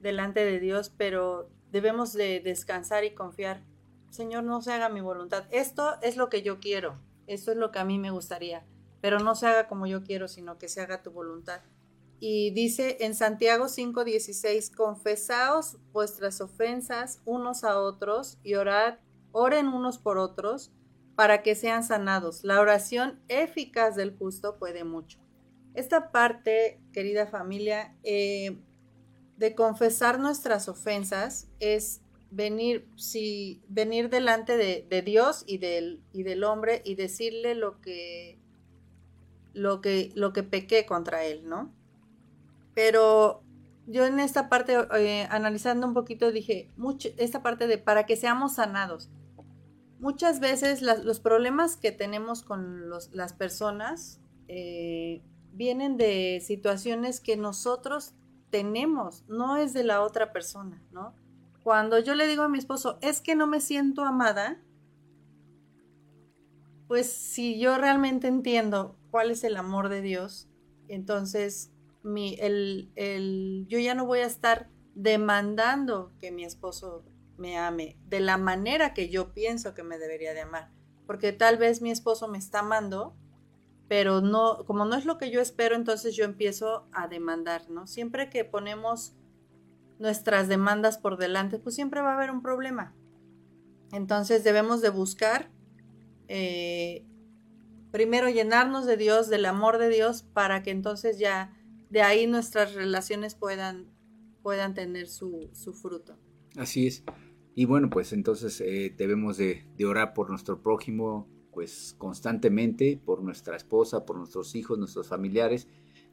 delante 0.00 0.44
de 0.44 0.60
Dios, 0.60 0.94
pero 0.96 1.50
debemos 1.76 2.14
de 2.14 2.40
descansar 2.40 3.04
y 3.04 3.14
confiar. 3.14 3.62
Señor, 4.08 4.44
no 4.44 4.62
se 4.62 4.72
haga 4.72 4.88
mi 4.88 5.02
voluntad. 5.02 5.44
Esto 5.50 6.00
es 6.00 6.16
lo 6.16 6.30
que 6.30 6.40
yo 6.40 6.58
quiero. 6.58 6.98
Esto 7.26 7.50
es 7.50 7.58
lo 7.58 7.70
que 7.70 7.78
a 7.78 7.84
mí 7.84 7.98
me 7.98 8.10
gustaría. 8.10 8.64
Pero 9.02 9.18
no 9.18 9.34
se 9.34 9.46
haga 9.46 9.68
como 9.68 9.86
yo 9.86 10.02
quiero, 10.02 10.26
sino 10.26 10.56
que 10.56 10.68
se 10.68 10.80
haga 10.80 11.02
tu 11.02 11.10
voluntad. 11.10 11.60
Y 12.18 12.50
dice 12.52 12.96
en 13.00 13.14
Santiago 13.14 13.68
5:16, 13.68 14.74
confesaos 14.74 15.76
vuestras 15.92 16.40
ofensas 16.40 17.20
unos 17.26 17.62
a 17.62 17.78
otros 17.78 18.38
y 18.42 18.54
orad, 18.54 18.94
oren 19.32 19.68
unos 19.68 19.98
por 19.98 20.16
otros 20.16 20.72
para 21.14 21.42
que 21.42 21.54
sean 21.54 21.84
sanados. 21.84 22.42
La 22.42 22.58
oración 22.58 23.20
eficaz 23.28 23.96
del 23.96 24.16
justo 24.16 24.56
puede 24.58 24.84
mucho. 24.84 25.18
Esta 25.74 26.10
parte, 26.10 26.80
querida 26.94 27.26
familia, 27.26 27.94
eh, 28.02 28.62
de 29.36 29.54
confesar 29.54 30.18
nuestras 30.18 30.68
ofensas 30.68 31.48
es 31.60 32.00
venir, 32.30 32.88
si, 32.96 33.62
venir 33.68 34.10
delante 34.10 34.56
de, 34.56 35.02
Dios 35.02 35.44
y 35.46 35.58
del, 35.58 36.02
y 36.12 36.22
del 36.22 36.44
hombre 36.44 36.82
y 36.84 36.94
decirle 36.94 37.54
lo 37.54 37.80
que, 37.80 38.38
lo 39.52 39.80
que, 39.80 40.10
lo 40.14 40.32
que 40.32 40.42
pequé 40.42 40.86
contra 40.86 41.24
él, 41.24 41.48
¿no? 41.48 41.72
Pero 42.74 43.42
yo 43.86 44.04
en 44.04 44.20
esta 44.20 44.48
parte, 44.48 44.76
eh, 44.98 45.26
analizando 45.30 45.86
un 45.86 45.94
poquito, 45.94 46.32
dije, 46.32 46.70
mucho, 46.76 47.08
esta 47.16 47.42
parte 47.42 47.66
de 47.66 47.78
para 47.78 48.04
que 48.04 48.16
seamos 48.16 48.56
sanados. 48.56 49.10
Muchas 49.98 50.40
veces 50.40 50.82
los 50.82 51.20
problemas 51.20 51.76
que 51.76 51.90
tenemos 51.90 52.42
con 52.42 52.90
las 52.90 53.32
personas 53.32 54.20
eh, 54.46 55.22
vienen 55.52 55.96
de 55.96 56.42
situaciones 56.44 57.20
que 57.20 57.38
nosotros 57.38 58.14
tenemos, 58.56 59.22
no 59.28 59.58
es 59.58 59.74
de 59.74 59.84
la 59.84 60.00
otra 60.00 60.32
persona, 60.32 60.82
¿no? 60.90 61.14
Cuando 61.62 61.98
yo 61.98 62.14
le 62.14 62.26
digo 62.26 62.42
a 62.42 62.48
mi 62.48 62.56
esposo, 62.56 62.98
es 63.02 63.20
que 63.20 63.34
no 63.34 63.46
me 63.46 63.60
siento 63.60 64.02
amada, 64.02 64.62
pues 66.88 67.12
si 67.12 67.60
yo 67.60 67.76
realmente 67.76 68.28
entiendo 68.28 68.96
cuál 69.10 69.30
es 69.30 69.44
el 69.44 69.58
amor 69.58 69.90
de 69.90 70.00
Dios, 70.00 70.48
entonces 70.88 71.70
mi, 72.02 72.38
el, 72.40 72.90
el, 72.94 73.66
yo 73.68 73.78
ya 73.78 73.94
no 73.94 74.06
voy 74.06 74.20
a 74.20 74.26
estar 74.26 74.70
demandando 74.94 76.14
que 76.18 76.32
mi 76.32 76.42
esposo 76.42 77.04
me 77.36 77.58
ame 77.58 77.98
de 78.06 78.20
la 78.20 78.38
manera 78.38 78.94
que 78.94 79.10
yo 79.10 79.34
pienso 79.34 79.74
que 79.74 79.82
me 79.82 79.98
debería 79.98 80.32
de 80.32 80.40
amar. 80.40 80.70
Porque 81.06 81.34
tal 81.34 81.58
vez 81.58 81.82
mi 81.82 81.90
esposo 81.90 82.26
me 82.26 82.38
está 82.38 82.60
amando 82.60 83.18
pero 83.88 84.20
no, 84.20 84.64
como 84.66 84.84
no 84.84 84.96
es 84.96 85.04
lo 85.04 85.18
que 85.18 85.30
yo 85.30 85.40
espero, 85.40 85.76
entonces 85.76 86.16
yo 86.16 86.24
empiezo 86.24 86.88
a 86.92 87.08
demandar, 87.08 87.70
¿no? 87.70 87.86
Siempre 87.86 88.30
que 88.30 88.44
ponemos 88.44 89.14
nuestras 89.98 90.48
demandas 90.48 90.98
por 90.98 91.16
delante, 91.16 91.58
pues 91.58 91.74
siempre 91.74 92.00
va 92.00 92.12
a 92.12 92.16
haber 92.16 92.30
un 92.30 92.42
problema. 92.42 92.94
Entonces 93.92 94.44
debemos 94.44 94.80
de 94.82 94.90
buscar 94.90 95.50
eh, 96.28 97.04
primero 97.92 98.28
llenarnos 98.28 98.86
de 98.86 98.96
Dios, 98.96 99.28
del 99.28 99.46
amor 99.46 99.78
de 99.78 99.88
Dios, 99.88 100.22
para 100.22 100.62
que 100.62 100.70
entonces 100.70 101.18
ya 101.18 101.56
de 101.90 102.02
ahí 102.02 102.26
nuestras 102.26 102.74
relaciones 102.74 103.34
puedan, 103.34 103.86
puedan 104.42 104.74
tener 104.74 105.08
su, 105.08 105.50
fruto. 105.80 106.18
Así 106.56 106.86
es. 106.86 107.04
Y 107.54 107.64
bueno, 107.64 107.88
pues 107.88 108.12
entonces 108.12 108.60
eh, 108.60 108.94
debemos 108.96 109.36
de, 109.38 109.64
de 109.76 109.86
orar 109.86 110.12
por 110.12 110.28
nuestro 110.28 110.60
prójimo, 110.60 111.28
pues 111.56 111.94
constantemente 111.96 113.00
por 113.02 113.22
nuestra 113.22 113.56
esposa, 113.56 114.04
por 114.04 114.18
nuestros 114.18 114.54
hijos, 114.54 114.78
nuestros 114.78 115.08
familiares. 115.08 115.66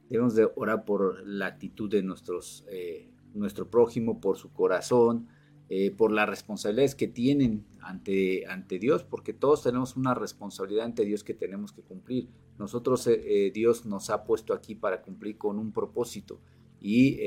Debemos 0.10 0.36
de 0.36 0.50
orar 0.56 0.86
por 0.86 1.28
la 1.28 1.48
actitud 1.48 1.92
de 1.92 2.02
nuestros, 2.02 2.64
eh, 2.70 3.12
nuestro 3.34 3.70
prójimo, 3.70 4.22
por 4.22 4.38
su 4.38 4.54
corazón, 4.54 5.28
eh, 5.68 5.92
por 5.92 6.14
las 6.14 6.30
responsabilidades 6.30 6.96
que 6.96 7.10
tienen 7.10 7.66
ante, 7.82 8.46
ante 8.48 8.80
Dios, 8.80 9.04
porque 9.04 9.34
todos 9.34 9.64
tenemos 9.64 9.98
una 9.98 10.14
responsabilidad 10.14 10.86
ante 10.86 11.04
Dios 11.04 11.26
que 11.26 11.34
tenemos 11.34 11.74
que 11.74 11.82
cumplir. 11.82 12.30
Nosotros, 12.58 13.06
eh, 13.08 13.52
Dios 13.54 13.86
nos 13.86 14.12
ha 14.12 14.24
puesto 14.24 14.54
aquí 14.54 14.76
para 14.76 15.02
cumplir 15.02 15.38
con 15.38 15.60
un 15.60 15.74
propósito 15.74 16.40
y 16.80 17.20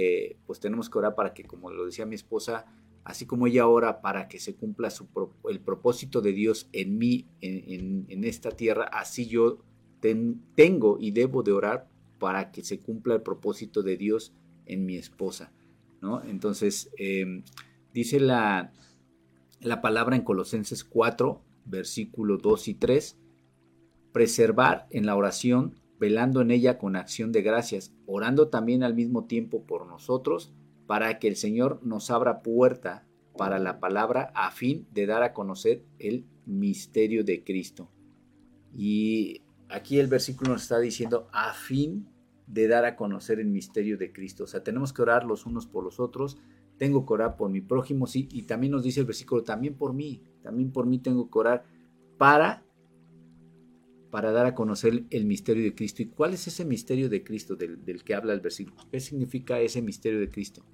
pues 0.46 0.58
tenemos 0.58 0.88
que 0.88 0.98
orar 0.98 1.14
para 1.14 1.34
que, 1.34 1.44
como 1.44 1.70
lo 1.70 1.84
decía 1.84 2.06
mi 2.06 2.14
esposa, 2.14 2.64
así 3.06 3.24
como 3.24 3.46
ella 3.46 3.68
ora 3.68 4.00
para 4.00 4.26
que 4.26 4.40
se 4.40 4.56
cumpla 4.56 4.92
el 5.48 5.60
propósito 5.60 6.20
de 6.20 6.32
Dios 6.32 6.68
en 6.72 6.98
mí, 6.98 7.26
en, 7.40 8.24
esta 8.24 8.50
tierra, 8.50 8.84
así 8.84 9.26
yo 9.26 9.58
tengo 10.54 10.98
y 11.00 11.12
debo 11.12 11.44
de 11.44 11.52
orar 11.52 11.88
para 12.18 12.50
que 12.50 12.64
se 12.64 12.80
cumpla 12.80 13.14
el 13.14 13.22
propósito 13.22 13.82
de 13.82 13.96
Dios 13.96 14.32
en 14.66 14.84
mi 14.84 14.96
esposa. 14.96 15.52
¿no? 16.00 16.22
Entonces, 16.24 16.90
em, 16.98 17.44
dice 17.94 18.18
la, 18.18 18.72
la 19.60 19.80
palabra 19.80 20.16
en 20.16 20.22
Colosenses 20.22 20.82
4, 20.82 21.40
versículo 21.64 22.38
2 22.38 22.68
y 22.68 22.74
3, 22.74 23.18
preservar 24.12 24.88
en 24.90 25.06
la 25.06 25.14
oración, 25.14 25.76
velando 26.00 26.40
en 26.40 26.50
ella 26.50 26.76
con 26.76 26.96
acción 26.96 27.30
de 27.30 27.42
gracias, 27.42 27.94
orando 28.06 28.48
también 28.48 28.82
al 28.82 28.94
mismo 28.94 29.26
tiempo 29.26 29.62
por 29.62 29.86
nosotros, 29.86 30.52
para 30.86 31.18
que 31.18 31.28
el 31.28 31.36
Señor 31.36 31.80
nos 31.82 32.10
abra 32.10 32.42
puerta 32.42 33.06
para 33.36 33.58
la 33.58 33.80
palabra 33.80 34.32
a 34.34 34.50
fin 34.50 34.86
de 34.92 35.06
dar 35.06 35.22
a 35.22 35.32
conocer 35.32 35.82
el 35.98 36.24
misterio 36.46 37.24
de 37.24 37.44
Cristo. 37.44 37.90
Y 38.74 39.42
aquí 39.68 39.98
el 39.98 40.06
versículo 40.06 40.52
nos 40.52 40.62
está 40.62 40.78
diciendo 40.78 41.28
a 41.32 41.52
fin 41.52 42.08
de 42.46 42.68
dar 42.68 42.84
a 42.84 42.96
conocer 42.96 43.40
el 43.40 43.48
misterio 43.48 43.98
de 43.98 44.12
Cristo. 44.12 44.44
O 44.44 44.46
sea, 44.46 44.62
tenemos 44.62 44.92
que 44.92 45.02
orar 45.02 45.24
los 45.24 45.46
unos 45.46 45.66
por 45.66 45.84
los 45.84 46.00
otros. 46.00 46.38
Tengo 46.78 47.06
que 47.06 47.14
orar 47.14 47.36
por 47.36 47.50
mi 47.50 47.60
prójimo, 47.60 48.06
sí. 48.06 48.28
Y 48.32 48.42
también 48.42 48.72
nos 48.72 48.84
dice 48.84 49.00
el 49.00 49.06
versículo, 49.06 49.42
también 49.42 49.74
por 49.74 49.92
mí. 49.92 50.22
También 50.42 50.70
por 50.70 50.86
mí 50.86 50.98
tengo 50.98 51.30
que 51.30 51.38
orar 51.38 51.64
para 52.18 52.62
para 54.10 54.30
dar 54.30 54.46
a 54.46 54.54
conocer 54.54 55.04
el 55.10 55.26
misterio 55.26 55.64
de 55.64 55.74
Cristo. 55.74 56.00
¿Y 56.00 56.06
cuál 56.06 56.32
es 56.32 56.46
ese 56.46 56.64
misterio 56.64 57.10
de 57.10 57.22
Cristo 57.22 57.56
del, 57.56 57.84
del 57.84 58.02
que 58.02 58.14
habla 58.14 58.32
el 58.32 58.40
versículo? 58.40 58.76
¿Qué 58.90 59.00
significa 59.00 59.60
ese 59.60 59.82
misterio 59.82 60.20
de 60.20 60.30
Cristo? 60.30 60.64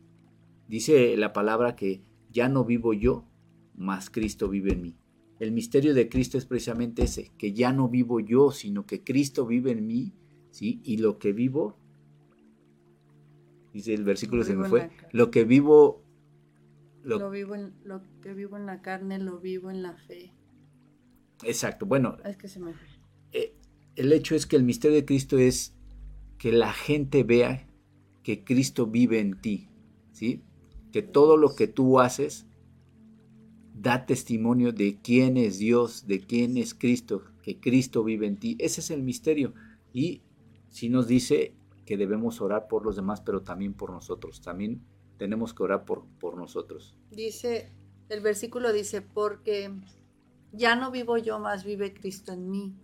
Dice 0.69 1.17
la 1.17 1.33
palabra 1.33 1.77
que 1.77 2.03
ya 2.31 2.49
no 2.49 2.65
vivo 2.65 2.95
yo, 2.95 3.27
mas 3.75 4.11
Cristo 4.11 4.49
vive 4.49 4.73
en 4.73 4.83
mí. 4.83 4.97
El 5.39 5.53
misterio 5.53 5.93
de 5.93 6.09
Cristo 6.09 6.39
es 6.39 6.47
precisamente 6.47 7.03
ese, 7.03 7.33
que 7.37 7.53
ya 7.53 7.73
no 7.73 7.89
vivo 7.89 8.21
yo, 8.21 8.53
sino 8.53 8.87
que 8.87 9.03
Cristo 9.03 9.47
vive 9.47 9.73
en 9.73 9.87
mí, 9.87 10.15
¿sí? 10.51 10.81
Y 10.85 10.99
lo 10.99 11.19
que 11.19 11.33
vivo, 11.33 11.77
dice 13.73 13.93
el 13.93 14.05
versículo 14.05 14.45
se 14.45 14.55
me 14.55 14.69
fue, 14.69 14.91
lo 15.11 15.31
que 15.31 15.45
vivo... 15.45 16.03
Lo, 17.03 17.31
vivo 17.31 17.57
en, 17.57 17.75
lo 17.83 18.01
que 18.21 18.33
vivo 18.33 18.57
en 18.57 18.67
la 18.67 18.81
carne, 18.81 19.19
lo 19.19 19.41
vivo 19.41 19.71
en 19.73 19.83
la 19.83 19.97
fe. 19.97 20.33
Exacto, 21.43 21.87
bueno. 21.87 22.17
Es 22.25 22.37
que 22.37 22.47
se 22.47 22.61
me 22.61 22.73
fue. 22.73 22.87
Eh, 23.33 23.57
el 23.97 24.13
hecho 24.13 24.37
es 24.37 24.47
que 24.47 24.55
el 24.55 24.63
misterio 24.63 24.97
de 24.97 25.05
Cristo 25.05 25.39
es 25.39 25.75
que 26.39 26.53
la 26.53 26.73
gente 26.73 27.25
vea 27.25 27.67
que 28.23 28.45
Cristo 28.45 28.87
vive 28.87 29.19
en 29.19 29.41
ti, 29.41 29.69
¿sí? 30.13 30.45
Que 30.93 31.03
todo 31.03 31.37
lo 31.37 31.57
que 31.57 31.67
tú 31.67 31.99
haces 31.99 32.47
da 33.75 34.07
testimonio 34.07 34.73
de 34.73 35.01
quién 35.03 35.37
es 35.37 35.59
Dios, 35.59 36.07
de 36.07 36.21
quién 36.21 36.57
es 36.57 36.75
Cristo, 36.75 37.25
que 37.43 37.59
Cristo 37.59 38.05
vive 38.05 38.27
en 38.27 38.37
ti. 38.37 38.57
Ese 38.61 38.81
es 38.81 38.91
el 38.91 39.03
misterio. 39.03 39.55
Y 39.93 40.23
si 40.69 40.89
nos 40.89 41.09
dice 41.09 41.57
que 41.85 41.97
debemos 41.97 42.41
orar 42.41 42.69
por 42.69 42.85
los 42.85 42.95
demás, 42.95 43.23
pero 43.23 43.43
también 43.43 43.75
por 43.75 43.91
nosotros. 43.91 44.41
También 44.41 44.83
tenemos 45.17 45.53
que 45.53 45.63
orar 45.65 45.85
por, 45.85 46.05
por 46.21 46.37
nosotros. 46.37 46.95
Dice, 47.11 47.73
el 48.09 48.21
versículo 48.21 48.73
dice, 48.73 49.03
porque 49.03 49.73
ya 50.53 50.77
no 50.77 50.91
vivo 50.91 51.17
yo, 51.17 51.41
más 51.41 51.65
vive 51.65 51.95
Cristo 51.95 52.33
en 52.33 52.51
mí. 52.51 52.77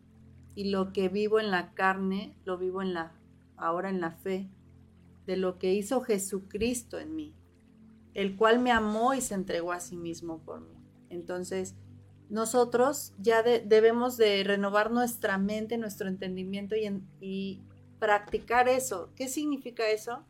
Y 0.56 0.70
lo 0.70 0.92
que 0.92 1.08
vivo 1.08 1.38
en 1.38 1.52
la 1.52 1.74
carne, 1.74 2.34
lo 2.44 2.58
vivo 2.58 2.82
en 2.82 2.94
la, 2.94 3.12
ahora 3.56 3.90
en 3.90 4.00
la 4.00 4.10
fe, 4.10 4.50
de 5.26 5.36
lo 5.36 5.58
que 5.58 5.74
hizo 5.74 6.00
Jesucristo 6.00 6.98
en 6.98 7.14
mí 7.14 7.34
el 8.18 8.34
cual 8.34 8.58
me 8.58 8.72
amó 8.72 9.14
y 9.14 9.20
se 9.20 9.34
entregó 9.34 9.70
a 9.70 9.78
sí 9.78 9.96
mismo 9.96 10.40
por 10.40 10.60
mí. 10.60 10.74
Entonces, 11.08 11.76
nosotros 12.28 13.14
ya 13.18 13.44
debemos 13.44 14.16
de 14.16 14.42
renovar 14.42 14.90
nuestra 14.90 15.38
mente, 15.38 15.78
nuestro 15.78 16.08
entendimiento 16.08 16.74
y, 17.20 17.62
practicar 18.00 18.68
eso. 18.68 19.12
¿Qué 19.16 19.28
significa 19.28 19.88
eso? 19.88 20.24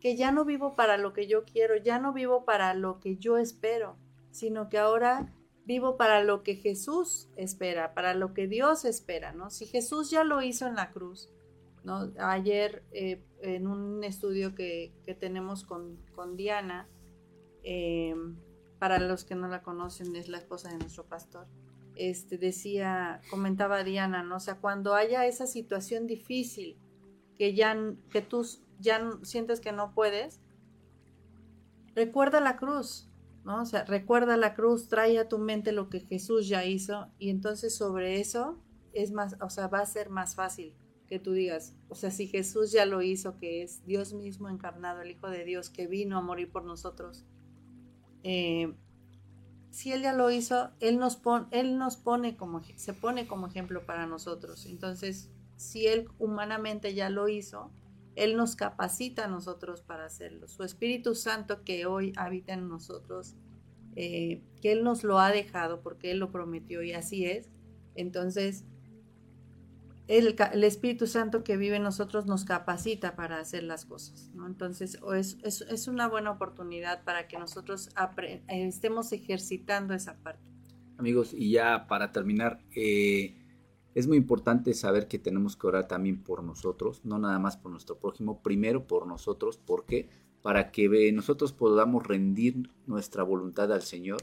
que 0.00 0.16
ya 0.16 0.32
no 0.32 0.44
vivo 0.44 0.76
para 0.76 0.98
lo 0.98 1.14
que 1.14 1.26
yo 1.26 1.44
quiero, 1.46 1.76
ya 1.76 1.98
no 1.98 2.12
vivo 2.12 2.44
para 2.44 2.74
lo 2.74 3.00
que 3.00 3.16
yo 3.16 3.38
espero, 3.38 3.96
sino 4.32 4.68
que 4.68 4.76
ahora 4.76 5.32
vivo 5.64 5.96
para 5.96 6.22
lo 6.22 6.42
que 6.42 6.56
Jesús 6.56 7.30
espera, 7.36 7.94
para 7.94 8.12
lo 8.12 8.34
que 8.34 8.46
Dios 8.46 8.84
espera, 8.84 9.32
¿no? 9.32 9.48
Si 9.48 9.64
Jesús 9.64 10.10
ya 10.10 10.22
lo 10.22 10.42
hizo 10.42 10.66
en 10.66 10.74
la 10.74 10.90
cruz. 10.90 11.30
Ayer 12.18 12.82
eh, 12.92 13.24
en 13.40 13.66
un 13.66 14.04
estudio 14.04 14.54
que, 14.54 14.92
tenemos 15.20 15.64
con, 15.64 15.98
Diana, 16.36 16.88
em, 17.64 18.36
para 18.78 18.98
los 18.98 19.24
que 19.24 19.34
no 19.34 19.48
la 19.48 19.62
conocen, 19.62 20.14
es 20.14 20.28
la 20.28 20.38
esposa 20.38 20.70
de 20.70 20.78
nuestro 20.78 21.04
pastor, 21.06 21.46
este, 21.96 22.38
decía, 22.38 23.20
comentaba 23.30 23.84
Diana, 23.84 24.22
¿no? 24.22 24.36
O 24.36 24.40
sea, 24.40 24.60
cuando 24.60 24.94
haya 24.94 25.26
esa 25.26 25.46
situación 25.46 26.06
difícil, 26.06 26.76
que 27.36 27.54
ya, 27.54 27.76
que 28.10 28.22
tú 28.22 28.46
ya 28.80 29.10
sientes 29.22 29.60
que 29.60 29.72
no 29.72 29.92
puedes, 29.94 30.40
recuerda 31.94 32.40
la 32.40 32.56
cruz, 32.56 33.08
¿no? 33.44 33.64
Sea, 33.66 33.84
recuerda 33.84 34.36
la 34.36 34.54
cruz, 34.54 34.88
trae 34.88 35.18
a 35.18 35.28
tu 35.28 35.38
mente 35.38 35.72
lo 35.72 35.88
que 35.88 36.00
Jesús 36.00 36.48
ya 36.48 36.64
hizo 36.64 37.08
y 37.18 37.30
entonces 37.30 37.76
sobre 37.76 38.20
eso 38.20 38.60
es 38.92 39.12
más, 39.12 39.36
o 39.40 39.50
sea, 39.50 39.68
va 39.68 39.80
a 39.80 39.86
ser 39.86 40.10
más 40.10 40.34
fácil 40.34 40.74
que 41.06 41.18
tú 41.18 41.32
digas, 41.32 41.76
o 41.88 41.94
sea, 41.94 42.10
si 42.10 42.26
Jesús 42.26 42.72
ya 42.72 42.86
lo 42.86 43.02
hizo, 43.02 43.36
que 43.38 43.62
es 43.62 43.84
Dios 43.84 44.14
mismo 44.14 44.48
encarnado, 44.48 45.02
el 45.02 45.10
Hijo 45.10 45.28
de 45.28 45.44
Dios, 45.44 45.68
que 45.68 45.86
vino 45.86 46.16
a 46.16 46.22
morir 46.22 46.50
por 46.50 46.64
nosotros, 46.64 47.26
eh, 48.24 48.74
si 49.70 49.92
Él 49.92 50.02
ya 50.02 50.12
lo 50.12 50.30
hizo, 50.30 50.70
Él 50.80 50.98
nos, 50.98 51.20
él 51.50 51.78
nos 51.78 51.96
pone 51.96 52.36
como, 52.36 52.62
se 52.76 52.94
pone 52.94 53.26
como 53.26 53.46
ejemplo 53.46 53.84
para 53.86 54.06
nosotros. 54.06 54.66
Entonces, 54.66 55.30
si 55.56 55.86
Él 55.86 56.08
humanamente 56.18 56.94
ya 56.94 57.10
lo 57.10 57.28
hizo, 57.28 57.70
Él 58.16 58.36
nos 58.36 58.56
capacita 58.56 59.24
a 59.24 59.28
nosotros 59.28 59.82
para 59.82 60.06
hacerlo. 60.06 60.48
Su 60.48 60.62
Espíritu 60.62 61.14
Santo 61.14 61.64
que 61.64 61.86
hoy 61.86 62.12
habita 62.16 62.54
en 62.54 62.68
nosotros, 62.68 63.34
eh, 63.96 64.42
que 64.60 64.72
Él 64.72 64.84
nos 64.84 65.04
lo 65.04 65.18
ha 65.18 65.30
dejado 65.30 65.82
porque 65.82 66.10
Él 66.10 66.18
lo 66.18 66.30
prometió 66.30 66.82
y 66.82 66.92
así 66.92 67.26
es. 67.26 67.50
Entonces, 67.94 68.64
el, 70.06 70.64
Espíritu 70.64 71.06
Santo 71.06 71.44
que 71.44 71.56
vive 71.56 71.76
en 71.76 71.82
nosotros 71.82 72.26
nos 72.26 72.44
capacita 72.44 73.16
para 73.16 73.38
hacer 73.38 73.62
las 73.62 73.86
cosas. 73.86 74.30
Entonces, 74.46 74.98
es, 75.14 75.38
es, 75.42 75.88
una 75.88 76.08
buena 76.08 76.30
oportunidad 76.30 77.04
para 77.04 77.26
que 77.26 77.38
nosotros 77.38 77.88
estemos 78.48 79.12
ejercitando 79.12 79.94
esa 79.94 80.16
parte. 80.18 80.42
Amigos, 80.98 81.32
y 81.32 81.52
ya 81.52 81.86
para 81.88 82.12
terminar, 82.12 82.60
eh, 82.76 83.34
es 83.94 84.06
muy 84.06 84.16
importante 84.16 84.74
saber 84.74 85.08
que 85.08 85.18
tenemos 85.18 85.56
que 85.56 85.66
orar 85.66 85.88
también 85.88 86.22
por 86.22 86.44
nosotros, 86.44 87.00
no 87.04 87.18
nada 87.18 87.38
más 87.38 87.56
por 87.56 87.72
nuestro 87.72 87.98
prójimo, 87.98 88.42
primero 88.42 88.86
por 88.86 89.06
nosotros, 89.06 89.56
¿por 89.56 89.86
qué? 89.86 90.08
Para 90.42 90.70
que 90.70 91.12
nosotros 91.12 91.52
podamos 91.52 92.06
rendir 92.06 92.70
nuestra 92.86 93.22
voluntad 93.22 93.72
al 93.72 93.82
Señor 93.82 94.18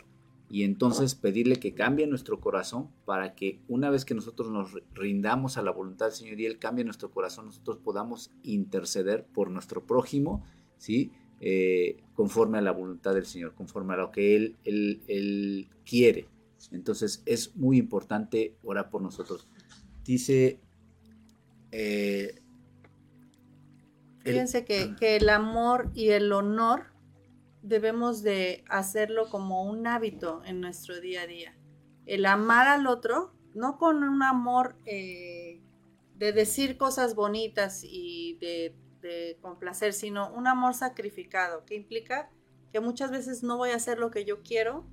y 0.52 0.66
entonces 0.66 1.16
pedirle 1.16 1.62
que 1.62 1.74
cambie 1.74 2.06
nuestro 2.08 2.42
corazón 2.42 2.90
para 3.06 3.36
que 3.36 3.62
una 3.70 3.90
vez 3.90 4.04
que 4.04 4.14
nosotros 4.14 4.52
nos 4.52 4.74
rindamos 4.94 5.58
a 5.58 5.62
la 5.62 5.72
voluntad 5.72 6.08
del 6.08 6.16
Señor 6.16 6.42
y 6.42 6.46
Él 6.46 6.60
cambie 6.60 6.84
nuestro 6.84 7.10
corazón, 7.10 7.46
nosotros 7.46 7.78
podamos 7.78 8.32
interceder 8.44 9.26
por 9.26 9.50
nuestro 9.50 9.86
prójimo, 9.86 10.44
¿sí? 10.78 11.14
Eh, 11.40 12.04
conforme 12.16 12.58
a 12.58 12.62
la 12.62 12.74
voluntad 12.74 13.14
del 13.14 13.26
Señor, 13.26 13.56
conforme 13.56 13.94
a 13.94 13.98
lo 13.98 14.12
que 14.12 14.36
Él, 14.36 14.58
él, 14.66 15.02
él 15.08 15.70
quiere. 15.86 16.28
Entonces 16.72 17.24
es 17.26 17.56
muy 17.56 17.78
importante 17.78 18.58
orar 18.62 18.90
por 18.90 19.02
nosotros. 19.02 19.48
Dice... 20.04 20.60
Eh, 21.72 22.42
Fíjense 24.20 24.66
que, 24.66 24.96
que 25.00 25.16
el 25.16 25.30
amor 25.30 25.92
y 25.96 26.10
el 26.10 26.34
honor 26.34 26.91
debemos 27.62 28.24
de 28.24 28.64
hacerlo 28.70 29.30
como 29.30 29.64
un 29.64 29.88
hábito 29.88 30.42
en 30.46 30.62
nuestro 30.62 31.00
día 31.00 31.22
a 31.22 31.28
día. 31.28 31.56
El 32.06 32.26
amar 32.26 32.68
al 32.68 32.88
otro, 32.88 33.34
no 33.54 33.78
con 33.78 34.04
un 34.04 34.24
amor 34.24 34.76
eh, 34.86 35.62
de 36.16 36.34
decir 36.34 36.78
cosas 36.78 37.16
bonitas 37.16 37.82
y 37.84 38.38
de, 38.40 38.78
complacer, 39.42 39.94
sino 39.94 40.32
un 40.32 40.46
amor 40.46 40.76
sacrificado, 40.76 41.66
que 41.66 41.74
implica 41.74 42.30
que 42.72 42.80
muchas 42.80 43.10
veces 43.10 43.42
no 43.42 43.58
voy 43.58 43.72
a 43.72 43.78
hacer 43.78 43.98
lo 43.98 44.12
que 44.12 44.26
yo 44.26 44.44
quiero 44.44 44.86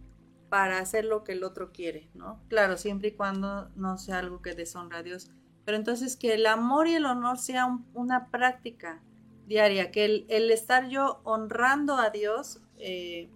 para 0.48 0.78
hacer 0.78 1.04
lo 1.04 1.24
que 1.24 1.32
el 1.32 1.44
otro 1.44 1.72
quiere, 1.72 2.10
¿no? 2.14 2.42
Claro, 2.48 2.78
siempre 2.78 3.08
y 3.08 3.12
cuando 3.12 3.68
no 3.76 3.98
sea 3.98 4.20
algo 4.20 4.40
que 4.40 4.54
deshonra 4.54 5.00
a 5.00 5.02
Dios. 5.02 5.30
Pero 5.66 5.76
entonces 5.76 6.16
que 6.16 6.32
el 6.32 6.46
amor 6.46 6.88
y 6.88 6.94
el 6.94 7.04
honor 7.04 7.36
sea 7.36 7.66
una 7.92 8.30
práctica 8.30 9.02
diaria, 9.48 9.90
que 9.90 10.26
el, 10.28 10.50
estar 10.50 10.88
yo 10.88 11.20
honrando 11.24 11.96
a 11.96 12.10
Dios, 12.10 12.60
eh, 12.76 13.30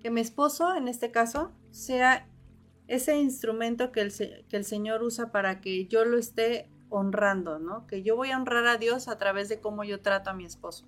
que 0.00 0.10
mi 0.10 0.20
esposo 0.20 0.74
en 0.74 0.88
este 0.88 1.10
caso 1.10 1.52
sea 1.70 2.28
ese 2.86 3.18
instrumento 3.18 3.92
que 3.92 4.00
el, 4.00 4.12
que 4.48 4.56
el 4.56 4.64
Señor 4.64 5.02
usa 5.02 5.30
para 5.30 5.60
que 5.60 5.86
yo 5.86 6.04
lo 6.04 6.16
esté 6.16 6.70
honrando, 6.88 7.58
¿no? 7.58 7.86
Que 7.86 8.02
yo 8.02 8.16
voy 8.16 8.30
a 8.30 8.38
honrar 8.38 8.66
a 8.66 8.78
Dios 8.78 9.08
a 9.08 9.18
través 9.18 9.48
de 9.48 9.60
cómo 9.60 9.84
yo 9.84 10.00
trato 10.00 10.30
a 10.30 10.32
mi 10.32 10.46
esposo. 10.46 10.86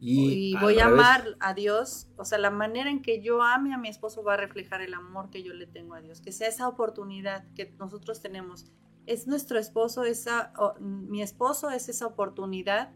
Y, 0.00 0.56
voy 0.60 0.78
a 0.78 0.86
amar 0.86 1.36
a 1.40 1.54
Dios, 1.54 2.06
o 2.16 2.24
sea, 2.24 2.38
la 2.38 2.50
manera 2.50 2.88
en 2.88 3.02
que 3.02 3.20
yo 3.20 3.42
ame 3.42 3.74
a 3.74 3.78
mi 3.78 3.88
esposo 3.88 4.22
va 4.22 4.34
a 4.34 4.36
reflejar 4.36 4.80
el 4.80 4.94
amor 4.94 5.28
que 5.28 5.42
yo 5.42 5.52
le 5.54 5.66
tengo 5.66 5.94
a 5.94 6.00
Dios, 6.00 6.20
que 6.20 6.30
sea 6.30 6.46
esa 6.46 6.68
oportunidad 6.68 7.44
que 7.54 7.74
nosotros 7.80 8.20
tenemos. 8.20 8.66
Es 9.06 9.26
nuestro 9.26 9.58
esposo, 9.58 10.04
esa, 10.04 10.52
mi 10.80 11.20
esposo 11.20 11.70
es 11.70 11.88
esa 11.88 12.06
oportunidad 12.06 12.92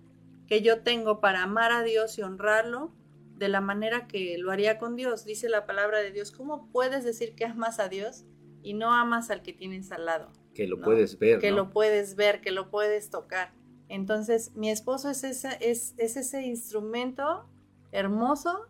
que 0.53 0.61
yo 0.61 0.83
tengo 0.83 1.19
para 1.19 1.45
amar 1.45 1.73
a 1.73 1.83
Dios 1.83 2.19
y 2.19 2.23
honrarlo 2.23 2.93
de 3.39 3.49
la 3.49 3.63
manera 3.63 4.07
que 4.07 4.37
lo 4.37 4.51
haría 4.51 4.79
con 4.79 4.97
Dios. 4.97 5.25
Dice 5.25 5.49
la 5.49 5.65
palabra 5.65 6.01
de 6.01 6.13
Dios, 6.13 6.31
¿cómo 6.31 6.69
puedes 6.71 7.05
decir 7.05 7.35
que 7.35 7.47
amas 7.47 7.81
a 7.81 7.89
Dios 7.89 8.27
y 8.63 8.75
no 8.75 8.93
amas 8.93 9.31
al 9.31 9.41
que 9.41 9.55
tienes 9.55 9.93
al 9.93 10.05
lado? 10.05 10.31
Que 10.53 10.67
lo 10.67 10.79
puedes 10.79 11.19
ver. 11.19 11.39
Que 11.39 11.53
lo 11.53 11.71
puedes 11.71 12.17
ver, 12.17 12.43
que 12.43 12.51
lo 12.51 12.69
puedes 12.69 13.09
tocar. 13.09 13.55
Entonces, 13.89 14.55
mi 14.55 14.69
esposo 14.69 15.09
es, 15.09 15.25
ese, 15.25 15.57
es, 15.63 15.95
ese 15.97 16.43
instrumento 16.43 17.49
hermoso, 17.91 18.69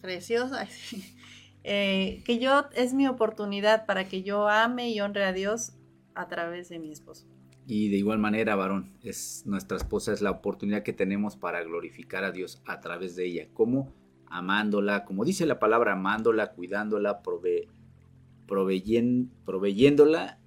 precioso, 0.00 0.54
eh, 1.64 2.22
que 2.24 2.38
yo 2.38 2.66
es 2.76 2.94
mi 2.94 3.08
oportunidad 3.08 3.86
para 3.86 4.08
que 4.08 4.22
yo 4.22 4.48
ame 4.48 4.90
y 4.90 5.00
honre 5.00 5.24
a 5.24 5.32
Dios 5.32 5.72
a 6.14 6.28
través 6.28 6.68
de 6.68 6.78
mi 6.78 6.92
esposo. 6.92 7.26
Y 7.68 7.88
de 7.88 7.96
igual 7.96 8.20
manera, 8.20 8.54
varón, 8.54 8.92
es 9.02 9.42
nuestra 9.44 9.76
esposa 9.76 10.12
es 10.12 10.22
la 10.22 10.30
oportunidad 10.30 10.84
que 10.84 10.92
tenemos 10.92 11.36
para 11.36 11.64
glorificar 11.64 12.22
a 12.22 12.30
Dios 12.30 12.62
a 12.64 12.80
través 12.80 13.16
de 13.16 13.26
ella. 13.26 13.48
¿Cómo? 13.52 13.92
Amándola, 14.28 15.04
como 15.04 15.24
dice 15.24 15.46
la 15.46 15.58
palabra, 15.58 15.94
amándola, 15.94 16.52
cuidándola, 16.52 17.22
proveyéndola 18.46 20.38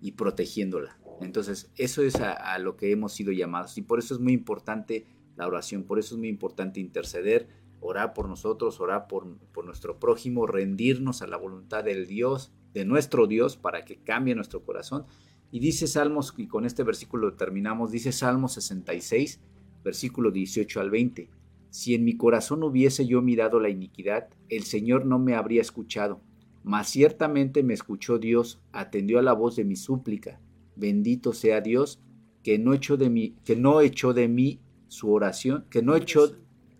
y 0.00 0.12
protegiéndola. 0.12 1.00
Entonces, 1.20 1.72
eso 1.74 2.02
es 2.02 2.14
a, 2.20 2.56
lo 2.60 2.76
que 2.76 2.92
hemos 2.92 3.12
sido 3.12 3.32
llamados. 3.32 3.76
Y 3.76 3.82
por 3.82 3.98
eso 3.98 4.14
es 4.14 4.20
muy 4.20 4.32
importante 4.32 5.04
la 5.34 5.48
oración, 5.48 5.82
por 5.82 5.98
eso 5.98 6.14
es 6.14 6.20
muy 6.20 6.28
importante 6.28 6.78
interceder, 6.78 7.48
orar 7.80 8.14
por 8.14 8.28
nosotros, 8.28 8.80
orar 8.80 9.08
por, 9.08 9.36
por 9.52 9.64
nuestro 9.64 9.98
prójimo, 9.98 10.46
rendirnos 10.46 11.22
a 11.22 11.26
la 11.26 11.38
voluntad 11.38 11.82
del 11.82 12.06
Dios, 12.06 12.52
de 12.72 12.84
nuestro 12.84 13.26
Dios, 13.26 13.56
para 13.56 13.84
que 13.84 13.96
cambie 13.96 14.36
nuestro 14.36 14.62
corazón 14.62 15.06
y 15.50 15.60
dice 15.60 15.86
Salmos, 15.86 16.34
y 16.36 16.46
con 16.46 16.66
este 16.66 16.82
versículo 16.82 17.34
terminamos, 17.34 17.90
dice 17.90 18.12
Salmos 18.12 18.52
66, 18.54 19.40
versículo 19.82 20.30
18 20.30 20.80
al 20.80 20.90
20. 20.90 21.30
Si 21.70 21.94
en 21.94 22.04
mi 22.04 22.16
corazón 22.16 22.62
hubiese 22.62 23.06
yo 23.06 23.22
mirado 23.22 23.60
la 23.60 23.68
iniquidad, 23.68 24.28
el 24.48 24.64
Señor 24.64 25.06
no 25.06 25.18
me 25.18 25.34
habría 25.34 25.60
escuchado, 25.60 26.20
mas 26.64 26.88
ciertamente 26.88 27.62
me 27.62 27.74
escuchó 27.74 28.18
Dios, 28.18 28.60
atendió 28.72 29.18
a 29.18 29.22
la 29.22 29.32
voz 29.32 29.56
de 29.56 29.64
mi 29.64 29.76
súplica. 29.76 30.40
Bendito 30.76 31.32
sea 31.32 31.60
Dios, 31.60 32.00
que 32.42 32.58
no 32.58 32.74
echó 32.74 32.96
de 32.96 33.10
mí, 33.10 33.36
que 33.44 33.56
no 33.56 33.80
echó 33.80 34.12
de 34.12 34.28
mí 34.28 34.60
su 34.88 35.12
oración, 35.12 35.64
que 35.70 35.82
no 35.82 35.96
echó 35.96 36.36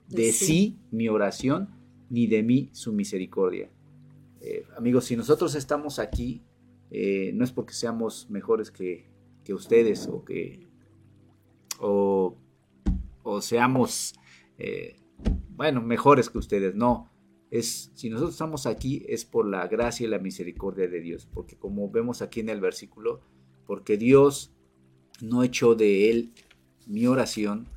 de 0.09 0.33
sí 0.33 0.79
mi 0.91 1.09
oración, 1.09 1.69
ni 2.11 2.27
de 2.27 2.43
mí 2.43 2.71
su 2.73 2.93
misericordia. 2.93 3.71
Eh, 4.41 4.65
amigos, 4.77 5.07
si 5.07 5.17
nosotros 5.17 5.55
estamos 5.55 5.99
aquí 5.99 6.43
eh, 6.91 7.33
no 7.35 7.45
es 7.45 7.53
porque 7.53 7.75
seamos 7.75 8.29
mejores 8.31 8.71
que, 8.71 9.07
ustedes 9.51 10.07
o 10.09 10.27
que 10.27 10.69
o, 11.81 12.37
seamos 13.41 14.15
eh, 14.59 15.01
bueno 15.57 15.81
mejores 15.81 16.29
que 16.29 16.37
ustedes 16.37 16.75
no. 16.75 17.11
Es 17.51 17.91
si 17.95 18.11
nosotros 18.11 18.35
estamos 18.35 18.67
aquí 18.67 19.07
es 19.09 19.25
por 19.25 19.49
la 19.49 19.67
gracia 19.69 20.07
y 20.07 20.11
la 20.11 20.19
misericordia 20.19 20.87
de 20.87 21.01
Dios 21.01 21.27
porque 21.33 21.57
como 21.57 21.91
vemos 21.91 22.21
aquí 22.21 22.41
en 22.41 22.51
el 22.51 22.61
versículo 22.61 23.23
porque 23.65 23.97
Dios 23.97 24.53
no 25.23 25.43
echó 25.43 25.75
de 25.75 26.11
él 26.11 26.35
mi 26.87 27.07
oración 27.07 27.69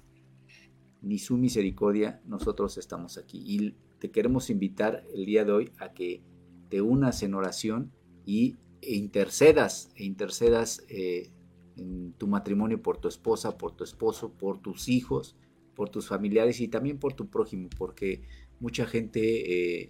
ni 1.02 1.18
su 1.18 1.38
misericordia 1.38 2.22
nosotros 2.26 2.78
estamos 2.78 3.18
aquí. 3.18 3.44
Y 3.46 3.76
te 4.00 4.12
queremos 4.12 4.50
invitar 4.50 5.04
el 5.14 5.26
día 5.26 5.44
de 5.46 5.52
hoy 5.52 5.72
a 5.80 5.94
que 5.94 6.24
te 6.70 6.82
unas 6.82 7.22
en 7.24 7.34
oración 7.34 7.92
y 8.26 8.58
e 8.82 8.96
intercedas, 8.96 9.92
e 9.96 10.06
intercedas 10.06 10.84
eh, 10.90 11.30
en 11.78 12.14
tu 12.14 12.28
matrimonio 12.28 12.82
por 12.82 12.98
tu 12.98 13.08
esposa, 13.08 13.58
por 13.58 13.76
tu 13.76 13.84
esposo, 13.84 14.34
por 14.34 14.62
tus 14.62 14.90
hijos, 14.90 15.36
por 15.76 15.90
tus 15.90 16.08
familiares 16.08 16.60
y 16.60 16.68
también 16.68 17.00
por 17.00 17.14
tu 17.14 17.30
prójimo, 17.30 17.70
porque 17.78 18.24
mucha 18.60 18.86
gente 18.86 19.82
eh, 19.82 19.90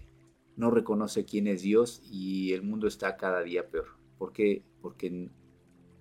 no 0.55 0.71
reconoce 0.71 1.25
quién 1.25 1.47
es 1.47 1.61
Dios 1.61 2.01
y 2.09 2.53
el 2.53 2.63
mundo 2.63 2.87
está 2.87 3.17
cada 3.17 3.41
día 3.41 3.69
peor. 3.69 3.87
¿Por 4.17 4.33
qué? 4.33 4.63
Porque 4.81 5.29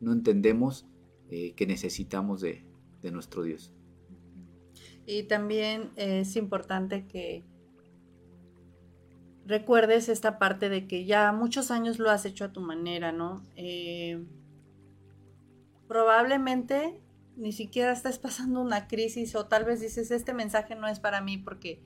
no 0.01 0.12
entendemos 0.12 0.86
eh, 1.30 1.53
que 1.55 1.66
necesitamos 1.66 2.41
de, 2.41 2.64
de 3.01 3.11
nuestro 3.11 3.43
Dios. 3.43 3.72
Y 5.07 5.24
también 5.24 5.91
es 5.97 6.36
importante 6.36 7.07
que 7.07 7.45
recuerdes 9.51 10.09
esta 10.09 10.38
parte 10.38 10.68
de 10.68 10.86
que 10.86 11.05
ya 11.05 11.32
muchos 11.32 11.70
años 11.70 11.98
lo 11.98 12.11
has 12.11 12.24
hecho 12.24 12.44
a 12.44 12.53
tu 12.53 12.61
manera, 12.61 13.12
¿no? 13.12 13.44
Eh, 13.57 14.24
probablemente 15.88 17.01
ni 17.36 17.53
siquiera 17.53 17.92
estás 17.92 18.18
pasando 18.18 18.61
una 18.61 18.86
crisis 18.86 19.34
o 19.34 19.46
tal 19.46 19.64
vez 19.64 19.80
dices, 19.80 20.11
este 20.11 20.32
mensaje 20.32 20.74
no 20.76 20.86
es 20.86 21.01
para 21.01 21.20
mí 21.20 21.36
porque 21.36 21.82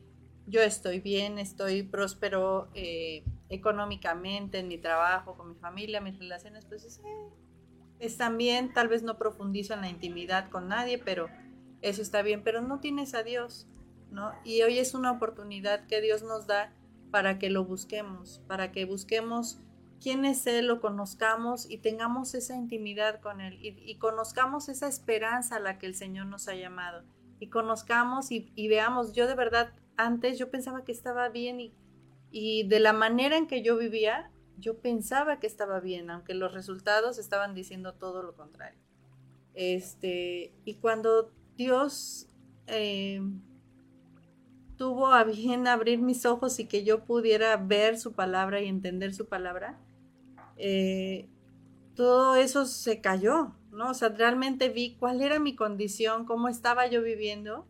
yo 0.46 0.60
estoy 0.60 1.00
bien, 1.00 1.38
estoy 1.38 1.82
próspero 1.82 2.68
eh, 2.74 3.24
económicamente 3.48 4.58
en 4.58 4.68
mi 4.68 4.78
trabajo, 4.78 5.36
con 5.36 5.50
mi 5.50 5.54
familia, 5.54 6.00
mis 6.00 6.18
relaciones, 6.18 6.66
pues 6.66 6.98
eh, 6.98 7.02
están 7.98 8.36
bien, 8.36 8.72
tal 8.74 8.88
vez 8.88 9.02
no 9.02 9.16
profundizo 9.16 9.74
en 9.74 9.80
la 9.80 9.88
intimidad 9.88 10.50
con 10.50 10.68
nadie, 10.68 10.98
pero 10.98 11.28
eso 11.80 12.02
está 12.02 12.22
bien, 12.22 12.42
pero 12.42 12.60
no 12.60 12.80
tienes 12.80 13.14
a 13.14 13.22
Dios, 13.22 13.66
¿no? 14.10 14.32
Y 14.44 14.62
hoy 14.62 14.78
es 14.78 14.94
una 14.94 15.12
oportunidad 15.12 15.86
que 15.86 16.00
Dios 16.00 16.22
nos 16.22 16.46
da 16.46 16.72
para 17.14 17.38
que 17.38 17.48
lo 17.48 17.64
busquemos, 17.64 18.42
para 18.48 18.72
que 18.72 18.86
busquemos 18.86 19.60
quién 20.02 20.24
es 20.24 20.48
Él, 20.48 20.66
lo 20.66 20.80
conozcamos 20.80 21.70
y 21.70 21.78
tengamos 21.78 22.34
esa 22.34 22.56
intimidad 22.56 23.20
con 23.20 23.40
Él 23.40 23.56
y, 23.62 23.94
conozcamos 23.98 24.68
esa 24.68 24.88
esperanza 24.88 25.54
a 25.54 25.60
la 25.60 25.78
que 25.78 25.86
el 25.86 25.94
Señor 25.94 26.26
nos 26.26 26.48
ha 26.48 26.56
llamado 26.56 27.04
y 27.38 27.50
conozcamos 27.50 28.32
y, 28.32 28.50
veamos, 28.66 29.12
yo 29.12 29.28
de 29.28 29.36
verdad 29.36 29.72
antes 29.96 30.40
yo 30.40 30.50
pensaba 30.50 30.82
que 30.82 30.90
estaba 30.90 31.28
bien 31.28 31.72
y, 32.32 32.66
de 32.66 32.80
la 32.80 32.92
manera 32.92 33.36
en 33.36 33.46
que 33.46 33.62
yo 33.62 33.76
vivía, 33.76 34.32
yo 34.58 34.80
pensaba 34.80 35.38
que 35.38 35.46
estaba 35.46 35.78
bien, 35.78 36.10
aunque 36.10 36.34
los 36.34 36.52
resultados 36.52 37.18
estaban 37.18 37.54
diciendo 37.54 37.94
todo 37.94 38.24
lo 38.24 38.34
contrario. 38.34 38.80
Este, 39.54 40.52
y 40.64 40.74
cuando 40.78 41.30
Dios 41.56 42.26
eh, 42.66 43.20
tuvo 44.76 45.08
a 45.08 45.24
bien 45.24 45.66
abrir 45.66 46.00
mis 46.00 46.26
ojos 46.26 46.58
y 46.58 46.66
que 46.66 46.84
yo 46.84 47.04
pudiera 47.04 47.56
ver 47.56 47.98
su 47.98 48.12
palabra 48.12 48.60
y 48.60 48.68
entender 48.68 49.14
su 49.14 49.26
palabra, 49.26 49.78
eh, 50.56 51.28
todo 51.94 52.36
eso 52.36 52.66
se 52.66 53.00
cayó, 53.00 53.54
¿no? 53.70 53.90
O 53.90 53.94
sea, 53.94 54.08
realmente 54.08 54.68
vi 54.68 54.96
cuál 54.96 55.22
era 55.22 55.38
mi 55.38 55.54
condición, 55.54 56.24
cómo 56.24 56.48
estaba 56.48 56.86
yo 56.86 57.02
viviendo 57.02 57.66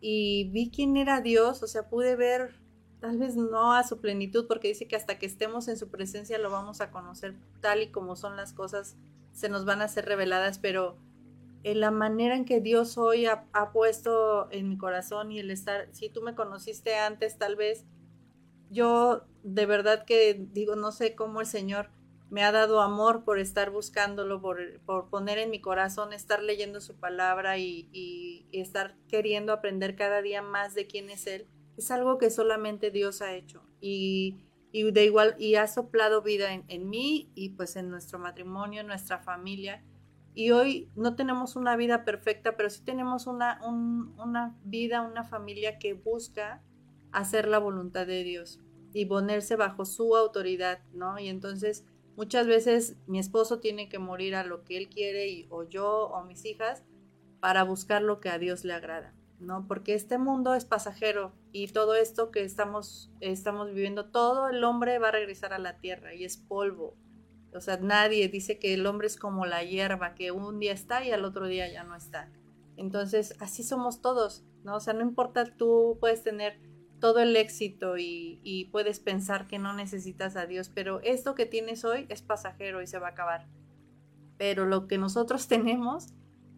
y 0.00 0.48
vi 0.50 0.70
quién 0.70 0.96
era 0.96 1.20
Dios, 1.20 1.62
o 1.62 1.66
sea, 1.66 1.88
pude 1.88 2.16
ver, 2.16 2.54
tal 3.00 3.18
vez 3.18 3.36
no 3.36 3.74
a 3.74 3.84
su 3.84 4.00
plenitud, 4.00 4.46
porque 4.46 4.68
dice 4.68 4.86
que 4.88 4.96
hasta 4.96 5.18
que 5.18 5.26
estemos 5.26 5.68
en 5.68 5.76
su 5.76 5.88
presencia 5.88 6.38
lo 6.38 6.50
vamos 6.50 6.80
a 6.80 6.90
conocer 6.90 7.34
tal 7.60 7.82
y 7.82 7.90
como 7.90 8.16
son 8.16 8.36
las 8.36 8.52
cosas, 8.52 8.96
se 9.32 9.48
nos 9.48 9.64
van 9.64 9.82
a 9.82 9.88
ser 9.88 10.06
reveladas, 10.06 10.58
pero 10.58 10.96
en 11.64 11.80
la 11.80 11.90
manera 11.90 12.36
en 12.36 12.44
que 12.44 12.60
Dios 12.60 12.98
hoy 12.98 13.26
ha, 13.26 13.44
puesto 13.72 14.50
en 14.50 14.68
mi 14.68 14.78
corazón 14.78 15.32
y 15.32 15.38
el 15.38 15.50
estar, 15.50 15.88
si 15.92 16.08
tú 16.08 16.22
me 16.22 16.34
conociste 16.34 16.96
antes, 16.96 17.38
tal 17.38 17.56
vez 17.56 17.84
yo 18.70 19.26
de 19.42 19.66
verdad 19.66 20.04
que 20.04 20.46
digo, 20.52 20.76
no 20.76 20.92
sé 20.92 21.14
cómo 21.14 21.40
el 21.40 21.46
Señor 21.46 21.90
me 22.30 22.44
ha 22.44 22.52
dado 22.52 22.80
amor 22.82 23.24
por 23.24 23.38
estar 23.38 23.70
buscándolo, 23.70 24.40
por, 24.40 24.58
poner 25.10 25.38
en 25.38 25.50
mi 25.50 25.60
corazón, 25.60 26.12
estar 26.12 26.42
leyendo 26.42 26.80
su 26.80 26.94
palabra 26.96 27.58
y, 27.58 28.46
estar 28.52 28.96
queriendo 29.08 29.52
aprender 29.52 29.96
cada 29.96 30.22
día 30.22 30.42
más 30.42 30.74
de 30.74 30.86
quién 30.86 31.10
es 31.10 31.26
Él. 31.26 31.46
Es 31.76 31.90
algo 31.90 32.18
que 32.18 32.30
solamente 32.30 32.90
Dios 32.90 33.22
ha 33.22 33.34
hecho 33.34 33.62
y, 33.80 34.42
de 34.72 35.04
igual, 35.04 35.34
y 35.38 35.54
ha 35.54 35.66
soplado 35.66 36.22
vida 36.22 36.52
en, 36.52 36.64
en 36.68 36.88
mí 36.88 37.30
y 37.34 37.50
pues 37.50 37.76
en 37.76 37.88
nuestro 37.88 38.18
matrimonio, 38.18 38.82
en 38.82 38.86
nuestra 38.86 39.18
familia 39.18 39.82
y 40.38 40.52
hoy 40.52 40.88
no 40.94 41.16
tenemos 41.16 41.56
una 41.56 41.74
vida 41.74 42.04
perfecta, 42.04 42.56
pero 42.56 42.70
sí 42.70 42.82
tenemos 42.84 43.26
una, 43.26 43.60
una 43.66 44.56
vida, 44.62 45.02
una 45.02 45.24
familia 45.24 45.80
que 45.80 45.94
busca 45.94 46.62
hacer 47.10 47.48
la 47.48 47.58
voluntad 47.58 48.06
de 48.06 48.22
Dios 48.22 48.60
y 48.92 49.06
ponerse 49.06 49.56
bajo 49.56 49.84
su 49.84 50.14
autoridad, 50.14 50.78
¿no? 50.92 51.18
Y 51.18 51.26
entonces 51.26 51.84
muchas 52.16 52.46
veces 52.46 52.94
mi 53.08 53.18
esposo 53.18 53.58
tiene 53.58 53.88
que 53.88 53.98
morir 53.98 54.36
a 54.36 54.44
lo 54.44 54.62
que 54.62 54.76
él 54.78 54.88
quiere 54.88 55.26
y, 55.26 55.48
o 55.50 55.64
yo 55.64 56.06
o 56.06 56.22
mis 56.22 56.44
hijas 56.44 56.84
para 57.40 57.64
buscar 57.64 58.02
lo 58.02 58.20
que 58.20 58.28
a 58.28 58.38
Dios 58.38 58.64
le 58.64 58.74
agrada, 58.74 59.16
¿no? 59.40 59.66
Porque 59.66 59.94
este 59.94 60.18
mundo 60.18 60.54
es 60.54 60.64
pasajero 60.64 61.32
y 61.50 61.66
todo 61.66 61.96
esto 61.96 62.30
que 62.30 62.44
estamos, 62.44 63.10
estamos 63.18 63.74
viviendo, 63.74 64.04
todo 64.04 64.48
el 64.50 64.62
hombre 64.62 65.00
va 65.00 65.08
a 65.08 65.10
regresar 65.10 65.52
a 65.52 65.58
la 65.58 65.78
tierra 65.78 66.14
y 66.14 66.22
es 66.22 66.36
polvo, 66.36 66.94
o 67.54 67.60
sea, 67.60 67.78
nadie 67.78 68.28
dice 68.28 68.58
que 68.58 68.74
el 68.74 68.86
hombre 68.86 69.06
es 69.06 69.16
como 69.16 69.46
la 69.46 69.62
hierba, 69.64 70.14
que 70.14 70.32
un 70.32 70.58
día 70.58 70.72
está 70.72 71.04
y 71.04 71.10
al 71.10 71.24
otro 71.24 71.46
día 71.46 71.70
ya 71.70 71.84
no 71.84 71.94
está. 71.94 72.30
Entonces, 72.76 73.34
así 73.40 73.62
somos 73.62 74.00
todos, 74.00 74.44
¿no? 74.64 74.76
O 74.76 74.80
sea, 74.80 74.94
no 74.94 75.02
importa, 75.02 75.44
tú 75.56 75.96
puedes 76.00 76.22
tener 76.22 76.60
todo 77.00 77.20
el 77.20 77.36
éxito 77.36 77.96
y, 77.96 78.68
puedes 78.72 79.00
pensar 79.00 79.46
que 79.46 79.58
no 79.58 79.72
necesitas 79.72 80.36
a 80.36 80.46
Dios, 80.46 80.68
pero 80.68 81.00
esto 81.02 81.34
que 81.34 81.46
tienes 81.46 81.84
hoy 81.84 82.06
es 82.08 82.22
pasajero 82.22 82.82
y 82.82 82.86
se 82.86 82.98
va 82.98 83.08
a 83.08 83.10
acabar. 83.10 83.46
Pero 84.36 84.66
lo 84.66 84.86
que 84.86 84.98
nosotros 84.98 85.48
tenemos, 85.48 86.12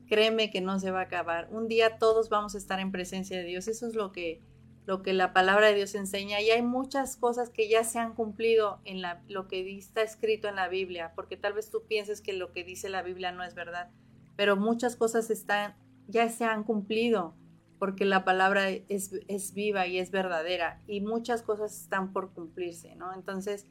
créeme 0.07 0.51
que 0.51 0.61
no 0.61 0.79
se 0.79 0.91
va 0.91 1.01
a 1.01 1.05
acabar. 1.05 1.49
Un 1.51 1.69
día 1.69 1.99
todos 1.99 2.29
vamos 2.29 2.55
a 2.55 2.59
estar 2.59 2.81
en 2.81 2.91
presencia 2.91 3.39
de 3.39 3.45
Dios. 3.45 3.69
Eso 3.69 3.87
es 3.87 3.95
lo 3.95 4.13
que 4.13 4.43
lo 4.91 5.03
que 5.03 5.13
la 5.13 5.33
palabra 5.33 5.69
de 5.69 5.75
Dios 5.75 5.95
enseña 5.95 6.41
y 6.41 6.51
hay 6.51 6.63
muchas 6.63 7.17
cosas 7.17 7.49
que 7.49 7.69
ya 7.69 7.85
se 7.85 8.01
han 8.01 8.13
cumplido 8.13 8.81
en 8.85 9.01
lo 9.29 9.47
que 9.47 9.79
está 9.79 10.03
escrito 10.03 10.49
en 10.49 10.57
la 10.57 10.67
Biblia, 10.67 11.13
porque 11.15 11.37
tal 11.37 11.53
vez 11.53 11.71
tú 11.71 11.85
pienses 11.87 12.21
que 12.21 12.33
lo 12.33 12.53
que 12.53 12.65
dice 12.65 12.89
la 12.89 13.03
Biblia 13.03 13.31
no 13.31 13.45
es 13.45 13.55
verdad, 13.55 13.93
pero 14.35 14.57
muchas 14.57 14.97
cosas 14.97 15.31
están, 15.31 15.77
ya 16.09 16.29
se 16.29 16.45
han 16.45 16.65
cumplido 16.65 17.37
porque 17.79 18.05
la 18.05 18.25
palabra 18.25 18.69
es, 18.69 19.13
es 19.29 19.55
viva 19.55 19.87
y 19.87 20.01
es 20.01 20.11
verdadera 20.11 20.83
y 20.89 21.03
muchas 21.03 21.43
cosas 21.43 21.83
están 21.83 22.13
por 22.13 22.33
cumplirse, 22.33 22.97
¿no? 22.97 23.15
Entonces, 23.15 23.67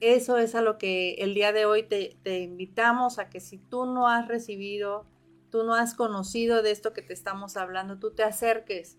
eso 0.00 0.36
es 0.36 0.54
a 0.54 0.60
lo 0.60 0.76
que 0.76 1.14
el 1.14 1.32
día 1.32 1.52
de 1.52 1.64
hoy 1.64 1.84
te, 1.84 2.18
te 2.22 2.40
invitamos 2.40 3.18
a 3.18 3.30
que 3.30 3.40
si 3.40 3.56
tú 3.56 3.86
no 3.86 4.08
has 4.08 4.28
recibido, 4.28 5.06
tú 5.48 5.64
no 5.64 5.74
has 5.74 5.94
conocido 5.94 6.60
de 6.60 6.70
esto 6.70 6.92
que 6.92 7.00
te 7.00 7.14
estamos 7.14 7.56
hablando, 7.56 7.98
tú 7.98 8.10
te 8.10 8.24
acerques 8.24 8.98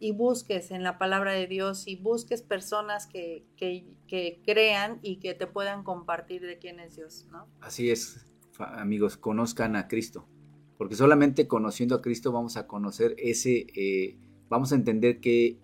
y 0.00 0.12
busques 0.12 0.70
en 0.70 0.82
la 0.82 0.98
palabra 0.98 1.32
de 1.32 1.46
Dios 1.46 1.86
y 1.86 1.96
busques 1.96 2.42
personas 2.42 3.06
que, 3.06 3.44
crean 4.44 4.98
y 5.02 5.16
que 5.16 5.34
te 5.34 5.46
puedan 5.46 5.84
compartir 5.84 6.40
de 6.40 6.58
quién 6.58 6.80
es 6.80 6.96
Dios, 6.96 7.26
¿no? 7.30 7.46
Así 7.60 7.90
es, 7.90 8.26
amigos, 8.58 9.18
conozcan 9.18 9.76
a 9.76 9.86
Cristo, 9.88 10.26
porque 10.78 10.94
solamente 10.96 11.46
conociendo 11.46 11.94
a 11.94 12.02
Cristo 12.02 12.32
vamos 12.32 12.56
a 12.56 12.66
conocer 12.66 13.14
ese, 13.18 13.66
eh, 13.76 14.18
vamos 14.48 14.72
a 14.72 14.76
entender 14.76 15.20
que 15.20 15.58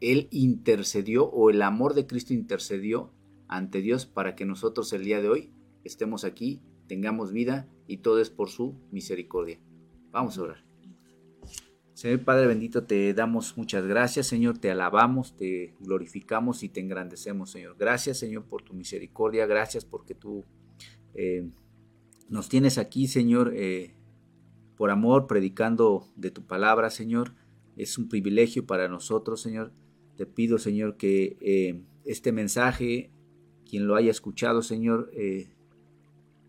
Él 0.00 0.28
intercedió 0.30 1.26
o 1.26 1.50
el 1.50 1.60
amor 1.60 1.94
de 1.94 2.06
Cristo 2.06 2.32
intercedió 2.32 3.12
ante 3.48 3.80
Dios 3.80 4.06
para 4.06 4.36
que 4.36 4.46
nosotros 4.46 4.92
el 4.92 5.04
día 5.04 5.20
de 5.20 5.28
hoy 5.28 5.52
estemos 5.82 6.24
aquí, 6.24 6.62
tengamos 6.86 7.32
vida 7.32 7.68
y 7.88 7.98
todo 7.98 8.20
es 8.20 8.30
por 8.30 8.50
su 8.50 8.76
misericordia. 8.92 9.58
Vamos 10.12 10.38
a 10.38 10.42
orar. 10.42 10.73
Señor 11.94 12.24
Padre 12.24 12.48
bendito, 12.48 12.82
te 12.82 13.14
damos 13.14 13.56
muchas 13.56 13.86
gracias, 13.86 14.26
Señor, 14.26 14.58
te 14.58 14.68
alabamos, 14.68 15.36
te 15.36 15.76
glorificamos 15.78 16.64
y 16.64 16.68
te 16.68 16.80
engrandecemos, 16.80 17.52
Señor. 17.52 17.76
Gracias, 17.78 18.18
Señor, 18.18 18.46
por 18.46 18.62
tu 18.62 18.74
misericordia, 18.74 19.46
gracias 19.46 19.84
porque 19.84 20.16
tú 20.16 20.44
eh, 21.14 21.48
nos 22.28 22.48
tienes 22.48 22.78
aquí, 22.78 23.06
Señor, 23.06 23.52
eh, 23.54 23.94
por 24.76 24.90
amor, 24.90 25.28
predicando 25.28 26.08
de 26.16 26.32
tu 26.32 26.44
palabra, 26.44 26.90
Señor. 26.90 27.36
Es 27.76 27.96
un 27.96 28.08
privilegio 28.08 28.66
para 28.66 28.88
nosotros, 28.88 29.40
Señor. 29.40 29.72
Te 30.16 30.26
pido, 30.26 30.58
Señor, 30.58 30.96
que 30.96 31.36
eh, 31.40 31.80
este 32.04 32.32
mensaje, 32.32 33.12
quien 33.64 33.86
lo 33.86 33.94
haya 33.94 34.10
escuchado, 34.10 34.62
Señor, 34.62 35.12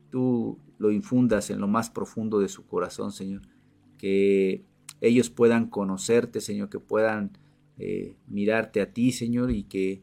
tú 0.09 0.59
lo 0.79 0.89
infundas 0.89 1.51
en 1.51 1.59
lo 1.59 1.67
más 1.67 1.91
profundo 1.91 2.39
de 2.39 2.47
su 2.47 2.65
corazón, 2.65 3.11
Señor. 3.11 3.43
Que 3.99 4.65
ellos 5.01 5.29
puedan 5.29 5.67
conocerte, 5.69 6.41
Señor, 6.41 6.69
que 6.69 6.79
puedan 6.79 7.37
eh, 7.77 8.15
mirarte 8.27 8.81
a 8.81 8.93
ti, 8.93 9.11
Señor, 9.11 9.51
y 9.51 9.63
que, 9.63 10.01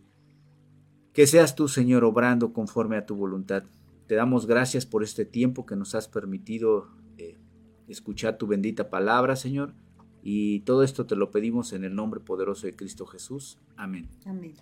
que 1.12 1.26
seas 1.26 1.55
tú, 1.55 1.68
Señor, 1.68 2.05
obrando 2.05 2.53
conforme 2.53 2.97
a 2.97 3.07
tu 3.07 3.16
voluntad. 3.16 3.64
Te 4.07 4.14
damos 4.14 4.47
gracias 4.47 4.84
por 4.86 5.03
este 5.03 5.24
tiempo 5.24 5.64
que 5.64 5.76
nos 5.76 5.95
has 5.95 6.09
permitido 6.09 6.88
eh, 7.18 7.38
escuchar 7.88 8.36
tu 8.36 8.47
bendita 8.47 8.90
palabra, 8.90 9.36
Señor. 9.36 9.74
Y 10.22 10.61
todo 10.61 10.82
esto 10.84 11.07
te 11.07 11.16
lo 11.16 11.30
pedimos 11.30 11.72
en 11.72 11.84
el 11.84 11.95
nombre 11.95 12.20
poderoso 12.20 12.66
de 12.66 12.76
Cristo 12.76 13.07
Jesús. 13.07 13.59
Amén. 13.76 14.09
Amén. 14.24 14.55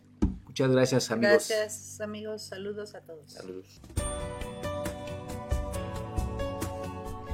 Muchas 0.47 0.71
gracias, 0.71 1.11
amigos. 1.11 1.49
Gracias, 1.49 2.01
amigos. 2.01 2.43
Saludos 2.43 2.95
a 2.95 3.01
todos. 3.03 3.31
Saludos. 3.31 3.81